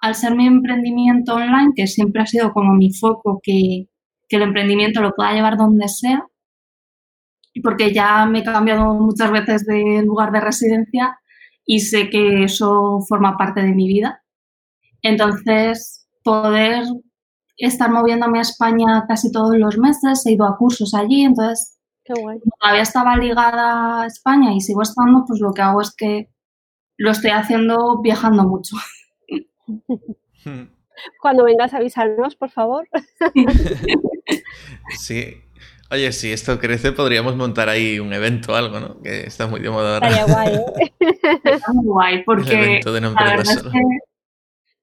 al 0.00 0.14
ser 0.14 0.36
mi 0.36 0.46
emprendimiento 0.46 1.34
online, 1.34 1.72
que 1.74 1.88
siempre 1.88 2.22
ha 2.22 2.26
sido 2.26 2.52
como 2.52 2.74
mi 2.74 2.92
foco, 2.92 3.40
que, 3.42 3.88
que 4.28 4.36
el 4.36 4.42
emprendimiento 4.42 5.00
lo 5.00 5.14
pueda 5.16 5.32
llevar 5.32 5.56
donde 5.56 5.88
sea, 5.88 6.24
porque 7.60 7.92
ya 7.92 8.26
me 8.26 8.40
he 8.40 8.44
cambiado 8.44 8.94
muchas 8.94 9.30
veces 9.30 9.66
de 9.66 10.02
lugar 10.04 10.32
de 10.32 10.40
residencia 10.40 11.18
y 11.64 11.80
sé 11.80 12.08
que 12.10 12.44
eso 12.44 13.00
forma 13.08 13.36
parte 13.36 13.62
de 13.62 13.74
mi 13.74 13.86
vida. 13.86 14.22
Entonces, 15.02 16.06
poder 16.22 16.84
estar 17.56 17.90
moviéndome 17.90 18.38
a 18.38 18.42
España 18.42 19.04
casi 19.06 19.30
todos 19.30 19.56
los 19.56 19.78
meses, 19.78 20.24
he 20.26 20.32
ido 20.32 20.46
a 20.46 20.56
cursos 20.56 20.94
allí, 20.94 21.22
entonces 21.22 21.78
todavía 22.04 22.82
estaba 22.82 23.16
ligada 23.16 24.02
a 24.02 24.06
España 24.06 24.52
y 24.52 24.60
sigo 24.60 24.82
estando, 24.82 25.24
pues 25.26 25.40
lo 25.40 25.52
que 25.52 25.62
hago 25.62 25.80
es 25.80 25.94
que 25.94 26.28
lo 26.96 27.10
estoy 27.10 27.30
haciendo 27.30 28.00
viajando 28.02 28.44
mucho. 28.44 28.76
Cuando 31.20 31.44
vengas 31.44 31.72
a 31.74 31.78
avisarnos, 31.78 32.36
por 32.36 32.50
favor. 32.50 32.88
sí. 34.98 35.42
Oye, 35.92 36.10
si 36.12 36.32
esto 36.32 36.58
crece, 36.58 36.92
podríamos 36.92 37.36
montar 37.36 37.68
ahí 37.68 37.98
un 37.98 38.14
evento 38.14 38.52
o 38.52 38.56
algo, 38.56 38.80
¿no? 38.80 39.02
Que 39.02 39.26
está 39.26 39.46
muy 39.46 39.60
de 39.60 39.68
moda 39.68 39.96
ahora. 39.96 40.08
Estaría 40.08 40.34
guay, 40.34 40.54
¿eh? 40.54 40.92
Está 41.44 41.72
muy 41.74 41.84
guay, 41.84 42.22
porque 42.24 42.80
la 42.82 43.10
verdad 43.12 43.40
es 43.40 43.62
que 43.62 43.82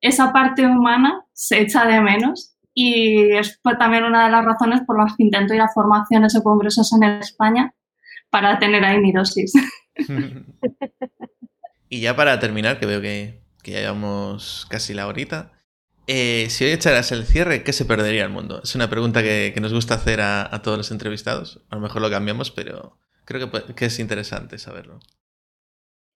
esa 0.01 0.31
parte 0.31 0.67
humana 0.67 1.25
se 1.33 1.61
echa 1.61 1.87
de 1.87 1.99
menos 1.99 2.55
y 2.75 3.31
es 3.31 3.59
también 3.79 4.03
una 4.03 4.25
de 4.25 4.31
las 4.31 4.45
razones 4.45 4.81
por 4.85 4.99
las 4.99 5.15
que 5.15 5.23
intento 5.23 5.55
ir 5.55 5.61
a 5.61 5.69
formaciones 5.69 6.35
o 6.35 6.43
congresos 6.43 6.93
en 6.93 7.03
España 7.03 7.73
para 8.29 8.59
tener 8.59 8.85
ahí 8.85 8.99
mi 8.99 9.11
dosis. 9.11 9.51
y 11.89 12.01
ya 12.01 12.15
para 12.15 12.39
terminar, 12.39 12.79
que 12.79 12.85
veo 12.85 13.01
que, 13.01 13.41
ya 13.63 13.79
llevamos 13.79 14.67
casi 14.69 14.93
la 14.93 15.07
horita, 15.07 15.53
eh, 16.11 16.49
si 16.49 16.65
hoy 16.65 16.71
echaras 16.71 17.11
el 17.11 17.23
cierre, 17.23 17.63
¿qué 17.63 17.71
se 17.71 17.85
perdería 17.85 18.23
el 18.23 18.31
mundo? 18.31 18.61
Es 18.63 18.73
una 18.73 18.89
pregunta 18.89 19.21
que, 19.21 19.53
nos 19.61 19.71
gusta 19.71 19.93
hacer 19.93 20.21
a, 20.21 20.59
todos 20.63 20.75
los 20.75 20.89
entrevistados. 20.89 21.61
A 21.69 21.75
lo 21.75 21.81
mejor 21.81 22.01
lo 22.01 22.09
cambiamos, 22.09 22.49
pero 22.49 22.97
creo 23.25 23.51
que, 23.51 23.75
que 23.75 23.85
es 23.85 23.99
interesante 23.99 24.57
saberlo. 24.57 24.99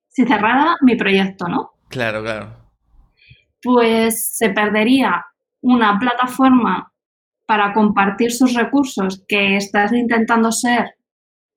Si 0.07 0.25
cerrara 0.25 0.77
mi 0.81 0.95
proyecto, 0.95 1.47
¿no? 1.47 1.73
Claro, 1.89 2.23
claro. 2.23 2.71
Pues 3.61 4.35
se 4.35 4.49
perdería 4.49 5.23
una 5.61 5.99
plataforma 5.99 6.91
para 7.45 7.71
compartir 7.71 8.31
sus 8.31 8.55
recursos 8.55 9.23
que 9.27 9.57
estás 9.57 9.93
intentando 9.93 10.51
ser 10.51 10.95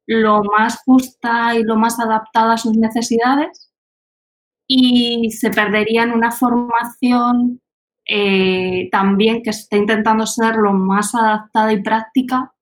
lo 0.06 0.42
más 0.44 0.82
justa 0.84 1.54
y 1.54 1.62
lo 1.62 1.76
más 1.76 1.98
adaptada 1.98 2.52
a 2.52 2.58
sus 2.58 2.76
necesidades 2.76 3.72
y 4.68 5.30
se 5.30 5.48
perdería 5.48 6.02
en 6.02 6.12
una 6.12 6.30
formación 6.32 7.62
eh, 8.08 8.88
también 8.90 9.42
que 9.42 9.50
esté 9.50 9.78
intentando 9.78 10.26
ser 10.26 10.56
lo 10.56 10.72
más 10.72 11.14
adaptada 11.14 11.72
y 11.72 11.82
práctica 11.82 12.52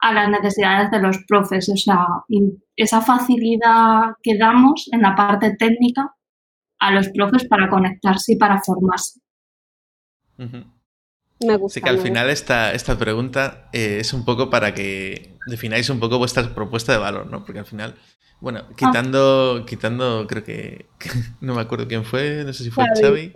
a 0.00 0.12
las 0.12 0.28
necesidades 0.28 0.90
de 0.90 1.00
los 1.00 1.18
profes. 1.26 1.68
O 1.68 1.76
sea, 1.76 2.06
esa 2.76 3.00
facilidad 3.00 4.14
que 4.22 4.36
damos 4.36 4.88
en 4.92 5.02
la 5.02 5.14
parte 5.14 5.56
técnica 5.56 6.14
a 6.80 6.90
los 6.90 7.08
profes 7.10 7.46
para 7.46 7.70
conectarse 7.70 8.32
y 8.32 8.36
para 8.36 8.60
formarse. 8.60 9.20
Me 10.36 11.56
gusta. 11.56 11.74
Sí 11.74 11.82
que 11.82 11.90
al 11.90 12.00
final 12.00 12.28
esta, 12.28 12.72
esta 12.72 12.98
pregunta 12.98 13.68
eh, 13.72 13.98
es 14.00 14.12
un 14.12 14.24
poco 14.24 14.50
para 14.50 14.74
que 14.74 15.38
defináis 15.46 15.88
un 15.88 16.00
poco 16.00 16.18
vuestra 16.18 16.54
propuesta 16.54 16.92
de 16.92 16.98
valor, 16.98 17.30
¿no? 17.30 17.44
Porque 17.44 17.60
al 17.60 17.66
final, 17.66 17.94
bueno, 18.40 18.62
ah. 18.64 18.72
quitando, 18.76 19.64
quitando, 19.66 20.26
creo 20.26 20.42
que, 20.42 20.86
no 21.40 21.54
me 21.54 21.62
acuerdo 21.62 21.86
quién 21.86 22.04
fue, 22.04 22.42
no 22.44 22.52
sé 22.52 22.64
si 22.64 22.70
fue 22.70 22.84
Xavi, 23.00 23.32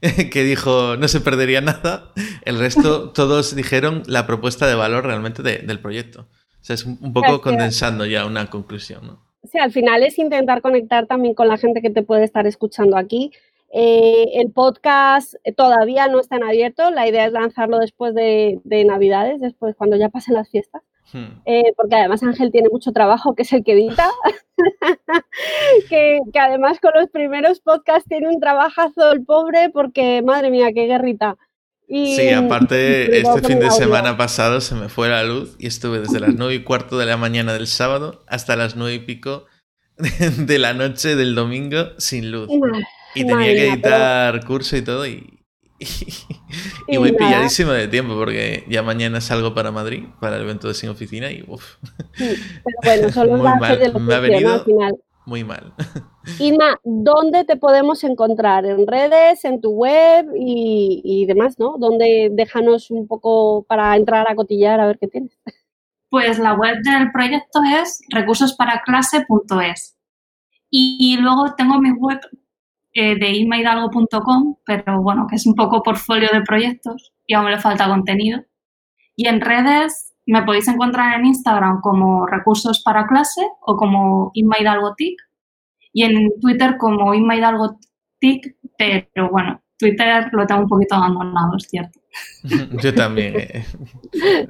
que 0.32 0.44
dijo 0.44 0.96
no 0.96 1.08
se 1.08 1.20
perdería 1.20 1.60
nada, 1.60 2.12
el 2.44 2.58
resto 2.58 3.10
todos 3.14 3.54
dijeron 3.54 4.02
la 4.06 4.26
propuesta 4.26 4.66
de 4.66 4.74
valor 4.74 5.04
realmente 5.04 5.42
del 5.42 5.80
proyecto. 5.80 6.22
O 6.60 6.64
sea, 6.68 6.74
es 6.74 6.84
un 6.84 7.12
poco 7.12 7.40
condensando 7.40 8.04
ya 8.04 8.26
una 8.26 8.50
conclusión, 8.50 9.06
¿no? 9.06 9.28
Sí, 9.50 9.58
al 9.58 9.72
final 9.72 10.02
es 10.02 10.18
intentar 10.18 10.60
conectar 10.60 11.06
también 11.06 11.34
con 11.34 11.48
la 11.48 11.56
gente 11.56 11.80
que 11.80 11.90
te 11.90 12.02
puede 12.02 12.24
estar 12.24 12.46
escuchando 12.46 12.98
aquí 12.98 13.32
eh, 13.70 14.40
el 14.40 14.50
podcast 14.50 15.34
todavía 15.56 16.08
no 16.08 16.20
está 16.20 16.36
en 16.36 16.44
abierto, 16.44 16.90
la 16.90 17.06
idea 17.06 17.26
es 17.26 17.32
lanzarlo 17.32 17.78
después 17.78 18.14
de, 18.14 18.60
Navidades, 18.86 19.40
después 19.40 19.76
cuando 19.76 19.96
ya 19.96 20.08
pasen 20.08 20.34
las 20.34 20.48
fiestas. 20.48 20.82
Hmm. 21.12 21.40
Eh, 21.46 21.72
porque 21.76 21.96
además 21.96 22.22
Ángel 22.22 22.50
tiene 22.52 22.68
mucho 22.70 22.92
trabajo, 22.92 23.34
que 23.34 23.42
es 23.42 23.52
el 23.52 23.64
que 23.64 23.72
edita, 23.72 24.10
que, 25.88 26.20
además 26.38 26.80
con 26.80 26.92
los 26.94 27.08
primeros 27.08 27.60
podcasts 27.60 28.08
tiene 28.08 28.28
un 28.28 28.40
trabajazo 28.40 29.12
el 29.12 29.24
pobre, 29.24 29.70
porque 29.70 30.22
madre 30.22 30.50
mía, 30.50 30.68
qué 30.74 30.86
guerrita. 30.86 31.36
sí, 31.88 32.28
aparte, 32.30 33.18
este 33.20 33.42
fin 33.42 33.60
de 33.60 33.70
semana 33.70 34.16
pasado 34.16 34.60
se 34.60 34.74
me 34.74 34.88
fue 34.88 35.08
la 35.08 35.24
luz 35.24 35.56
y 35.58 35.66
estuve 35.66 36.00
desde 36.00 36.20
las 36.20 36.34
nueve 36.34 36.54
y 36.56 36.62
cuarto 36.62 36.98
de 36.98 37.06
la 37.06 37.16
mañana 37.16 37.54
del 37.54 37.66
sábado 37.66 38.22
hasta 38.26 38.56
las 38.56 38.76
nueve 38.76 38.94
y 38.94 39.00
pico 39.00 39.46
de 39.96 40.58
la 40.58 40.74
noche 40.74 41.16
del 41.16 41.34
domingo 41.34 41.90
sin 41.96 42.30
luz. 42.30 42.50
Y 43.14 43.26
tenía 43.26 43.54
que 43.54 43.68
editar 43.68 44.44
curso 44.44 44.76
y 44.76 44.82
todo 44.82 45.06
y, 45.06 45.37
y, 46.88 46.96
voy 46.96 47.12
pilladísimo 47.12 47.70
de 47.70 47.86
tiempo 47.88 48.16
porque 48.16 48.64
ya 48.68 48.82
mañana 48.82 49.20
salgo 49.20 49.54
para 49.54 49.70
Madrid 49.70 50.04
para 50.20 50.36
el 50.36 50.42
evento 50.42 50.68
de 50.68 50.74
Sin 50.74 50.88
Oficina 50.88 51.30
y 51.30 51.44
uff. 51.46 51.76
pero 52.16 52.34
bueno, 52.82 53.08
solo 53.12 53.36
muy 53.36 53.42
mal. 53.42 53.92
Me 54.00 54.14
ha 54.14 54.20
venido 54.20 54.64
muy 55.24 55.44
mal. 55.44 55.72
Inma, 56.38 56.80
¿dónde 56.84 57.44
te 57.44 57.56
podemos 57.56 58.02
encontrar? 58.02 58.64
¿En 58.66 58.86
redes, 58.86 59.44
en 59.44 59.60
tu 59.60 59.70
web 59.70 60.26
y, 60.34 61.00
y 61.04 61.26
demás, 61.26 61.58
no? 61.58 61.76
¿Dónde 61.78 62.30
déjanos 62.32 62.90
un 62.90 63.06
poco 63.06 63.64
para 63.68 63.94
entrar 63.94 64.26
a 64.28 64.34
cotillar 64.34 64.80
a 64.80 64.86
ver 64.86 64.98
qué 64.98 65.06
tienes? 65.06 65.38
Pues 66.10 66.38
la 66.38 66.54
web 66.54 66.78
del 66.82 67.12
proyecto 67.12 67.60
es 67.82 68.00
recursosparaclase.es. 68.10 69.96
Y 70.70 71.18
luego 71.18 71.54
tengo 71.54 71.78
mi 71.78 71.92
web 71.92 72.20
eh, 72.92 73.18
de 73.18 73.30
inmaidalgo.com, 73.30 74.56
pero 74.64 75.02
bueno, 75.02 75.26
que 75.28 75.36
es 75.36 75.46
un 75.46 75.54
poco 75.54 75.82
portfolio 75.82 76.28
de 76.32 76.42
proyectos 76.42 77.12
y 77.26 77.34
aún 77.34 77.50
le 77.50 77.58
falta 77.58 77.88
contenido. 77.88 78.42
Y 79.14 79.28
en 79.28 79.40
redes 79.40 80.14
me 80.26 80.42
podéis 80.42 80.68
encontrar 80.68 81.18
en 81.18 81.26
Instagram 81.26 81.80
como 81.80 82.26
recursos 82.26 82.82
para 82.82 83.06
clase 83.06 83.42
o 83.62 83.76
como 83.76 84.30
inmaidalgotic 84.34 85.18
y 85.92 86.04
en 86.04 86.30
Twitter 86.40 86.76
como 86.78 87.14
inmaidalgotic, 87.14 88.56
pero 88.76 89.30
bueno, 89.30 89.62
Twitter 89.78 90.28
lo 90.32 90.46
tengo 90.46 90.62
un 90.62 90.68
poquito 90.68 90.96
abandonado, 90.96 91.56
es 91.56 91.64
cierto. 91.68 92.00
Yo 92.82 92.94
también. 92.94 93.38
Eh. 93.38 93.66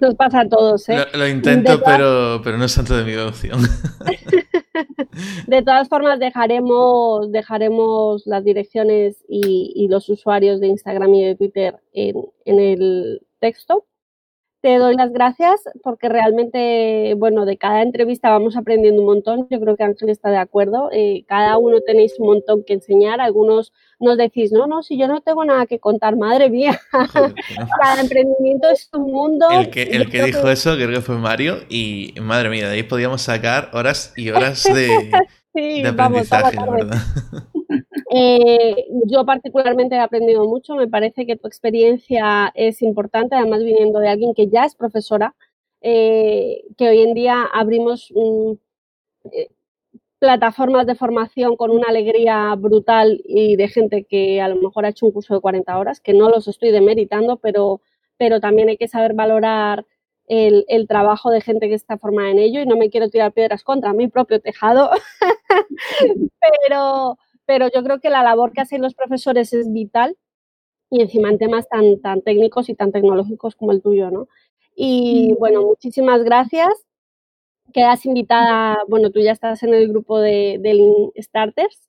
Nos 0.00 0.14
pasa 0.14 0.40
a 0.40 0.48
todos, 0.48 0.88
¿eh? 0.88 1.06
Lo, 1.14 1.28
intento, 1.28 1.80
pero, 1.84 2.40
pero 2.42 2.56
no 2.56 2.64
es 2.64 2.74
tanto 2.74 2.96
de 2.96 3.04
mi 3.04 3.14
opción. 3.16 3.60
De 5.46 5.62
todas 5.62 5.88
formas, 5.88 6.18
dejaremos, 6.18 7.30
dejaremos 7.32 8.26
las 8.26 8.44
direcciones 8.44 9.24
y, 9.28 9.86
los 9.88 10.08
usuarios 10.08 10.60
de 10.60 10.68
Instagram 10.68 11.14
y 11.14 11.24
de 11.24 11.34
Twitter 11.34 11.76
en, 11.92 12.16
en 12.44 12.60
el 12.60 13.22
texto 13.40 13.86
te 14.60 14.76
doy 14.78 14.96
las 14.96 15.12
gracias 15.12 15.60
porque 15.82 16.08
realmente, 16.08 17.14
bueno, 17.16 17.44
de 17.44 17.56
cada 17.56 17.82
entrevista 17.82 18.30
vamos 18.30 18.56
aprendiendo 18.56 19.00
un 19.00 19.06
montón. 19.06 19.46
Yo 19.50 19.60
creo 19.60 19.76
que 19.76 19.84
Ángel 19.84 20.08
está 20.08 20.30
de 20.30 20.38
acuerdo. 20.38 20.90
Eh, 20.92 21.24
cada 21.28 21.58
uno 21.58 21.80
tenéis 21.80 22.18
un 22.18 22.26
montón 22.26 22.64
que 22.64 22.72
enseñar. 22.72 23.20
Algunos 23.20 23.72
nos 24.00 24.16
decís, 24.16 24.50
no, 24.50 24.66
no, 24.66 24.82
si 24.82 24.98
yo 24.98 25.06
no 25.06 25.20
tengo 25.20 25.44
nada 25.44 25.66
que 25.66 25.78
contar, 25.78 26.16
madre 26.16 26.50
mía. 26.50 26.80
cada 27.80 28.00
emprendimiento 28.00 28.68
es 28.70 28.88
un 28.92 29.12
mundo. 29.12 29.48
El 29.50 29.70
que, 29.70 29.82
el 29.82 30.10
que 30.10 30.24
dijo 30.24 30.48
eso 30.48 30.74
creo 30.74 30.90
que 30.90 31.00
fue 31.02 31.18
Mario 31.18 31.58
y 31.68 32.14
madre 32.20 32.50
mía, 32.50 32.68
de 32.68 32.74
ahí 32.74 32.82
podíamos 32.82 33.22
sacar 33.22 33.70
horas 33.72 34.12
y 34.16 34.30
horas 34.30 34.64
de, 34.74 35.12
de 35.54 35.88
aprendizaje, 35.88 36.56
¿verdad? 36.68 36.98
Eh, 38.10 38.86
yo 39.06 39.24
particularmente 39.26 39.96
he 39.96 40.00
aprendido 40.00 40.46
mucho, 40.46 40.74
me 40.76 40.88
parece 40.88 41.26
que 41.26 41.36
tu 41.36 41.46
experiencia 41.46 42.50
es 42.54 42.80
importante, 42.82 43.36
además 43.36 43.62
viniendo 43.62 43.98
de 44.00 44.08
alguien 44.08 44.34
que 44.34 44.48
ya 44.48 44.64
es 44.64 44.74
profesora, 44.74 45.34
eh, 45.82 46.64
que 46.76 46.88
hoy 46.88 47.02
en 47.02 47.14
día 47.14 47.44
abrimos 47.52 48.10
mm, 48.14 48.52
eh, 49.32 49.50
plataformas 50.18 50.86
de 50.86 50.94
formación 50.96 51.56
con 51.56 51.70
una 51.70 51.88
alegría 51.88 52.54
brutal 52.56 53.20
y 53.24 53.56
de 53.56 53.68
gente 53.68 54.04
que 54.04 54.40
a 54.40 54.48
lo 54.48 54.56
mejor 54.56 54.86
ha 54.86 54.90
hecho 54.90 55.06
un 55.06 55.12
curso 55.12 55.34
de 55.34 55.40
40 55.40 55.78
horas, 55.78 56.00
que 56.00 56.14
no 56.14 56.28
los 56.30 56.48
estoy 56.48 56.70
demeritando, 56.72 57.36
pero, 57.38 57.80
pero 58.16 58.40
también 58.40 58.68
hay 58.70 58.76
que 58.78 58.88
saber 58.88 59.14
valorar 59.14 59.86
el, 60.26 60.64
el, 60.68 60.88
trabajo 60.88 61.30
de 61.30 61.40
gente 61.40 61.68
que 61.68 61.74
está 61.74 61.98
formada 61.98 62.30
en 62.30 62.38
ello 62.38 62.60
y 62.60 62.66
no 62.66 62.76
me 62.76 62.90
quiero 62.90 63.08
tirar 63.10 63.32
piedras 63.32 63.64
contra 63.64 63.92
mi 63.92 64.08
propio 64.08 64.40
tejado, 64.40 64.90
pero, 66.66 67.18
pero 67.48 67.70
yo 67.74 67.82
creo 67.82 67.98
que 67.98 68.10
la 68.10 68.22
labor 68.22 68.52
que 68.52 68.60
hacen 68.60 68.82
los 68.82 68.94
profesores 68.94 69.54
es 69.54 69.72
vital 69.72 70.18
y 70.90 71.00
encima 71.00 71.30
en 71.30 71.38
temas 71.38 71.66
tan, 71.66 71.98
tan 72.02 72.20
técnicos 72.20 72.68
y 72.68 72.74
tan 72.74 72.92
tecnológicos 72.92 73.56
como 73.56 73.72
el 73.72 73.80
tuyo, 73.80 74.10
¿no? 74.10 74.28
Y 74.76 75.34
bueno, 75.38 75.62
muchísimas 75.62 76.22
gracias. 76.24 76.68
Quedas 77.72 78.04
invitada, 78.04 78.76
bueno, 78.86 79.10
tú 79.10 79.20
ya 79.20 79.32
estás 79.32 79.62
en 79.62 79.72
el 79.72 79.88
grupo 79.88 80.20
de, 80.20 80.58
de 80.60 81.22
Starters, 81.22 81.88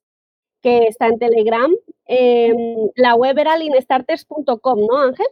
que 0.62 0.86
está 0.86 1.08
en 1.08 1.18
Telegram. 1.18 1.70
Em, 2.06 2.88
la 2.96 3.14
web 3.14 3.38
era 3.38 3.58
linstarters.com, 3.58 4.86
¿no, 4.86 4.96
Ángel? 4.96 5.26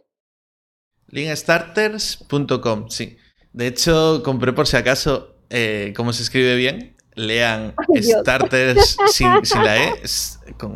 Linkstarters.com, 1.07 2.89
sí. 2.89 3.17
De 3.51 3.65
hecho, 3.65 4.21
compré 4.23 4.53
por 4.53 4.67
si 4.67 4.77
acaso 4.77 5.37
eh, 5.49 5.91
cómo 5.95 6.13
se 6.13 6.21
escribe 6.21 6.55
bien 6.55 6.98
lean 7.15 7.73
Starters 8.01 8.97
sin, 9.11 9.63
la 9.63 9.77
E, 9.77 9.93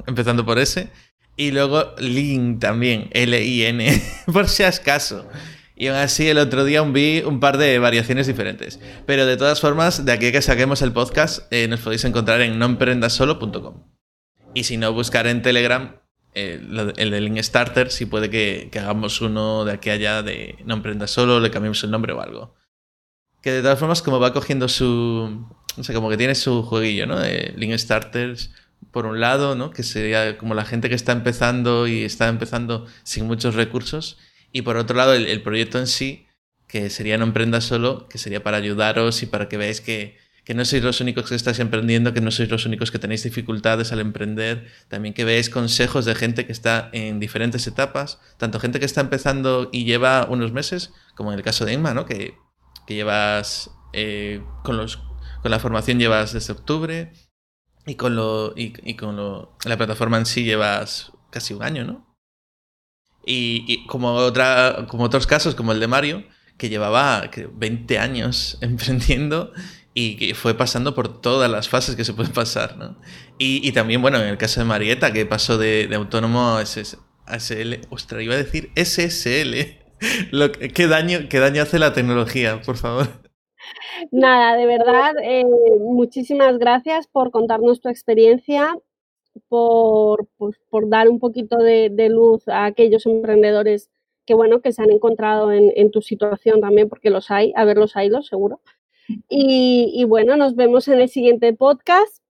empezando 0.07 0.45
por 0.45 0.59
ese. 0.59 0.89
Y 1.35 1.51
luego 1.51 1.95
Lin 1.97 2.59
también, 2.59 3.09
L-I-N, 3.11 4.03
por 4.33 4.47
si 4.47 4.63
acaso. 4.63 5.27
Y 5.75 5.87
aún 5.87 5.97
así 5.97 6.27
el 6.29 6.37
otro 6.37 6.63
día 6.63 6.83
vi 6.83 7.23
un 7.25 7.39
par 7.39 7.57
de 7.57 7.79
variaciones 7.79 8.27
diferentes. 8.27 8.79
Pero 9.07 9.25
de 9.25 9.37
todas 9.37 9.59
formas, 9.59 10.05
de 10.05 10.11
aquí 10.11 10.31
que 10.31 10.41
saquemos 10.43 10.83
el 10.83 10.93
podcast, 10.93 11.51
eh, 11.51 11.67
nos 11.67 11.79
podéis 11.79 12.05
encontrar 12.05 12.41
en 12.41 12.59
noemprendasolo.com. 12.59 13.83
Y 14.53 14.65
si 14.65 14.77
no, 14.77 14.93
buscar 14.93 15.25
en 15.25 15.41
Telegram 15.41 15.95
eh, 16.35 16.61
el 16.97 17.11
de 17.11 17.21
Link 17.21 17.39
Starter, 17.39 17.91
si 17.91 18.05
puede 18.05 18.29
que, 18.29 18.69
hagamos 18.79 19.21
uno 19.21 19.65
de 19.65 19.73
aquí 19.73 19.89
allá 19.89 20.21
de 20.21 20.57
No 20.65 20.75
Emprendas 20.75 21.09
Solo, 21.11 21.39
le 21.39 21.49
cambiemos 21.49 21.83
el 21.83 21.89
nombre 21.89 22.13
o 22.13 22.21
algo. 22.21 22.53
Que 23.41 23.51
de 23.51 23.61
todas 23.61 23.79
formas, 23.79 24.03
como 24.03 24.19
va 24.19 24.31
cogiendo 24.33 24.67
su, 24.67 25.47
o 25.77 25.83
sea, 25.83 25.95
como 25.95 26.09
que 26.09 26.17
tiene 26.17 26.35
su 26.35 26.63
jueguillo, 26.63 27.05
¿no? 27.05 27.19
De 27.19 27.53
Link 27.57 27.75
Starters, 27.77 28.51
por 28.91 29.05
un 29.05 29.19
lado, 29.19 29.55
¿no? 29.55 29.71
Que 29.71 29.83
sería 29.83 30.37
como 30.37 30.53
la 30.53 30.65
gente 30.65 30.89
que 30.89 30.95
está 30.95 31.11
empezando 31.11 31.87
y 31.87 32.03
está 32.03 32.27
empezando 32.27 32.85
sin 33.03 33.25
muchos 33.25 33.55
recursos. 33.55 34.17
Y 34.51 34.61
por 34.61 34.77
otro 34.77 34.95
lado, 34.95 35.13
el, 35.13 35.41
proyecto 35.41 35.79
en 35.79 35.87
sí, 35.87 36.27
que 36.67 36.89
sería 36.89 37.17
No 37.17 37.25
Emprenda 37.25 37.59
Solo, 37.61 38.07
que 38.07 38.17
sería 38.17 38.43
para 38.43 38.57
ayudaros 38.57 39.23
y 39.23 39.25
para 39.25 39.49
que 39.49 39.57
veáis 39.57 39.81
que, 39.81 40.17
que 40.43 40.53
no 40.53 40.63
sois 40.63 40.83
los 40.83 41.01
únicos 41.01 41.27
que 41.27 41.35
estáis 41.35 41.59
emprendiendo, 41.59 42.13
que 42.13 42.21
no 42.21 42.29
sois 42.29 42.49
los 42.49 42.65
únicos 42.67 42.91
que 42.91 42.99
tenéis 42.99 43.23
dificultades 43.23 43.91
al 43.91 43.99
emprender, 43.99 44.67
también 44.89 45.15
que 45.15 45.25
veáis 45.25 45.49
consejos 45.49 46.05
de 46.05 46.13
gente 46.13 46.45
que 46.45 46.51
está 46.51 46.89
en 46.93 47.19
diferentes 47.19 47.65
etapas, 47.65 48.19
tanto 48.37 48.59
gente 48.59 48.79
que 48.79 48.85
está 48.85 49.01
empezando 49.01 49.69
y 49.71 49.85
lleva 49.85 50.27
unos 50.29 50.51
meses, 50.51 50.93
como 51.15 51.31
en 51.31 51.39
el 51.39 51.43
caso 51.43 51.65
de 51.65 51.73
Emma, 51.73 51.95
¿no? 51.95 52.05
Que, 52.05 52.35
que 52.85 52.93
llevas 52.93 53.71
eh, 53.93 54.43
con 54.63 54.77
los 54.77 54.99
con 55.43 55.51
la 55.51 55.59
formación 55.59 55.99
llevas 55.99 56.31
desde 56.31 56.53
octubre 56.53 57.11
y 57.85 57.95
con 57.95 58.15
lo 58.15 58.53
y, 58.55 58.95
con 58.95 59.17
lo, 59.17 59.57
la 59.65 59.77
plataforma 59.77 60.17
en 60.17 60.25
sí 60.25 60.45
llevas 60.45 61.11
casi 61.31 61.53
un 61.53 61.63
año, 61.63 61.83
¿no? 61.83 62.17
Y, 63.25 63.85
como 63.87 64.13
otra 64.13 64.85
como 64.87 65.03
otros 65.03 65.27
casos 65.27 65.53
como 65.53 65.73
el 65.73 65.81
de 65.81 65.87
Mario 65.87 66.23
que 66.57 66.69
llevaba 66.69 67.29
20 67.55 67.99
años 67.99 68.57
emprendiendo 68.61 69.51
y 69.93 70.15
que 70.15 70.33
fue 70.33 70.55
pasando 70.55 70.95
por 70.95 71.21
todas 71.21 71.51
las 71.51 71.67
fases 71.67 71.97
que 71.97 72.05
se 72.05 72.13
pueden 72.13 72.31
pasar, 72.31 72.77
¿no? 72.77 72.99
Y, 73.37 73.71
también, 73.73 74.01
bueno, 74.01 74.19
en 74.19 74.27
el 74.27 74.37
caso 74.37 74.61
de 74.61 74.65
Marieta, 74.65 75.11
que 75.11 75.25
pasó 75.25 75.57
de, 75.57 75.87
autónomo 75.93 76.57
a, 76.57 76.65
SL, 76.65 77.81
ostras, 77.89 78.23
iba 78.23 78.33
a 78.33 78.37
decir 78.37 78.71
SSL. 78.75 79.83
¿qué, 80.73 80.87
daño, 80.87 81.27
¿Qué 81.29 81.39
daño 81.39 81.61
hace 81.61 81.77
la 81.77 81.93
tecnología, 81.93 82.61
por 82.61 82.77
favor? 82.77 83.22
Nada, 84.11 84.55
de 84.55 84.65
verdad, 84.65 85.15
eh, 85.21 85.45
muchísimas 85.79 86.57
gracias 86.57 87.07
por 87.07 87.31
contarnos 87.31 87.81
tu 87.81 87.89
experiencia, 87.89 88.75
por, 89.47 90.27
pues, 90.37 90.59
por 90.69 90.89
dar 90.89 91.09
un 91.09 91.19
poquito 91.19 91.57
de, 91.57 91.89
luz 92.09 92.47
a 92.47 92.65
aquellos 92.65 93.05
emprendedores 93.05 93.89
que, 94.25 94.33
bueno, 94.33 94.61
que 94.61 94.71
se 94.71 94.81
han 94.81 94.91
encontrado 94.91 95.51
en, 95.51 95.91
tu 95.91 96.01
situación 96.01 96.61
también, 96.61 96.89
porque 96.89 97.09
los 97.09 97.31
hay, 97.31 97.53
a 97.55 97.65
ver, 97.65 97.77
los 97.77 97.95
hay, 97.95 98.09
los 98.09 98.27
seguro. 98.27 98.61
Y, 99.29 99.91
y 99.93 100.05
bueno, 100.05 100.37
nos 100.37 100.55
vemos 100.55 100.87
en 100.87 101.01
el 101.01 101.09
siguiente 101.09 101.53
podcast. 101.53 102.23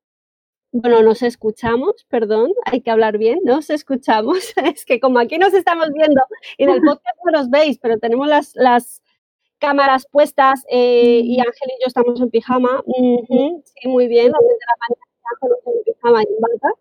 Bueno, 0.72 1.04
nos 1.04 1.22
escuchamos, 1.22 2.04
perdón, 2.10 2.52
hay 2.66 2.82
que 2.82 2.90
hablar 2.90 3.20
bien, 3.20 3.40
nos 3.44 3.70
escuchamos. 3.70 4.40
Es 4.76 4.86
que 4.86 5.00
como 5.00 5.20
aquí 5.20 5.38
nos 5.38 5.54
estamos 5.54 5.90
viendo, 5.94 6.22
en 6.58 6.70
el 6.72 6.82
podcast 6.82 7.18
no 7.24 7.32
nos 7.32 7.50
veis, 7.52 7.78
pero 7.78 8.00
tenemos 8.00 8.28
las, 8.28 8.56
las 8.56 9.03
cámaras 9.64 10.06
puestas 10.12 10.66
eh, 10.70 11.22
y 11.24 11.40
Ángel 11.40 11.70
y 11.70 11.82
yo 11.82 11.88
estamos 11.88 12.20
en 12.20 12.30
pijama. 12.30 12.84
sí, 12.86 13.88
muy 13.88 14.08
bien, 14.10 14.30
la 14.30 14.38
mañana 14.38 15.62
en 15.66 15.84
pijama 15.86 16.22
y 16.22 16.26
en 16.26 16.74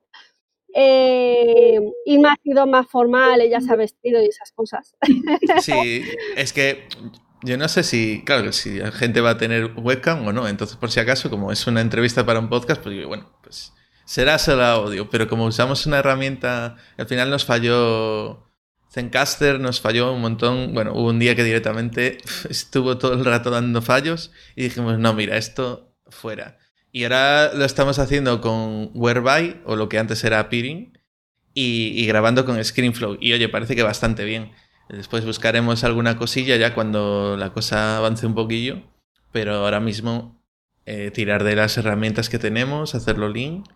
eh, 0.75 1.81
y 2.07 2.19
me 2.19 2.29
ha 2.31 2.37
sido 2.43 2.67
más 2.67 2.89
formal, 2.89 3.41
ella 3.41 3.61
se 3.61 3.73
ha 3.73 3.77
vestido 3.77 4.21
y 4.21 4.27
esas 4.27 4.51
cosas. 4.51 4.97
Sí, 5.61 6.03
es 6.37 6.53
que 6.53 6.89
yo 7.45 7.57
no 7.57 7.69
sé 7.69 7.85
si, 7.85 8.25
claro, 8.25 8.51
si 8.51 8.81
la 8.81 8.91
gente 8.91 9.21
va 9.21 9.31
a 9.31 9.39
tener 9.39 9.75
webcam 9.77 10.27
o 10.27 10.33
no. 10.33 10.49
Entonces, 10.49 10.77
por 10.77 10.91
si 10.91 10.99
acaso, 10.99 11.31
como 11.31 11.53
es 11.53 11.65
una 11.69 11.83
entrevista 11.83 12.27
para 12.27 12.41
un 12.41 12.49
podcast, 12.49 12.83
pues 12.83 13.07
bueno, 13.07 13.31
pues 13.45 13.73
será 14.07 14.39
solo 14.39 14.65
audio. 14.65 15.09
Pero 15.09 15.29
como 15.29 15.45
usamos 15.45 15.87
una 15.87 15.99
herramienta, 15.99 16.77
al 16.97 17.07
final 17.07 17.31
nos 17.31 17.45
falló 17.45 18.52
Zencaster, 18.93 19.59
nos 19.59 19.81
falló 19.81 20.13
un 20.13 20.21
montón. 20.21 20.75
Bueno, 20.75 20.93
hubo 20.93 21.09
un 21.09 21.19
día 21.19 21.35
que 21.35 21.45
directamente 21.45 22.19
estuvo 22.51 22.99
todo 22.99 23.15
el 23.15 23.25
rato 23.25 23.51
dando 23.51 23.81
fallos 23.81 24.33
y 24.55 24.65
dijimos, 24.65 24.99
no, 24.99 25.15
mira, 25.15 25.37
esto 25.37 25.95
fuera. 26.09 26.59
Y 26.91 27.05
ahora 27.05 27.55
lo 27.55 27.65
estamos 27.65 27.99
haciendo 27.99 28.43
con 28.43 28.91
Whereby, 28.93 29.63
o 29.65 29.77
lo 29.77 29.89
que 29.89 29.99
antes 29.99 30.23
era 30.25 30.51
Peering, 30.51 30.99
y, 31.55 31.93
y 31.95 32.07
grabando 32.07 32.45
con 32.45 32.63
ScreenFlow. 32.63 33.17
Y 33.19 33.33
oye, 33.33 33.49
parece 33.49 33.75
que 33.75 33.83
bastante 33.83 34.25
bien. 34.25 34.53
Después 34.91 35.25
buscaremos 35.25 35.85
alguna 35.85 36.19
cosilla 36.19 36.57
ya 36.57 36.75
cuando 36.75 37.39
la 37.39 37.55
cosa 37.55 37.97
avance 37.97 38.27
un 38.27 38.35
poquillo, 38.35 38.83
pero 39.33 39.55
ahora 39.55 39.81
mismo 39.81 40.39
eh, 40.85 41.11
tirar 41.11 41.45
de 41.45 41.57
las 41.57 41.79
herramientas 41.79 42.29
que 42.29 42.39
tenemos, 42.39 42.95
hacerlo 42.95 43.31
link 43.31 43.67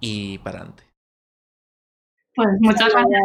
y 0.00 0.38
para 0.38 0.58
adelante. 0.58 0.82
Pues 2.34 2.48
muchas 2.60 2.92
gracias 2.92 3.20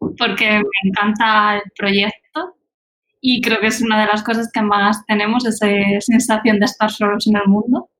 porque 0.00 0.50
me 0.50 0.90
encanta 0.90 1.56
el 1.56 1.62
proyecto 1.76 2.56
y 3.20 3.40
creo 3.40 3.60
que 3.60 3.68
es 3.68 3.80
una 3.80 4.00
de 4.00 4.06
las 4.06 4.22
cosas 4.22 4.50
que 4.52 4.62
más 4.62 5.04
tenemos, 5.06 5.44
esa 5.46 5.66
sensación 6.00 6.58
de 6.58 6.66
estar 6.66 6.90
solos 6.90 7.26
en 7.26 7.36
el 7.36 7.46
mundo. 7.46 7.90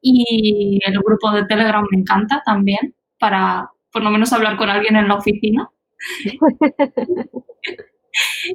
Y 0.00 0.80
el 0.86 0.98
grupo 1.00 1.30
de 1.32 1.44
Telegram 1.46 1.84
me 1.90 2.00
encanta 2.00 2.42
también 2.44 2.94
para 3.18 3.70
por 3.92 4.02
lo 4.02 4.10
menos 4.10 4.32
hablar 4.32 4.56
con 4.56 4.68
alguien 4.68 4.96
en 4.96 5.08
la 5.08 5.14
oficina 5.14 5.70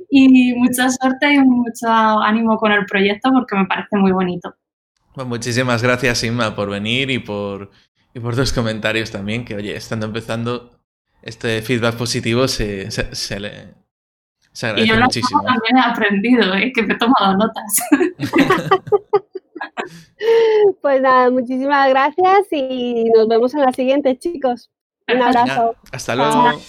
y 0.10 0.54
mucha 0.54 0.90
suerte 0.90 1.34
y 1.34 1.40
mucho 1.40 1.88
ánimo 1.88 2.58
con 2.58 2.72
el 2.72 2.86
proyecto 2.86 3.32
porque 3.32 3.56
me 3.56 3.66
parece 3.66 3.98
muy 3.98 4.12
bonito. 4.12 4.54
Pues 5.14 5.28
muchísimas 5.28 5.82
gracias, 5.82 6.24
Inma, 6.24 6.56
por 6.56 6.70
venir 6.70 7.10
y 7.10 7.20
por, 7.20 7.72
y 8.14 8.20
por 8.20 8.36
tus 8.36 8.54
comentarios 8.54 9.12
también, 9.12 9.46
que 9.46 9.56
oye, 9.56 9.76
estando 9.76 10.06
empezando, 10.06 10.79
este 11.22 11.62
feedback 11.62 11.96
positivo 11.96 12.48
se, 12.48 12.90
se, 12.92 13.40
le, 13.40 13.74
se 14.52 14.68
agradece 14.68 14.94
y 14.94 14.96
yo 14.96 15.02
muchísimo. 15.02 15.44
también 15.44 15.78
he 15.78 15.82
aprendido, 15.82 16.54
¿eh? 16.56 16.72
que 16.74 16.84
me 16.84 16.94
he 16.94 16.98
tomado 16.98 17.38
notas. 17.38 17.78
pues 20.82 21.02
nada, 21.02 21.30
muchísimas 21.30 21.90
gracias 21.90 22.48
y 22.52 23.06
nos 23.16 23.28
vemos 23.28 23.54
en 23.54 23.62
la 23.62 23.74
siguiente, 23.74 24.18
chicos. 24.18 24.72
Un 25.08 25.22
abrazo. 25.22 25.76
hasta 25.92 26.16
luego. 26.16 26.60